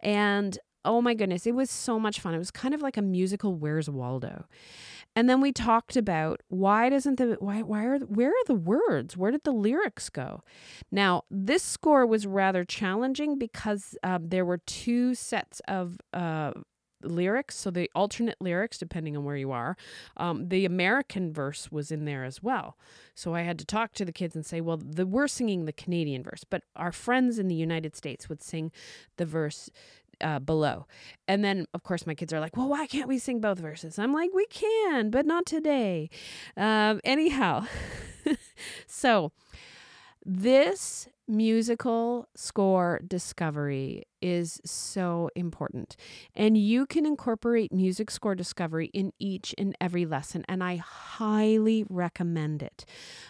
And 0.00 0.58
oh 0.84 1.00
my 1.00 1.14
goodness, 1.14 1.46
it 1.46 1.54
was 1.54 1.70
so 1.70 1.98
much 1.98 2.20
fun. 2.20 2.34
It 2.34 2.38
was 2.38 2.50
kind 2.50 2.74
of 2.74 2.82
like 2.82 2.96
a 2.96 3.02
musical 3.02 3.54
Where's 3.54 3.88
Waldo. 3.88 4.46
And 5.16 5.28
then 5.28 5.40
we 5.40 5.52
talked 5.52 5.96
about 5.96 6.40
why 6.48 6.88
doesn't 6.88 7.16
the 7.16 7.36
why 7.38 7.62
why 7.62 7.84
are 7.84 7.98
where 7.98 8.30
are 8.30 8.44
the 8.46 8.54
words? 8.54 9.16
Where 9.16 9.30
did 9.30 9.44
the 9.44 9.52
lyrics 9.52 10.08
go? 10.10 10.42
Now 10.90 11.22
this 11.30 11.62
score 11.62 12.06
was 12.06 12.26
rather 12.26 12.64
challenging 12.64 13.38
because 13.38 13.96
um, 14.02 14.28
there 14.28 14.44
were 14.44 14.58
two 14.58 15.14
sets 15.14 15.60
of 15.68 15.98
uh, 16.12 16.52
lyrics, 17.04 17.56
so 17.56 17.70
the 17.70 17.90
alternate 17.94 18.40
lyrics, 18.40 18.78
depending 18.78 19.16
on 19.16 19.24
where 19.24 19.36
you 19.36 19.52
are. 19.52 19.76
Um, 20.16 20.48
the 20.48 20.64
American 20.64 21.32
verse 21.32 21.70
was 21.70 21.90
in 21.90 22.04
there 22.04 22.24
as 22.24 22.42
well. 22.42 22.76
So 23.14 23.34
I 23.34 23.42
had 23.42 23.58
to 23.58 23.64
talk 23.64 23.92
to 23.94 24.04
the 24.04 24.12
kids 24.12 24.34
and 24.34 24.44
say, 24.44 24.60
well, 24.60 24.78
the, 24.78 25.06
we're 25.06 25.28
singing 25.28 25.64
the 25.64 25.72
Canadian 25.72 26.22
verse, 26.22 26.44
but 26.44 26.62
our 26.74 26.92
friends 26.92 27.38
in 27.38 27.48
the 27.48 27.54
United 27.54 27.96
States 27.96 28.28
would 28.28 28.42
sing 28.42 28.72
the 29.16 29.26
verse 29.26 29.70
uh, 30.20 30.38
below. 30.38 30.86
And 31.28 31.44
then, 31.44 31.66
of 31.74 31.82
course, 31.82 32.06
my 32.06 32.14
kids 32.14 32.32
are 32.32 32.40
like, 32.40 32.56
well, 32.56 32.68
why 32.68 32.86
can't 32.86 33.08
we 33.08 33.18
sing 33.18 33.40
both 33.40 33.58
verses? 33.58 33.98
I'm 33.98 34.12
like, 34.12 34.30
we 34.34 34.46
can, 34.46 35.10
but 35.10 35.26
not 35.26 35.46
today. 35.46 36.10
Um, 36.56 37.00
anyhow, 37.04 37.66
so 38.86 39.32
this 40.24 41.08
musical 41.26 42.28
score 42.34 43.00
discovery 43.06 44.04
is 44.20 44.60
so 44.64 45.28
important. 45.36 45.96
And 46.34 46.56
you 46.56 46.86
can 46.86 47.04
incorporate 47.04 47.72
music 47.72 48.10
score 48.10 48.34
discovery 48.34 48.90
in 48.94 49.12
each 49.18 49.54
and 49.58 49.76
every 49.80 50.06
lesson. 50.06 50.44
And 50.48 50.64
I 50.64 50.76
highly 50.76 51.84
recommend 51.88 52.62
it. 52.62 52.84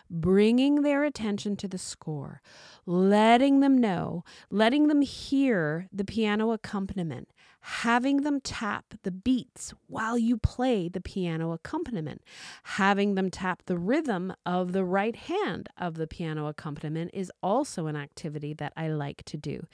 Bringing 0.09 0.83
their 0.83 1.05
attention 1.05 1.57
to 1.57 1.69
the 1.69 1.79
score, 1.79 2.41
letting 2.87 3.61
them 3.61 3.79
know, 3.79 4.25
letting 4.51 4.87
them 4.89 5.03
hear 5.03 5.89
the 5.93 6.05
piano 6.05 6.53
accompaniment, 6.53 7.29
having 7.67 8.19
them 8.19 8.43
tap 8.43 8.85
the 9.05 9.11
beats 9.11 9.73
while 9.87 10.19
you 10.19 10.37
play 10.37 10.87
the 10.87 11.01
piano 11.01 11.53
accompaniment, 11.53 12.21
having 12.65 13.15
them 13.15 13.31
tap 13.31 13.63
the 13.65 13.79
rhythm 13.79 14.35
of 14.45 14.73
the 14.73 14.85
right 14.85 15.17
hand 15.17 15.71
of 15.79 15.95
the 15.95 16.07
piano 16.07 16.47
accompaniment 16.47 17.11
is 17.15 17.33
also 17.43 17.87
an 17.87 17.97
activity 17.97 18.53
that 18.53 18.75
I 18.77 18.89
like 18.89 19.25
to 19.25 19.39
do. 19.39 19.67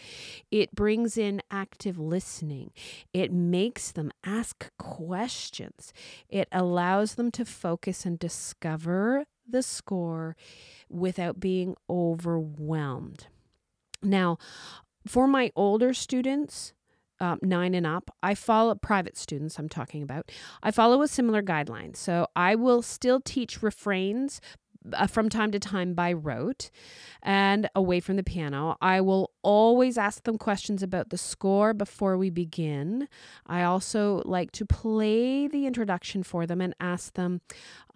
It 0.52 0.72
brings 0.72 1.18
in 1.18 1.42
active 1.50 1.98
listening, 1.98 2.70
it 3.12 3.32
makes 3.32 3.90
them 3.90 4.12
ask 4.24 4.70
questions, 4.78 5.92
it 6.28 6.46
allows 6.52 7.16
them 7.16 7.32
to 7.32 7.44
focus 7.44 8.06
and 8.06 8.20
discover 8.20 9.24
the 9.48 9.64
score 9.64 10.36
without 10.88 11.40
being 11.40 11.74
overwhelmed. 11.88 13.26
Now, 14.00 14.38
for 15.08 15.26
my 15.26 15.50
older 15.56 15.92
students, 15.92 16.72
um, 17.20 17.38
nine 17.42 17.74
and 17.74 17.86
up, 17.86 18.10
I 18.22 18.34
follow 18.34 18.74
private 18.74 19.16
students, 19.16 19.58
I'm 19.58 19.68
talking 19.68 20.02
about. 20.02 20.30
I 20.62 20.70
follow 20.70 21.02
a 21.02 21.08
similar 21.08 21.42
guideline. 21.42 21.96
So 21.96 22.26
I 22.34 22.54
will 22.54 22.82
still 22.82 23.20
teach 23.20 23.62
refrains, 23.62 24.40
uh, 24.94 25.06
from 25.06 25.28
time 25.28 25.50
to 25.50 25.58
time 25.58 25.94
by 25.94 26.12
rote 26.12 26.70
and 27.22 27.68
away 27.74 28.00
from 28.00 28.16
the 28.16 28.22
piano. 28.22 28.76
I 28.80 29.00
will 29.00 29.30
always 29.42 29.98
ask 29.98 30.24
them 30.24 30.38
questions 30.38 30.82
about 30.82 31.10
the 31.10 31.18
score 31.18 31.74
before 31.74 32.16
we 32.16 32.30
begin. 32.30 33.08
I 33.46 33.62
also 33.62 34.22
like 34.24 34.52
to 34.52 34.66
play 34.66 35.46
the 35.48 35.66
introduction 35.66 36.22
for 36.22 36.46
them 36.46 36.60
and 36.60 36.74
ask 36.80 37.14
them 37.14 37.40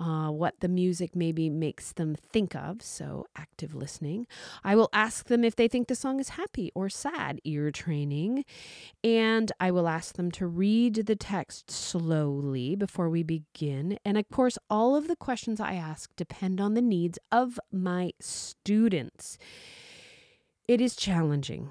uh, 0.01 0.31
what 0.31 0.61
the 0.61 0.69
music 0.69 1.15
maybe 1.15 1.49
makes 1.49 1.93
them 1.93 2.15
think 2.15 2.55
of. 2.55 2.83
So, 2.83 3.27
active 3.37 3.75
listening. 3.75 4.27
I 4.63 4.77
will 4.77 4.89
ask 4.93 5.27
them 5.27 5.45
if 5.45 5.57
they 5.57 5.69
think 5.69 5.89
the 5.89 5.95
song 5.95 6.21
is 6.21 6.31
happy 6.31 6.71
or 6.75 6.89
sad, 6.89 7.41
ear 7.45 7.71
training. 7.71 8.45
And 9.03 9.53
I 9.61 9.71
will 9.71 9.89
ask 9.89 10.17
them 10.17 10.31
to 10.33 10.47
read 10.47 11.07
the 11.07 11.17
text 11.17 11.71
slowly 11.71 12.75
before 12.75 13.09
we 13.09 13.23
begin. 13.23 13.99
And 14.05 14.19
of 14.19 14.29
course, 14.29 14.59
all 14.69 14.97
of 14.97 15.09
the 15.09 15.17
questions 15.17 15.61
I 15.61 15.75
ask 15.75 16.15
depend 16.17 16.61
on 16.61 16.75
the 16.75 16.83
needs 16.83 17.19
of 17.31 17.59
my 17.73 18.13
students. 18.21 19.39
It 20.67 20.81
is 20.81 20.97
challenging. 20.97 21.69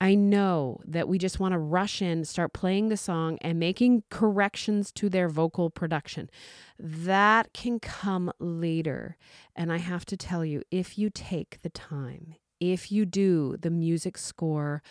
I 0.00 0.16
know 0.16 0.80
that 0.84 1.08
we 1.08 1.18
just 1.18 1.38
want 1.38 1.52
to 1.52 1.58
rush 1.58 2.02
in, 2.02 2.24
start 2.24 2.52
playing 2.52 2.88
the 2.88 2.96
song, 2.96 3.38
and 3.40 3.60
making 3.60 4.02
corrections 4.10 4.90
to 4.92 5.08
their 5.08 5.28
vocal 5.28 5.70
production. 5.70 6.28
That 6.78 7.52
can 7.52 7.78
come 7.78 8.32
later. 8.40 9.16
And 9.54 9.72
I 9.72 9.78
have 9.78 10.04
to 10.06 10.16
tell 10.16 10.44
you, 10.44 10.62
if 10.72 10.98
you 10.98 11.10
take 11.10 11.62
the 11.62 11.70
time, 11.70 12.34
if 12.72 12.90
you 12.90 13.04
do 13.04 13.56
the 13.58 13.70
music 13.70 14.16
score 14.16 14.82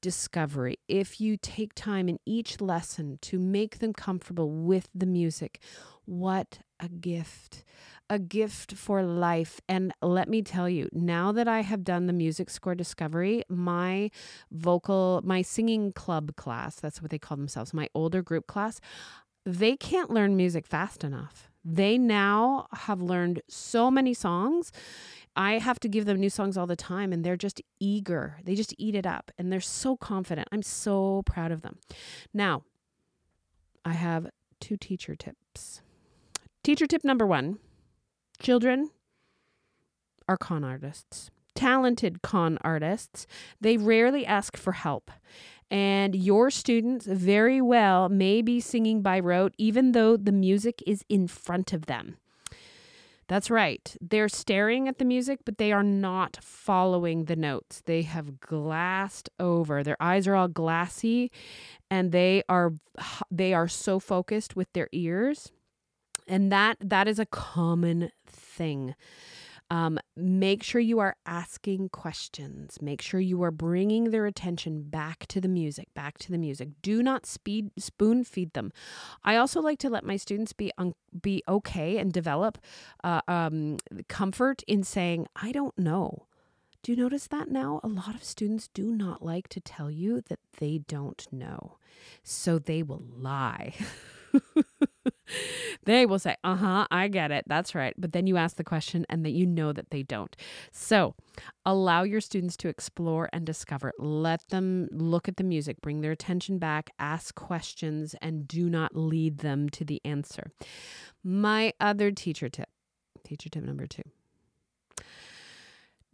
discovery, 0.00 0.78
if 0.88 1.20
you 1.20 1.36
take 1.36 1.74
time 1.74 2.08
in 2.08 2.18
each 2.24 2.60
lesson 2.60 3.18
to 3.22 3.38
make 3.38 3.78
them 3.78 3.92
comfortable 3.92 4.50
with 4.50 4.88
the 4.94 5.06
music, 5.06 5.60
what 6.04 6.60
a 6.78 6.88
gift 6.88 7.64
a 8.08 8.18
gift 8.18 8.72
for 8.74 9.02
life. 9.02 9.60
And 9.68 9.92
let 10.00 10.28
me 10.28 10.42
tell 10.42 10.68
you, 10.68 10.88
now 10.92 11.32
that 11.32 11.48
I 11.48 11.62
have 11.62 11.82
done 11.84 12.06
the 12.06 12.12
music 12.12 12.50
score 12.50 12.74
discovery, 12.74 13.42
my 13.48 14.10
vocal, 14.52 15.22
my 15.24 15.42
singing 15.42 15.92
club 15.92 16.36
class, 16.36 16.76
that's 16.76 17.02
what 17.02 17.10
they 17.10 17.18
call 17.18 17.36
themselves, 17.36 17.74
my 17.74 17.88
older 17.94 18.22
group 18.22 18.46
class, 18.46 18.80
they 19.44 19.76
can't 19.76 20.10
learn 20.10 20.36
music 20.36 20.66
fast 20.66 21.04
enough. 21.04 21.50
They 21.64 21.98
now 21.98 22.68
have 22.72 23.00
learned 23.00 23.42
so 23.48 23.90
many 23.90 24.14
songs. 24.14 24.70
I 25.36 25.58
have 25.58 25.78
to 25.80 25.88
give 25.88 26.06
them 26.06 26.18
new 26.18 26.30
songs 26.30 26.56
all 26.56 26.66
the 26.66 26.76
time, 26.76 27.12
and 27.12 27.22
they're 27.22 27.36
just 27.36 27.60
eager. 27.78 28.38
They 28.42 28.54
just 28.54 28.74
eat 28.78 28.94
it 28.94 29.06
up, 29.06 29.30
and 29.36 29.52
they're 29.52 29.60
so 29.60 29.96
confident. 29.96 30.48
I'm 30.50 30.62
so 30.62 31.22
proud 31.26 31.52
of 31.52 31.60
them. 31.60 31.78
Now, 32.32 32.62
I 33.84 33.92
have 33.92 34.28
two 34.60 34.78
teacher 34.78 35.14
tips. 35.14 35.82
Teacher 36.64 36.86
tip 36.86 37.04
number 37.04 37.26
one 37.26 37.58
Children 38.40 38.90
are 40.26 40.36
con 40.38 40.64
artists, 40.64 41.30
talented 41.54 42.22
con 42.22 42.58
artists. 42.62 43.26
They 43.60 43.76
rarely 43.76 44.24
ask 44.24 44.56
for 44.56 44.72
help. 44.72 45.10
And 45.70 46.14
your 46.14 46.50
students 46.50 47.06
very 47.06 47.60
well 47.60 48.08
may 48.08 48.40
be 48.40 48.60
singing 48.60 49.02
by 49.02 49.20
rote, 49.20 49.54
even 49.58 49.92
though 49.92 50.16
the 50.16 50.32
music 50.32 50.82
is 50.86 51.04
in 51.08 51.26
front 51.26 51.72
of 51.72 51.86
them. 51.86 52.16
That's 53.28 53.50
right. 53.50 53.96
They're 54.00 54.28
staring 54.28 54.86
at 54.86 54.98
the 54.98 55.04
music, 55.04 55.40
but 55.44 55.58
they 55.58 55.72
are 55.72 55.82
not 55.82 56.38
following 56.40 57.24
the 57.24 57.34
notes. 57.34 57.82
They 57.84 58.02
have 58.02 58.38
glassed 58.38 59.30
over. 59.40 59.82
Their 59.82 60.00
eyes 60.00 60.28
are 60.28 60.36
all 60.36 60.48
glassy 60.48 61.32
and 61.90 62.12
they 62.12 62.42
are 62.48 62.72
they 63.30 63.52
are 63.52 63.68
so 63.68 63.98
focused 63.98 64.54
with 64.56 64.72
their 64.72 64.88
ears 64.92 65.50
and 66.26 66.50
that 66.50 66.76
that 66.80 67.06
is 67.08 67.18
a 67.18 67.26
common 67.26 68.10
thing 68.26 68.94
um, 69.70 69.98
make 70.16 70.62
sure 70.62 70.80
you 70.80 70.98
are 70.98 71.16
asking 71.26 71.88
questions 71.88 72.78
make 72.80 73.02
sure 73.02 73.20
you 73.20 73.42
are 73.42 73.50
bringing 73.50 74.10
their 74.10 74.26
attention 74.26 74.82
back 74.82 75.26
to 75.26 75.40
the 75.40 75.48
music 75.48 75.92
back 75.94 76.18
to 76.18 76.30
the 76.30 76.38
music 76.38 76.68
do 76.82 77.02
not 77.02 77.26
speed 77.26 77.70
spoon 77.78 78.24
feed 78.24 78.52
them 78.52 78.72
i 79.24 79.36
also 79.36 79.60
like 79.60 79.78
to 79.78 79.90
let 79.90 80.04
my 80.04 80.16
students 80.16 80.52
be 80.52 80.72
un- 80.78 80.94
be 81.20 81.42
okay 81.48 81.98
and 81.98 82.12
develop 82.12 82.58
uh, 83.04 83.20
um, 83.28 83.76
comfort 84.08 84.62
in 84.66 84.82
saying 84.82 85.26
i 85.36 85.52
don't 85.52 85.78
know 85.78 86.26
do 86.86 86.92
you 86.92 86.98
notice 86.98 87.26
that 87.26 87.50
now? 87.50 87.80
A 87.82 87.88
lot 87.88 88.14
of 88.14 88.22
students 88.22 88.68
do 88.68 88.92
not 88.92 89.20
like 89.20 89.48
to 89.48 89.60
tell 89.60 89.90
you 89.90 90.20
that 90.28 90.38
they 90.58 90.78
don't 90.78 91.26
know. 91.32 91.78
So 92.22 92.60
they 92.60 92.80
will 92.84 93.02
lie. 93.12 93.74
they 95.84 96.06
will 96.06 96.18
say, 96.18 96.36
uh 96.44 96.56
huh, 96.56 96.86
I 96.90 97.08
get 97.08 97.30
it. 97.30 97.44
That's 97.46 97.74
right. 97.74 97.94
But 97.96 98.12
then 98.12 98.26
you 98.26 98.36
ask 98.36 98.56
the 98.56 98.64
question 98.64 99.06
and 99.08 99.24
that 99.24 99.30
you 99.30 99.46
know 99.46 99.72
that 99.72 99.90
they 99.90 100.02
don't. 100.02 100.34
So 100.72 101.14
allow 101.64 102.02
your 102.02 102.20
students 102.20 102.56
to 102.58 102.68
explore 102.68 103.28
and 103.32 103.44
discover. 103.44 103.92
Let 103.98 104.48
them 104.48 104.88
look 104.92 105.28
at 105.28 105.36
the 105.36 105.44
music, 105.44 105.80
bring 105.80 106.00
their 106.00 106.12
attention 106.12 106.58
back, 106.58 106.90
ask 106.98 107.34
questions, 107.34 108.14
and 108.20 108.46
do 108.46 108.68
not 108.68 108.96
lead 108.96 109.38
them 109.38 109.68
to 109.70 109.84
the 109.84 110.00
answer. 110.04 110.50
My 111.22 111.72
other 111.80 112.10
teacher 112.10 112.48
tip, 112.48 112.68
teacher 113.24 113.48
tip 113.48 113.64
number 113.64 113.86
two. 113.86 114.02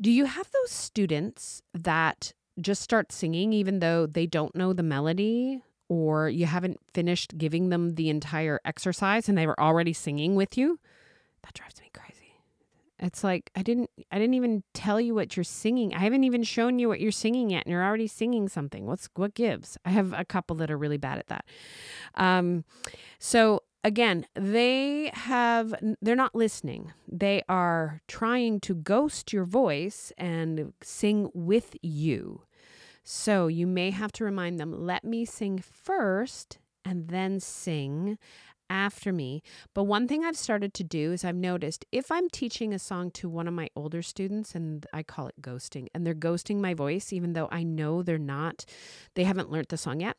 Do 0.00 0.10
you 0.10 0.24
have 0.24 0.50
those 0.50 0.72
students 0.72 1.62
that 1.74 2.32
just 2.60 2.82
start 2.82 3.12
singing 3.12 3.52
even 3.52 3.78
though 3.78 4.06
they 4.06 4.26
don't 4.26 4.54
know 4.54 4.72
the 4.72 4.82
melody? 4.82 5.62
Or 5.89 6.28
you 6.28 6.47
haven't 6.47 6.78
finished 6.95 7.37
giving 7.37 7.68
them 7.68 7.95
the 7.95 8.09
entire 8.09 8.61
exercise 8.64 9.28
and 9.28 9.37
they 9.37 9.47
were 9.47 9.61
already 9.61 9.93
singing 9.93 10.35
with 10.35 10.57
you, 10.57 10.78
that 11.43 11.55
drives 11.55 11.80
me 11.80 11.91
crazy. 11.93 12.22
It's 12.99 13.24
like 13.24 13.51
I 13.57 13.62
didn't 13.62 13.91
I 14.12 14.18
didn't 14.18 14.35
even 14.35 14.62
tell 14.74 15.01
you 15.01 15.12
what 15.14 15.37
you're 15.37 15.43
singing. 15.43 15.93
I 15.93 15.99
haven't 15.99 16.22
even 16.22 16.45
shown 16.45 16.78
you 16.78 16.89
what 16.89 17.01
you're 17.01 17.11
singing 17.11 17.51
yet 17.51 17.64
and 17.66 17.72
you're 17.72 17.85
already 17.85 18.07
singing 18.07 18.49
something. 18.49 18.87
What's 18.87 19.09
what 19.16 19.35
gives? 19.35 19.76
I 19.85 19.91
have 19.91 20.12
a 20.12 20.24
couple 20.24 20.55
that 20.57 20.70
are 20.70 20.78
really 20.78 20.99
bad 20.99 21.18
at 21.18 21.26
that. 21.26 21.45
Um 22.14 22.64
so 23.18 23.64
again, 23.83 24.24
they 24.35 25.11
have 25.14 25.74
they're 26.01 26.14
not 26.14 26.37
listening. 26.37 26.93
They 27.11 27.43
are 27.49 28.03
trying 28.07 28.61
to 28.61 28.74
ghost 28.74 29.33
your 29.33 29.45
voice 29.45 30.12
and 30.16 30.72
sing 30.80 31.28
with 31.35 31.74
you. 31.83 32.43
So 33.05 33.46
you 33.46 33.66
may 33.66 33.90
have 33.90 34.12
to 34.12 34.24
remind 34.24 34.59
them, 34.59 34.86
let 34.86 35.05
me 35.05 35.24
sing 35.24 35.59
first 35.59 36.59
and 36.84 37.09
then 37.09 37.40
sing 37.40 38.18
after 38.70 39.12
me. 39.12 39.42
But 39.74 39.84
one 39.84 40.09
thing 40.09 40.24
I've 40.24 40.36
started 40.36 40.72
to 40.74 40.84
do 40.84 41.12
is 41.12 41.24
I've 41.24 41.36
noticed 41.36 41.84
if 41.92 42.11
I'm 42.11 42.30
teaching 42.30 42.72
a 42.72 42.78
song 42.78 43.11
to 43.12 43.28
one 43.28 43.46
of 43.46 43.55
my 43.55 43.68
older 43.76 44.03
students, 44.03 44.55
and 44.55 44.86
I 44.92 45.03
call 45.03 45.26
it 45.26 45.42
ghosting, 45.42 45.88
and 45.94 46.07
they're 46.07 46.14
ghosting 46.14 46.57
my 46.57 46.72
voice, 46.72 47.12
even 47.12 47.34
though 47.34 47.48
I 47.53 47.64
know 47.64 48.03
they're 48.03 48.18
not, 48.18 48.64
they 49.14 49.24
haven't 49.24 49.50
learned 49.50 49.66
the 49.68 49.76
song 49.76 50.00
yet. 50.00 50.16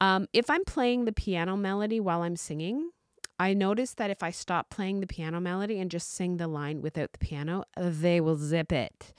Um, 0.00 0.26
if 0.32 0.50
I'm 0.50 0.64
playing 0.64 1.06
the 1.06 1.12
piano 1.12 1.56
melody 1.56 1.98
while 1.98 2.22
I'm 2.22 2.36
singing, 2.36 2.90
I 3.38 3.54
notice 3.54 3.94
that 3.94 4.10
if 4.10 4.22
I 4.22 4.32
stop 4.32 4.68
playing 4.68 5.00
the 5.00 5.06
piano 5.06 5.40
melody 5.40 5.80
and 5.80 5.90
just 5.90 6.14
sing 6.14 6.36
the 6.36 6.48
line 6.48 6.82
without 6.82 7.12
the 7.12 7.18
piano, 7.18 7.64
they 7.76 8.20
will 8.20 8.36
zip 8.36 8.72
it. 8.72 9.14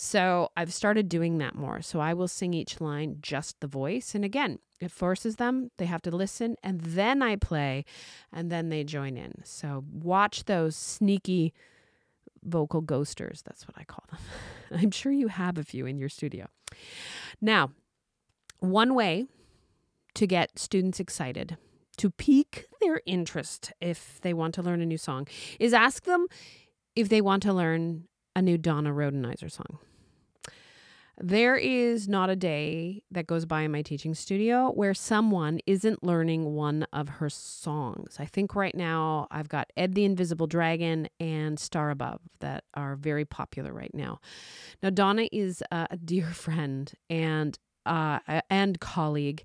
So 0.00 0.52
I've 0.56 0.72
started 0.72 1.08
doing 1.08 1.38
that 1.38 1.56
more. 1.56 1.82
So 1.82 1.98
I 1.98 2.14
will 2.14 2.28
sing 2.28 2.54
each 2.54 2.80
line 2.80 3.16
just 3.20 3.58
the 3.58 3.66
voice. 3.66 4.14
And 4.14 4.24
again, 4.24 4.60
it 4.78 4.92
forces 4.92 5.36
them, 5.36 5.72
they 5.76 5.86
have 5.86 6.02
to 6.02 6.12
listen, 6.12 6.54
and 6.62 6.80
then 6.80 7.20
I 7.20 7.34
play, 7.34 7.84
and 8.32 8.48
then 8.48 8.68
they 8.68 8.84
join 8.84 9.16
in. 9.16 9.42
So 9.42 9.84
watch 9.92 10.44
those 10.44 10.76
sneaky 10.76 11.52
vocal 12.44 12.80
ghosters. 12.80 13.42
That's 13.42 13.66
what 13.66 13.76
I 13.76 13.82
call 13.82 14.04
them. 14.08 14.20
I'm 14.80 14.92
sure 14.92 15.10
you 15.10 15.26
have 15.26 15.58
a 15.58 15.64
few 15.64 15.84
in 15.84 15.98
your 15.98 16.08
studio. 16.08 16.46
Now, 17.40 17.72
one 18.60 18.94
way 18.94 19.26
to 20.14 20.28
get 20.28 20.60
students 20.60 21.00
excited, 21.00 21.56
to 21.96 22.08
pique 22.08 22.66
their 22.80 23.00
interest 23.04 23.72
if 23.80 24.20
they 24.20 24.32
want 24.32 24.54
to 24.54 24.62
learn 24.62 24.80
a 24.80 24.86
new 24.86 24.96
song, 24.96 25.26
is 25.58 25.74
ask 25.74 26.04
them 26.04 26.28
if 26.94 27.08
they 27.08 27.20
want 27.20 27.42
to 27.42 27.52
learn 27.52 28.04
a 28.36 28.42
new 28.42 28.56
Donna 28.56 28.92
Rhodenizer 28.92 29.50
song. 29.50 29.80
There 31.20 31.56
is 31.56 32.08
not 32.08 32.30
a 32.30 32.36
day 32.36 33.02
that 33.10 33.26
goes 33.26 33.44
by 33.44 33.62
in 33.62 33.72
my 33.72 33.82
teaching 33.82 34.14
studio 34.14 34.70
where 34.70 34.94
someone 34.94 35.58
isn't 35.66 36.04
learning 36.04 36.54
one 36.54 36.86
of 36.92 37.08
her 37.08 37.28
songs. 37.28 38.18
I 38.20 38.24
think 38.24 38.54
right 38.54 38.74
now 38.74 39.26
I've 39.30 39.48
got 39.48 39.72
Ed 39.76 39.94
the 39.94 40.04
Invisible 40.04 40.46
Dragon 40.46 41.08
and 41.18 41.58
Star 41.58 41.90
Above 41.90 42.20
that 42.38 42.64
are 42.74 42.94
very 42.94 43.24
popular 43.24 43.72
right 43.72 43.92
now. 43.92 44.20
Now, 44.80 44.90
Donna 44.90 45.28
is 45.32 45.62
a 45.72 45.96
dear 45.96 46.26
friend 46.32 46.92
and 47.10 47.58
uh, 47.88 48.40
and 48.50 48.78
colleague. 48.80 49.44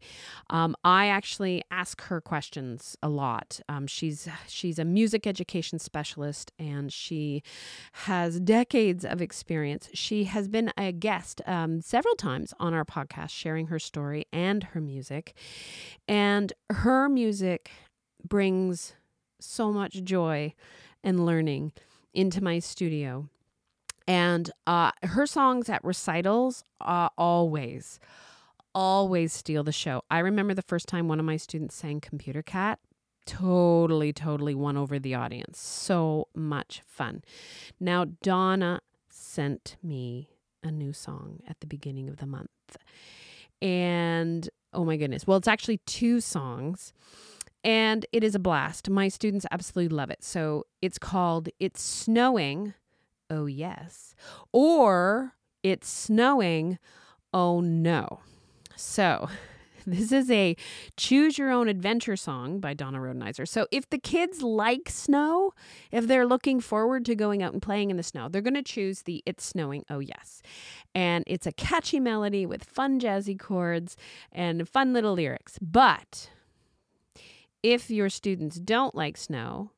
Um, 0.49 0.75
I 0.83 1.07
actually 1.07 1.63
ask 1.71 2.01
her 2.03 2.21
questions 2.21 2.97
a 3.01 3.09
lot. 3.09 3.59
Um, 3.69 3.87
she's 3.87 4.27
she's 4.47 4.77
a 4.77 4.85
music 4.85 5.25
education 5.25 5.79
specialist 5.79 6.51
and 6.59 6.91
she 6.91 7.43
has 7.93 8.39
decades 8.39 9.05
of 9.05 9.21
experience. 9.21 9.89
She 9.93 10.25
has 10.25 10.47
been 10.47 10.71
a 10.77 10.91
guest 10.91 11.41
um, 11.45 11.81
several 11.81 12.15
times 12.15 12.53
on 12.59 12.73
our 12.73 12.85
podcast, 12.85 13.29
sharing 13.29 13.67
her 13.67 13.79
story 13.79 14.25
and 14.31 14.63
her 14.63 14.81
music. 14.81 15.33
And 16.07 16.53
her 16.69 17.07
music 17.09 17.71
brings 18.27 18.93
so 19.39 19.71
much 19.71 20.03
joy 20.03 20.53
and 21.03 21.25
learning 21.25 21.73
into 22.13 22.43
my 22.43 22.59
studio. 22.59 23.29
And 24.07 24.51
uh, 24.67 24.91
her 25.03 25.25
songs 25.25 25.69
at 25.69 25.83
recitals 25.83 26.63
uh, 26.81 27.09
always 27.17 27.99
always 28.73 29.33
steal 29.33 29.63
the 29.63 29.71
show. 29.71 30.03
I 30.09 30.19
remember 30.19 30.53
the 30.53 30.61
first 30.61 30.87
time 30.87 31.07
one 31.07 31.19
of 31.19 31.25
my 31.25 31.37
students 31.37 31.75
sang 31.75 32.01
Computer 32.01 32.41
Cat. 32.41 32.79
Totally, 33.25 34.11
totally 34.11 34.53
won 34.53 34.75
over 34.75 34.99
the 34.99 35.15
audience. 35.15 35.59
So 35.59 36.27
much 36.35 36.81
fun. 36.85 37.23
Now, 37.79 38.05
Donna 38.21 38.81
sent 39.09 39.77
me 39.81 40.29
a 40.63 40.71
new 40.71 40.93
song 40.93 41.39
at 41.47 41.59
the 41.59 41.67
beginning 41.67 42.09
of 42.09 42.17
the 42.17 42.25
month. 42.25 42.49
And 43.61 44.49
oh 44.73 44.83
my 44.83 44.97
goodness. 44.97 45.25
Well, 45.25 45.37
it's 45.37 45.47
actually 45.47 45.77
two 45.85 46.19
songs 46.19 46.93
and 47.63 48.05
it 48.11 48.23
is 48.23 48.35
a 48.35 48.39
blast. 48.39 48.89
My 48.89 49.07
students 49.07 49.45
absolutely 49.51 49.95
love 49.95 50.09
it. 50.09 50.23
So 50.23 50.65
it's 50.81 50.97
called 50.97 51.49
It's 51.59 51.81
Snowing. 51.81 52.73
Oh, 53.29 53.45
yes. 53.45 54.15
Or 54.51 55.33
It's 55.63 55.89
Snowing. 55.89 56.77
Oh, 57.33 57.61
no. 57.61 58.19
So, 58.83 59.29
this 59.87 60.11
is 60.11 60.29
a 60.29 60.55
choose 60.97 61.37
your 61.37 61.51
own 61.51 61.69
adventure 61.69 62.17
song 62.17 62.59
by 62.59 62.73
Donna 62.73 62.99
Rhodenizer. 62.99 63.47
So, 63.47 63.65
if 63.71 63.89
the 63.89 63.97
kids 63.97 64.43
like 64.43 64.89
snow, 64.89 65.53
if 65.91 66.05
they're 66.05 66.27
looking 66.27 66.59
forward 66.59 67.05
to 67.05 67.15
going 67.15 67.41
out 67.41 67.53
and 67.53 67.61
playing 67.61 67.89
in 67.91 67.97
the 67.97 68.03
snow, 68.03 68.27
they're 68.27 68.41
going 68.41 68.53
to 68.55 68.61
choose 68.61 69.03
the 69.03 69.23
It's 69.25 69.45
Snowing, 69.45 69.85
Oh 69.89 69.99
Yes. 69.99 70.41
And 70.93 71.23
it's 71.25 71.47
a 71.47 71.53
catchy 71.53 71.99
melody 71.99 72.45
with 72.45 72.65
fun 72.65 72.99
jazzy 72.99 73.39
chords 73.39 73.95
and 74.31 74.67
fun 74.67 74.93
little 74.93 75.13
lyrics. 75.13 75.57
But 75.59 76.29
if 77.63 77.89
your 77.89 78.09
students 78.09 78.57
don't 78.57 78.93
like 78.93 79.15
snow, 79.17 79.71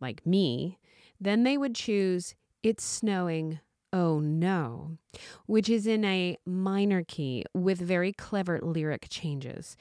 like 0.00 0.26
me, 0.26 0.78
then 1.20 1.44
they 1.44 1.56
would 1.56 1.76
choose 1.76 2.34
It's 2.62 2.84
Snowing, 2.84 3.60
Oh 3.92 4.20
No, 4.20 4.98
which 5.46 5.68
is 5.68 5.86
in 5.86 6.04
a 6.04 6.36
minor 6.44 7.04
key 7.04 7.44
with 7.54 7.78
very 7.78 8.12
clever 8.12 8.58
lyric 8.60 9.06
changes. 9.08 9.76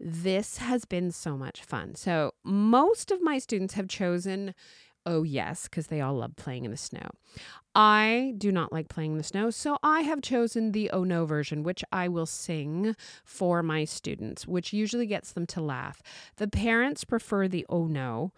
This 0.00 0.58
has 0.58 0.84
been 0.84 1.10
so 1.10 1.36
much 1.36 1.62
fun. 1.62 1.94
So, 1.94 2.32
most 2.42 3.10
of 3.10 3.22
my 3.22 3.38
students 3.38 3.74
have 3.74 3.88
chosen 3.88 4.54
Oh 5.04 5.22
Yes 5.22 5.64
because 5.64 5.88
they 5.88 6.00
all 6.00 6.14
love 6.14 6.36
playing 6.36 6.64
in 6.64 6.70
the 6.70 6.76
snow. 6.76 7.08
I 7.74 8.34
do 8.38 8.52
not 8.52 8.72
like 8.72 8.88
playing 8.88 9.12
in 9.12 9.18
the 9.18 9.24
snow, 9.24 9.50
so 9.50 9.78
I 9.82 10.02
have 10.02 10.22
chosen 10.22 10.72
the 10.72 10.90
Oh 10.90 11.04
No 11.04 11.24
version, 11.24 11.62
which 11.62 11.84
I 11.92 12.08
will 12.08 12.26
sing 12.26 12.94
for 13.24 13.62
my 13.62 13.84
students, 13.84 14.46
which 14.46 14.72
usually 14.72 15.06
gets 15.06 15.32
them 15.32 15.46
to 15.48 15.60
laugh. 15.60 16.02
The 16.36 16.48
parents 16.48 17.04
prefer 17.04 17.48
the 17.48 17.66
Oh 17.68 17.86
No 17.86 18.32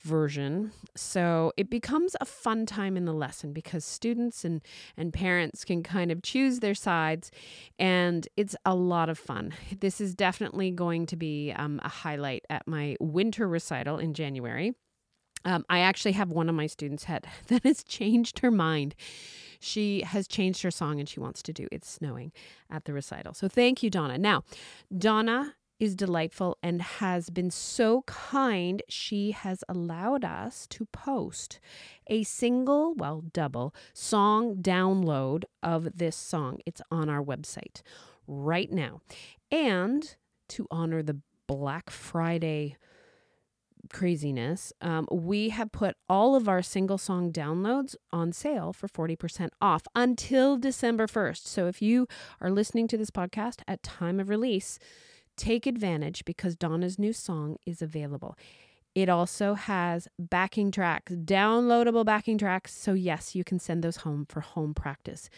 version. 0.00 0.72
So 0.96 1.52
it 1.56 1.70
becomes 1.70 2.16
a 2.20 2.24
fun 2.24 2.66
time 2.66 2.96
in 2.96 3.04
the 3.04 3.12
lesson 3.12 3.52
because 3.52 3.84
students 3.84 4.44
and, 4.44 4.62
and 4.96 5.12
parents 5.12 5.64
can 5.64 5.82
kind 5.82 6.10
of 6.10 6.22
choose 6.22 6.60
their 6.60 6.74
sides, 6.74 7.30
and 7.78 8.28
it's 8.36 8.56
a 8.64 8.74
lot 8.74 9.08
of 9.08 9.18
fun. 9.18 9.54
This 9.80 10.00
is 10.00 10.14
definitely 10.14 10.70
going 10.70 11.06
to 11.06 11.16
be 11.16 11.52
um, 11.56 11.80
a 11.84 11.88
highlight 11.88 12.44
at 12.50 12.66
my 12.66 12.96
winter 13.00 13.48
recital 13.48 13.98
in 13.98 14.14
January. 14.14 14.74
Um, 15.44 15.64
I 15.68 15.80
actually 15.80 16.12
have 16.12 16.30
one 16.30 16.48
of 16.48 16.54
my 16.54 16.66
students 16.66 17.04
had, 17.04 17.26
that 17.48 17.64
has 17.64 17.82
changed 17.84 18.40
her 18.40 18.50
mind. 18.50 18.94
She 19.60 20.02
has 20.02 20.28
changed 20.28 20.62
her 20.62 20.70
song 20.70 21.00
and 21.00 21.08
she 21.08 21.20
wants 21.20 21.42
to 21.42 21.52
do 21.52 21.66
It's 21.72 21.90
Snowing 21.90 22.32
at 22.70 22.84
the 22.84 22.92
recital. 22.92 23.34
So 23.34 23.48
thank 23.48 23.82
you, 23.82 23.90
Donna. 23.90 24.18
Now, 24.18 24.44
Donna 24.96 25.54
is 25.78 25.94
delightful 25.94 26.56
and 26.62 26.82
has 26.82 27.30
been 27.30 27.50
so 27.50 28.02
kind. 28.02 28.82
She 28.88 29.32
has 29.32 29.62
allowed 29.68 30.24
us 30.24 30.66
to 30.68 30.86
post 30.86 31.60
a 32.06 32.22
single, 32.24 32.94
well, 32.94 33.22
double 33.32 33.74
song 33.92 34.56
download 34.56 35.44
of 35.62 35.98
this 35.98 36.16
song. 36.16 36.58
It's 36.66 36.82
on 36.90 37.08
our 37.08 37.22
website 37.22 37.82
right 38.26 38.70
now. 38.72 39.00
And 39.50 40.16
to 40.48 40.66
honor 40.70 41.02
the 41.02 41.20
Black 41.46 41.90
Friday 41.90 42.76
craziness, 43.90 44.72
um, 44.80 45.06
we 45.10 45.48
have 45.50 45.72
put 45.72 45.96
all 46.08 46.34
of 46.34 46.48
our 46.48 46.62
single 46.62 46.98
song 46.98 47.32
downloads 47.32 47.94
on 48.12 48.32
sale 48.32 48.72
for 48.72 48.88
40% 48.88 49.48
off 49.60 49.82
until 49.94 50.56
December 50.58 51.06
1st. 51.06 51.46
So 51.46 51.66
if 51.68 51.80
you 51.80 52.06
are 52.40 52.50
listening 52.50 52.88
to 52.88 52.98
this 52.98 53.10
podcast 53.10 53.60
at 53.66 53.82
time 53.82 54.20
of 54.20 54.28
release, 54.28 54.78
Take 55.38 55.66
advantage 55.66 56.24
because 56.24 56.56
Donna's 56.56 56.98
new 56.98 57.12
song 57.12 57.56
is 57.64 57.80
available. 57.80 58.36
It 58.94 59.08
also 59.08 59.54
has 59.54 60.08
backing 60.18 60.72
tracks, 60.72 61.12
downloadable 61.12 62.04
backing 62.04 62.36
tracks. 62.36 62.74
So, 62.74 62.92
yes, 62.92 63.36
you 63.36 63.44
can 63.44 63.60
send 63.60 63.84
those 63.84 63.98
home 63.98 64.26
for 64.28 64.40
home 64.40 64.74
practice. 64.74 65.30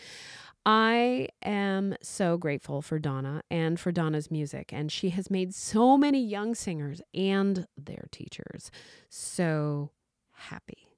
I 0.65 1.29
am 1.43 1.95
so 2.03 2.39
grateful 2.39 2.81
for 2.81 2.99
Donna 2.99 3.43
and 3.51 3.79
for 3.79 3.93
Donna's 3.93 4.31
music, 4.31 4.73
and 4.73 4.91
she 4.91 5.11
has 5.11 5.31
made 5.31 5.55
so 5.55 5.99
many 5.99 6.23
young 6.23 6.55
singers 6.55 7.03
and 7.13 7.67
their 7.77 8.09
teachers 8.11 8.71
so 9.11 9.91
happy. 10.33 10.89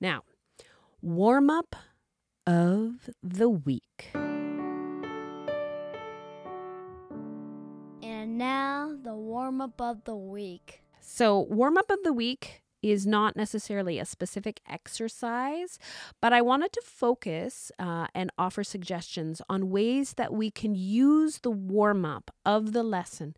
Now, 0.00 0.22
warm 1.00 1.50
up 1.50 1.76
of 2.46 3.10
the 3.22 3.48
week. 3.48 4.10
Now 8.38 8.96
the 9.02 9.14
warm 9.14 9.60
up 9.60 9.80
of 9.80 10.04
the 10.04 10.16
week. 10.16 10.82
So, 11.00 11.40
warm 11.50 11.76
up 11.76 11.90
of 11.90 11.98
the 12.04 12.12
week 12.12 12.62
is 12.80 13.06
not 13.06 13.34
necessarily 13.34 13.98
a 13.98 14.04
specific 14.04 14.60
exercise, 14.68 15.78
but 16.20 16.32
I 16.32 16.40
wanted 16.40 16.72
to 16.74 16.82
focus 16.84 17.72
uh, 17.78 18.06
and 18.14 18.30
offer 18.38 18.62
suggestions 18.62 19.42
on 19.48 19.70
ways 19.70 20.14
that 20.14 20.32
we 20.32 20.50
can 20.50 20.76
use 20.76 21.40
the 21.40 21.50
warm 21.50 22.04
up 22.04 22.30
of 22.46 22.72
the 22.72 22.84
lesson 22.84 23.34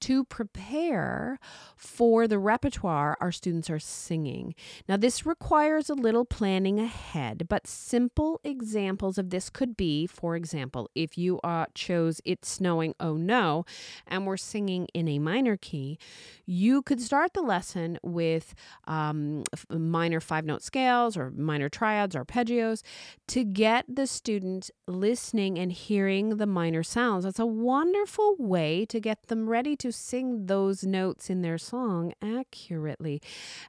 to 0.00 0.24
prepare 0.24 1.38
for 1.76 2.26
the 2.26 2.38
repertoire 2.38 3.16
our 3.20 3.32
students 3.32 3.70
are 3.70 3.78
singing. 3.78 4.54
Now, 4.88 4.96
this 4.96 5.26
requires 5.26 5.88
a 5.88 5.94
little 5.94 6.24
planning 6.24 6.78
ahead, 6.78 7.46
but 7.48 7.66
simple 7.66 8.40
examples 8.44 9.18
of 9.18 9.30
this 9.30 9.50
could 9.50 9.76
be, 9.76 10.06
for 10.06 10.36
example, 10.36 10.88
if 10.94 11.16
you 11.16 11.40
uh, 11.40 11.66
chose 11.74 12.20
It's 12.24 12.48
Snowing, 12.48 12.94
Oh 13.00 13.16
No, 13.16 13.64
and 14.06 14.26
we're 14.26 14.36
singing 14.36 14.88
in 14.94 15.08
a 15.08 15.18
minor 15.18 15.56
key, 15.56 15.98
you 16.46 16.82
could 16.82 17.00
start 17.00 17.34
the 17.34 17.42
lesson 17.42 17.98
with 18.02 18.54
um, 18.86 19.44
minor 19.70 20.20
five 20.20 20.44
note 20.44 20.62
scales 20.62 21.16
or 21.16 21.30
minor 21.30 21.68
triads, 21.68 22.16
arpeggios 22.16 22.82
to 23.28 23.44
get 23.44 23.84
the 23.88 24.06
student 24.06 24.70
listening 24.86 25.58
and 25.58 25.72
hearing 25.72 26.36
the 26.36 26.46
minor 26.46 26.82
sounds. 26.82 27.24
That's 27.24 27.38
a 27.38 27.46
wonderful 27.46 28.36
way 28.38 28.84
to 28.86 29.00
get 29.00 29.28
them 29.28 29.48
ready 29.48 29.76
to 29.76 29.89
sing 29.92 30.46
those 30.46 30.84
notes 30.84 31.30
in 31.30 31.42
their 31.42 31.58
song 31.58 32.12
accurately. 32.22 33.20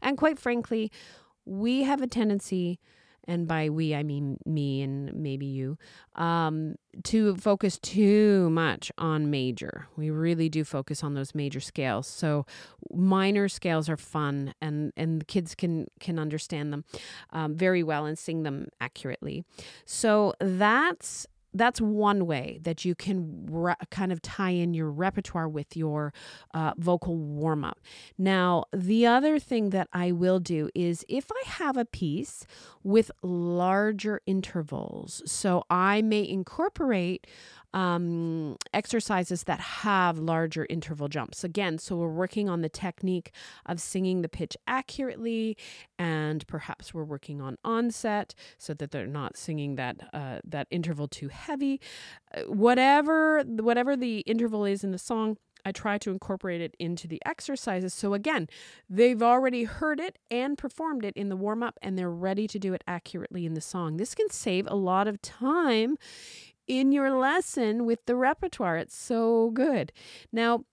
And 0.01 0.17
quite 0.17 0.39
frankly, 0.39 0.91
we 1.45 1.83
have 1.83 2.01
a 2.01 2.07
tendency 2.07 2.79
and 3.25 3.47
by 3.47 3.69
we 3.69 3.93
I 3.93 4.03
mean 4.03 4.37
me 4.45 4.81
and 4.81 5.13
maybe 5.13 5.45
you, 5.45 5.77
um, 6.15 6.75
to 7.03 7.35
focus 7.35 7.77
too 7.79 8.49
much 8.49 8.91
on 8.97 9.29
major. 9.29 9.87
We 9.95 10.09
really 10.09 10.49
do 10.49 10.63
focus 10.63 11.03
on 11.03 11.13
those 11.13 11.35
major 11.35 11.59
scales. 11.59 12.07
So 12.07 12.45
minor 12.91 13.47
scales 13.47 13.89
are 13.89 13.97
fun, 13.97 14.53
and 14.61 14.91
and 14.97 15.21
the 15.21 15.25
kids 15.25 15.55
can 15.55 15.87
can 15.99 16.19
understand 16.19 16.73
them 16.73 16.83
um, 17.31 17.55
very 17.55 17.83
well 17.83 18.05
and 18.05 18.17
sing 18.17 18.43
them 18.43 18.67
accurately. 18.79 19.43
So 19.85 20.33
that's 20.39 21.27
that's 21.53 21.81
one 21.81 22.25
way 22.25 22.59
that 22.63 22.85
you 22.85 22.95
can 22.95 23.45
re- 23.49 23.73
kind 23.89 24.11
of 24.11 24.21
tie 24.21 24.51
in 24.51 24.73
your 24.73 24.89
repertoire 24.89 25.49
with 25.49 25.75
your 25.75 26.13
uh, 26.53 26.73
vocal 26.77 27.17
warm 27.17 27.63
up. 27.63 27.79
Now, 28.17 28.65
the 28.73 29.05
other 29.05 29.39
thing 29.39 29.71
that 29.71 29.87
I 29.93 30.11
will 30.11 30.39
do 30.39 30.69
is 30.73 31.05
if 31.09 31.25
I 31.31 31.49
have 31.49 31.77
a 31.77 31.85
piece 31.85 32.45
with 32.83 33.11
larger 33.21 34.21
intervals, 34.25 35.21
so 35.25 35.63
I 35.69 36.01
may 36.01 36.27
incorporate 36.27 37.27
um, 37.73 38.57
exercises 38.73 39.43
that 39.43 39.59
have 39.59 40.17
larger 40.19 40.65
interval 40.69 41.07
jumps. 41.07 41.43
Again, 41.43 41.77
so 41.77 41.95
we're 41.95 42.09
working 42.09 42.49
on 42.49 42.61
the 42.61 42.69
technique 42.69 43.31
of 43.65 43.79
singing 43.79 44.21
the 44.21 44.29
pitch 44.29 44.57
accurately, 44.67 45.57
and 45.97 46.45
perhaps 46.47 46.93
we're 46.93 47.03
working 47.03 47.41
on 47.41 47.57
onset 47.63 48.35
so 48.57 48.73
that 48.73 48.91
they're 48.91 49.07
not 49.07 49.37
singing 49.37 49.75
that 49.75 50.09
uh, 50.13 50.39
that 50.43 50.67
interval 50.69 51.07
too 51.07 51.29
heavy. 51.29 51.79
Uh, 52.33 52.41
whatever 52.41 53.43
whatever 53.43 53.95
the 53.95 54.19
interval 54.21 54.65
is 54.65 54.83
in 54.83 54.91
the 54.91 54.97
song. 54.97 55.37
I 55.63 55.71
try 55.71 55.99
to 55.99 56.09
incorporate 56.09 56.59
it 56.59 56.75
into 56.79 57.07
the 57.07 57.21
exercises. 57.23 57.93
So, 57.93 58.15
again, 58.15 58.47
they've 58.89 59.21
already 59.21 59.65
heard 59.65 59.99
it 59.99 60.17
and 60.31 60.57
performed 60.57 61.05
it 61.05 61.15
in 61.15 61.29
the 61.29 61.35
warm 61.35 61.61
up, 61.61 61.77
and 61.83 61.97
they're 61.97 62.09
ready 62.09 62.47
to 62.47 62.57
do 62.57 62.73
it 62.73 62.83
accurately 62.87 63.45
in 63.45 63.53
the 63.53 63.61
song. 63.61 63.97
This 63.97 64.15
can 64.15 64.29
save 64.31 64.65
a 64.67 64.75
lot 64.75 65.07
of 65.07 65.21
time 65.21 65.97
in 66.71 66.93
your 66.93 67.11
lesson 67.11 67.85
with 67.85 67.99
the 68.05 68.15
repertoire. 68.15 68.77
It's 68.77 68.95
so 68.95 69.49
good. 69.49 69.91
Now, 70.31 70.63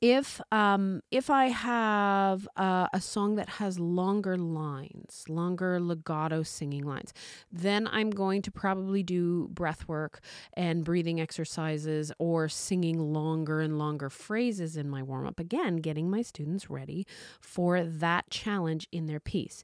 if 0.00 0.40
um, 0.50 1.02
if 1.12 1.30
I 1.30 1.46
have 1.50 2.48
uh, 2.56 2.88
a 2.92 3.00
song 3.00 3.36
that 3.36 3.48
has 3.48 3.78
longer 3.78 4.36
lines, 4.36 5.24
longer 5.28 5.78
legato 5.78 6.42
singing 6.42 6.82
lines, 6.82 7.12
then 7.52 7.86
I'm 7.86 8.10
going 8.10 8.42
to 8.42 8.50
probably 8.50 9.04
do 9.04 9.48
breath 9.52 9.86
work 9.86 10.20
and 10.54 10.84
breathing 10.84 11.20
exercises 11.20 12.10
or 12.18 12.48
singing 12.48 12.98
longer 12.98 13.60
and 13.60 13.78
longer 13.78 14.10
phrases 14.10 14.76
in 14.76 14.88
my 14.88 15.02
warm 15.02 15.28
up. 15.28 15.38
Again, 15.38 15.76
getting 15.76 16.10
my 16.10 16.22
students 16.22 16.68
ready 16.68 17.06
for 17.38 17.84
that 17.84 18.30
challenge 18.30 18.88
in 18.90 19.06
their 19.06 19.20
piece. 19.20 19.62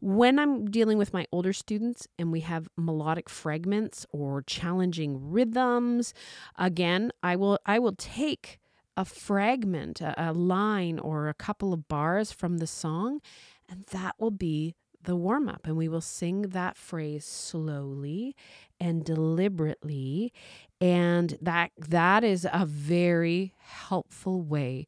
When 0.00 0.38
I'm 0.38 0.70
dealing 0.70 0.96
with 0.98 1.12
my 1.12 1.26
older 1.32 1.52
students 1.52 2.06
and 2.18 2.30
we 2.30 2.40
have 2.40 2.68
melodic 2.76 3.28
fragments 3.28 4.06
or 4.12 4.42
challenging 4.42 5.30
rhythms, 5.30 6.14
again, 6.56 7.10
I 7.22 7.36
will 7.36 7.58
I 7.66 7.78
will 7.78 7.94
take 7.96 8.58
a 8.96 9.04
fragment, 9.04 10.00
a, 10.00 10.30
a 10.30 10.32
line 10.32 10.98
or 10.98 11.28
a 11.28 11.34
couple 11.34 11.72
of 11.72 11.88
bars 11.88 12.32
from 12.32 12.58
the 12.58 12.66
song, 12.66 13.20
and 13.68 13.84
that 13.92 14.14
will 14.18 14.30
be 14.30 14.74
the 15.02 15.16
warm 15.16 15.48
up 15.48 15.66
and 15.66 15.76
we 15.76 15.88
will 15.88 16.00
sing 16.00 16.42
that 16.42 16.76
phrase 16.76 17.24
slowly 17.24 18.34
and 18.80 19.04
deliberately. 19.04 20.32
And 20.80 21.38
that 21.40 21.70
that 21.76 22.24
is 22.24 22.46
a 22.52 22.66
very 22.66 23.54
helpful 23.58 24.42
way 24.42 24.86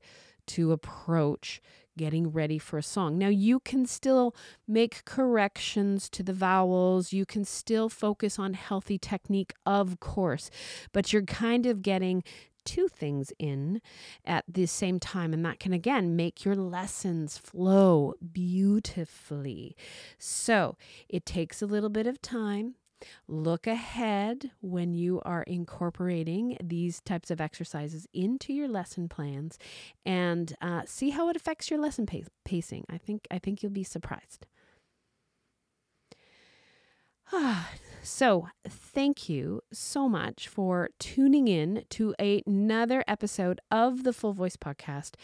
to 0.48 0.72
approach 0.72 1.60
getting 2.00 2.32
ready 2.32 2.58
for 2.58 2.78
a 2.78 2.82
song. 2.82 3.18
Now, 3.18 3.28
you 3.28 3.60
can 3.60 3.84
still 3.84 4.34
make 4.66 5.04
corrections 5.04 6.08
to 6.08 6.22
the 6.22 6.32
vowels, 6.32 7.12
you 7.12 7.26
can 7.26 7.44
still 7.44 7.90
focus 7.90 8.38
on 8.38 8.54
healthy 8.54 8.96
technique, 8.96 9.52
of 9.66 10.00
course, 10.00 10.48
but 10.94 11.12
you're 11.12 11.20
kind 11.20 11.66
of 11.66 11.82
getting 11.82 12.24
two 12.64 12.88
things 12.88 13.34
in 13.38 13.82
at 14.24 14.44
the 14.48 14.64
same 14.64 14.98
time 14.98 15.34
and 15.34 15.44
that 15.44 15.60
can 15.60 15.74
again 15.74 16.16
make 16.16 16.42
your 16.42 16.56
lessons 16.56 17.36
flow 17.36 18.14
beautifully. 18.32 19.76
So 20.18 20.78
it 21.06 21.26
takes 21.26 21.60
a 21.60 21.66
little 21.66 21.90
bit 21.90 22.06
of 22.06 22.22
time 22.22 22.76
Look 23.28 23.66
ahead 23.66 24.50
when 24.60 24.94
you 24.94 25.20
are 25.24 25.42
incorporating 25.42 26.56
these 26.62 27.00
types 27.00 27.30
of 27.30 27.40
exercises 27.40 28.06
into 28.12 28.52
your 28.52 28.68
lesson 28.68 29.08
plans, 29.08 29.58
and 30.04 30.54
uh, 30.60 30.82
see 30.86 31.10
how 31.10 31.28
it 31.28 31.36
affects 31.36 31.70
your 31.70 31.80
lesson 31.80 32.06
pace- 32.06 32.30
pacing. 32.44 32.84
I 32.88 32.98
think 32.98 33.26
I 33.30 33.38
think 33.38 33.62
you'll 33.62 33.72
be 33.72 33.84
surprised. 33.84 34.46
so, 38.02 38.48
thank 38.66 39.28
you 39.28 39.60
so 39.72 40.08
much 40.08 40.48
for 40.48 40.90
tuning 40.98 41.48
in 41.48 41.84
to 41.90 42.14
another 42.18 43.04
episode 43.06 43.60
of 43.70 44.04
the 44.04 44.12
Full 44.12 44.32
Voice 44.32 44.56
Podcast. 44.56 45.16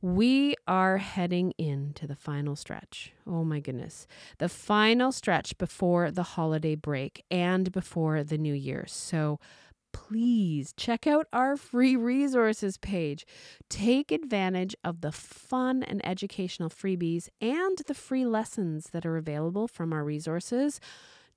We 0.00 0.54
are 0.68 0.98
heading 0.98 1.52
into 1.58 2.06
the 2.06 2.14
final 2.14 2.54
stretch. 2.54 3.12
Oh 3.26 3.44
my 3.44 3.60
goodness. 3.60 4.06
The 4.38 4.48
final 4.48 5.10
stretch 5.12 5.58
before 5.58 6.10
the 6.10 6.22
holiday 6.22 6.76
break 6.76 7.24
and 7.30 7.72
before 7.72 8.22
the 8.22 8.38
new 8.38 8.54
year. 8.54 8.84
So, 8.86 9.40
please 9.92 10.72
check 10.76 11.06
out 11.06 11.26
our 11.32 11.56
free 11.56 11.96
resources 11.96 12.76
page. 12.78 13.26
Take 13.68 14.12
advantage 14.12 14.76
of 14.84 15.00
the 15.00 15.10
fun 15.10 15.82
and 15.82 16.00
educational 16.06 16.70
freebies 16.70 17.28
and 17.40 17.78
the 17.86 17.94
free 17.94 18.24
lessons 18.24 18.90
that 18.92 19.04
are 19.04 19.16
available 19.16 19.66
from 19.66 19.92
our 19.92 20.04
resources. 20.04 20.80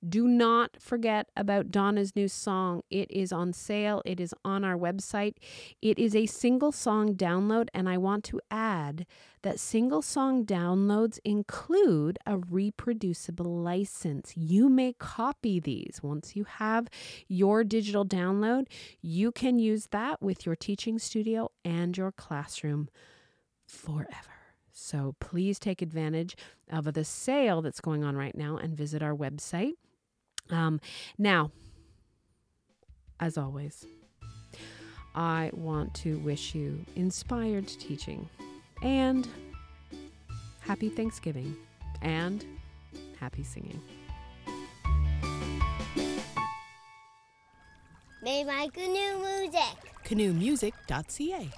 Do 0.06 0.28
not 0.28 0.76
forget 0.80 1.30
about 1.36 1.70
Donna's 1.70 2.14
new 2.14 2.28
song. 2.28 2.82
It 2.90 3.10
is 3.10 3.32
on 3.32 3.52
sale, 3.52 4.02
it 4.04 4.20
is 4.20 4.34
on 4.44 4.64
our 4.64 4.76
website. 4.76 5.34
It 5.80 5.98
is 5.98 6.14
a 6.14 6.26
single 6.26 6.72
song 6.72 7.14
download, 7.14 7.68
and 7.72 7.88
I 7.88 7.96
want 7.96 8.24
to 8.24 8.40
add 8.50 9.06
that 9.42 9.60
single 9.60 10.02
song 10.02 10.44
downloads 10.44 11.18
include 11.24 12.18
a 12.26 12.36
reproducible 12.36 13.60
license. 13.62 14.32
You 14.36 14.68
may 14.68 14.94
copy 14.94 15.60
these. 15.60 16.00
Once 16.02 16.36
you 16.36 16.44
have 16.44 16.88
your 17.28 17.64
digital 17.64 18.04
download, 18.04 18.66
you 19.00 19.32
can 19.32 19.58
use 19.58 19.88
that 19.90 20.20
with 20.20 20.44
your 20.44 20.56
teaching 20.56 20.98
studio 20.98 21.50
and 21.64 21.96
your 21.96 22.12
classroom 22.12 22.88
forever. 23.66 24.34
So 24.72 25.14
please 25.20 25.58
take 25.58 25.80
advantage 25.82 26.36
of 26.70 26.92
the 26.92 27.04
sale 27.04 27.62
that's 27.62 27.80
going 27.80 28.02
on 28.02 28.16
right 28.16 28.36
now 28.36 28.56
and 28.56 28.76
visit 28.76 29.02
our 29.02 29.14
website. 29.14 29.74
Um, 30.50 30.80
now, 31.18 31.50
as 33.20 33.38
always, 33.38 33.86
I 35.14 35.50
want 35.52 35.94
to 35.96 36.18
wish 36.18 36.54
you 36.54 36.84
inspired 36.96 37.68
teaching 37.68 38.28
and 38.82 39.26
happy 40.60 40.88
Thanksgiving 40.88 41.56
and 42.02 42.44
happy 43.18 43.44
singing. 43.44 43.80
Made 48.22 48.46
my 48.46 48.68
canoe 48.72 49.18
music. 49.18 49.92
canoemusic.ca. 50.04 51.50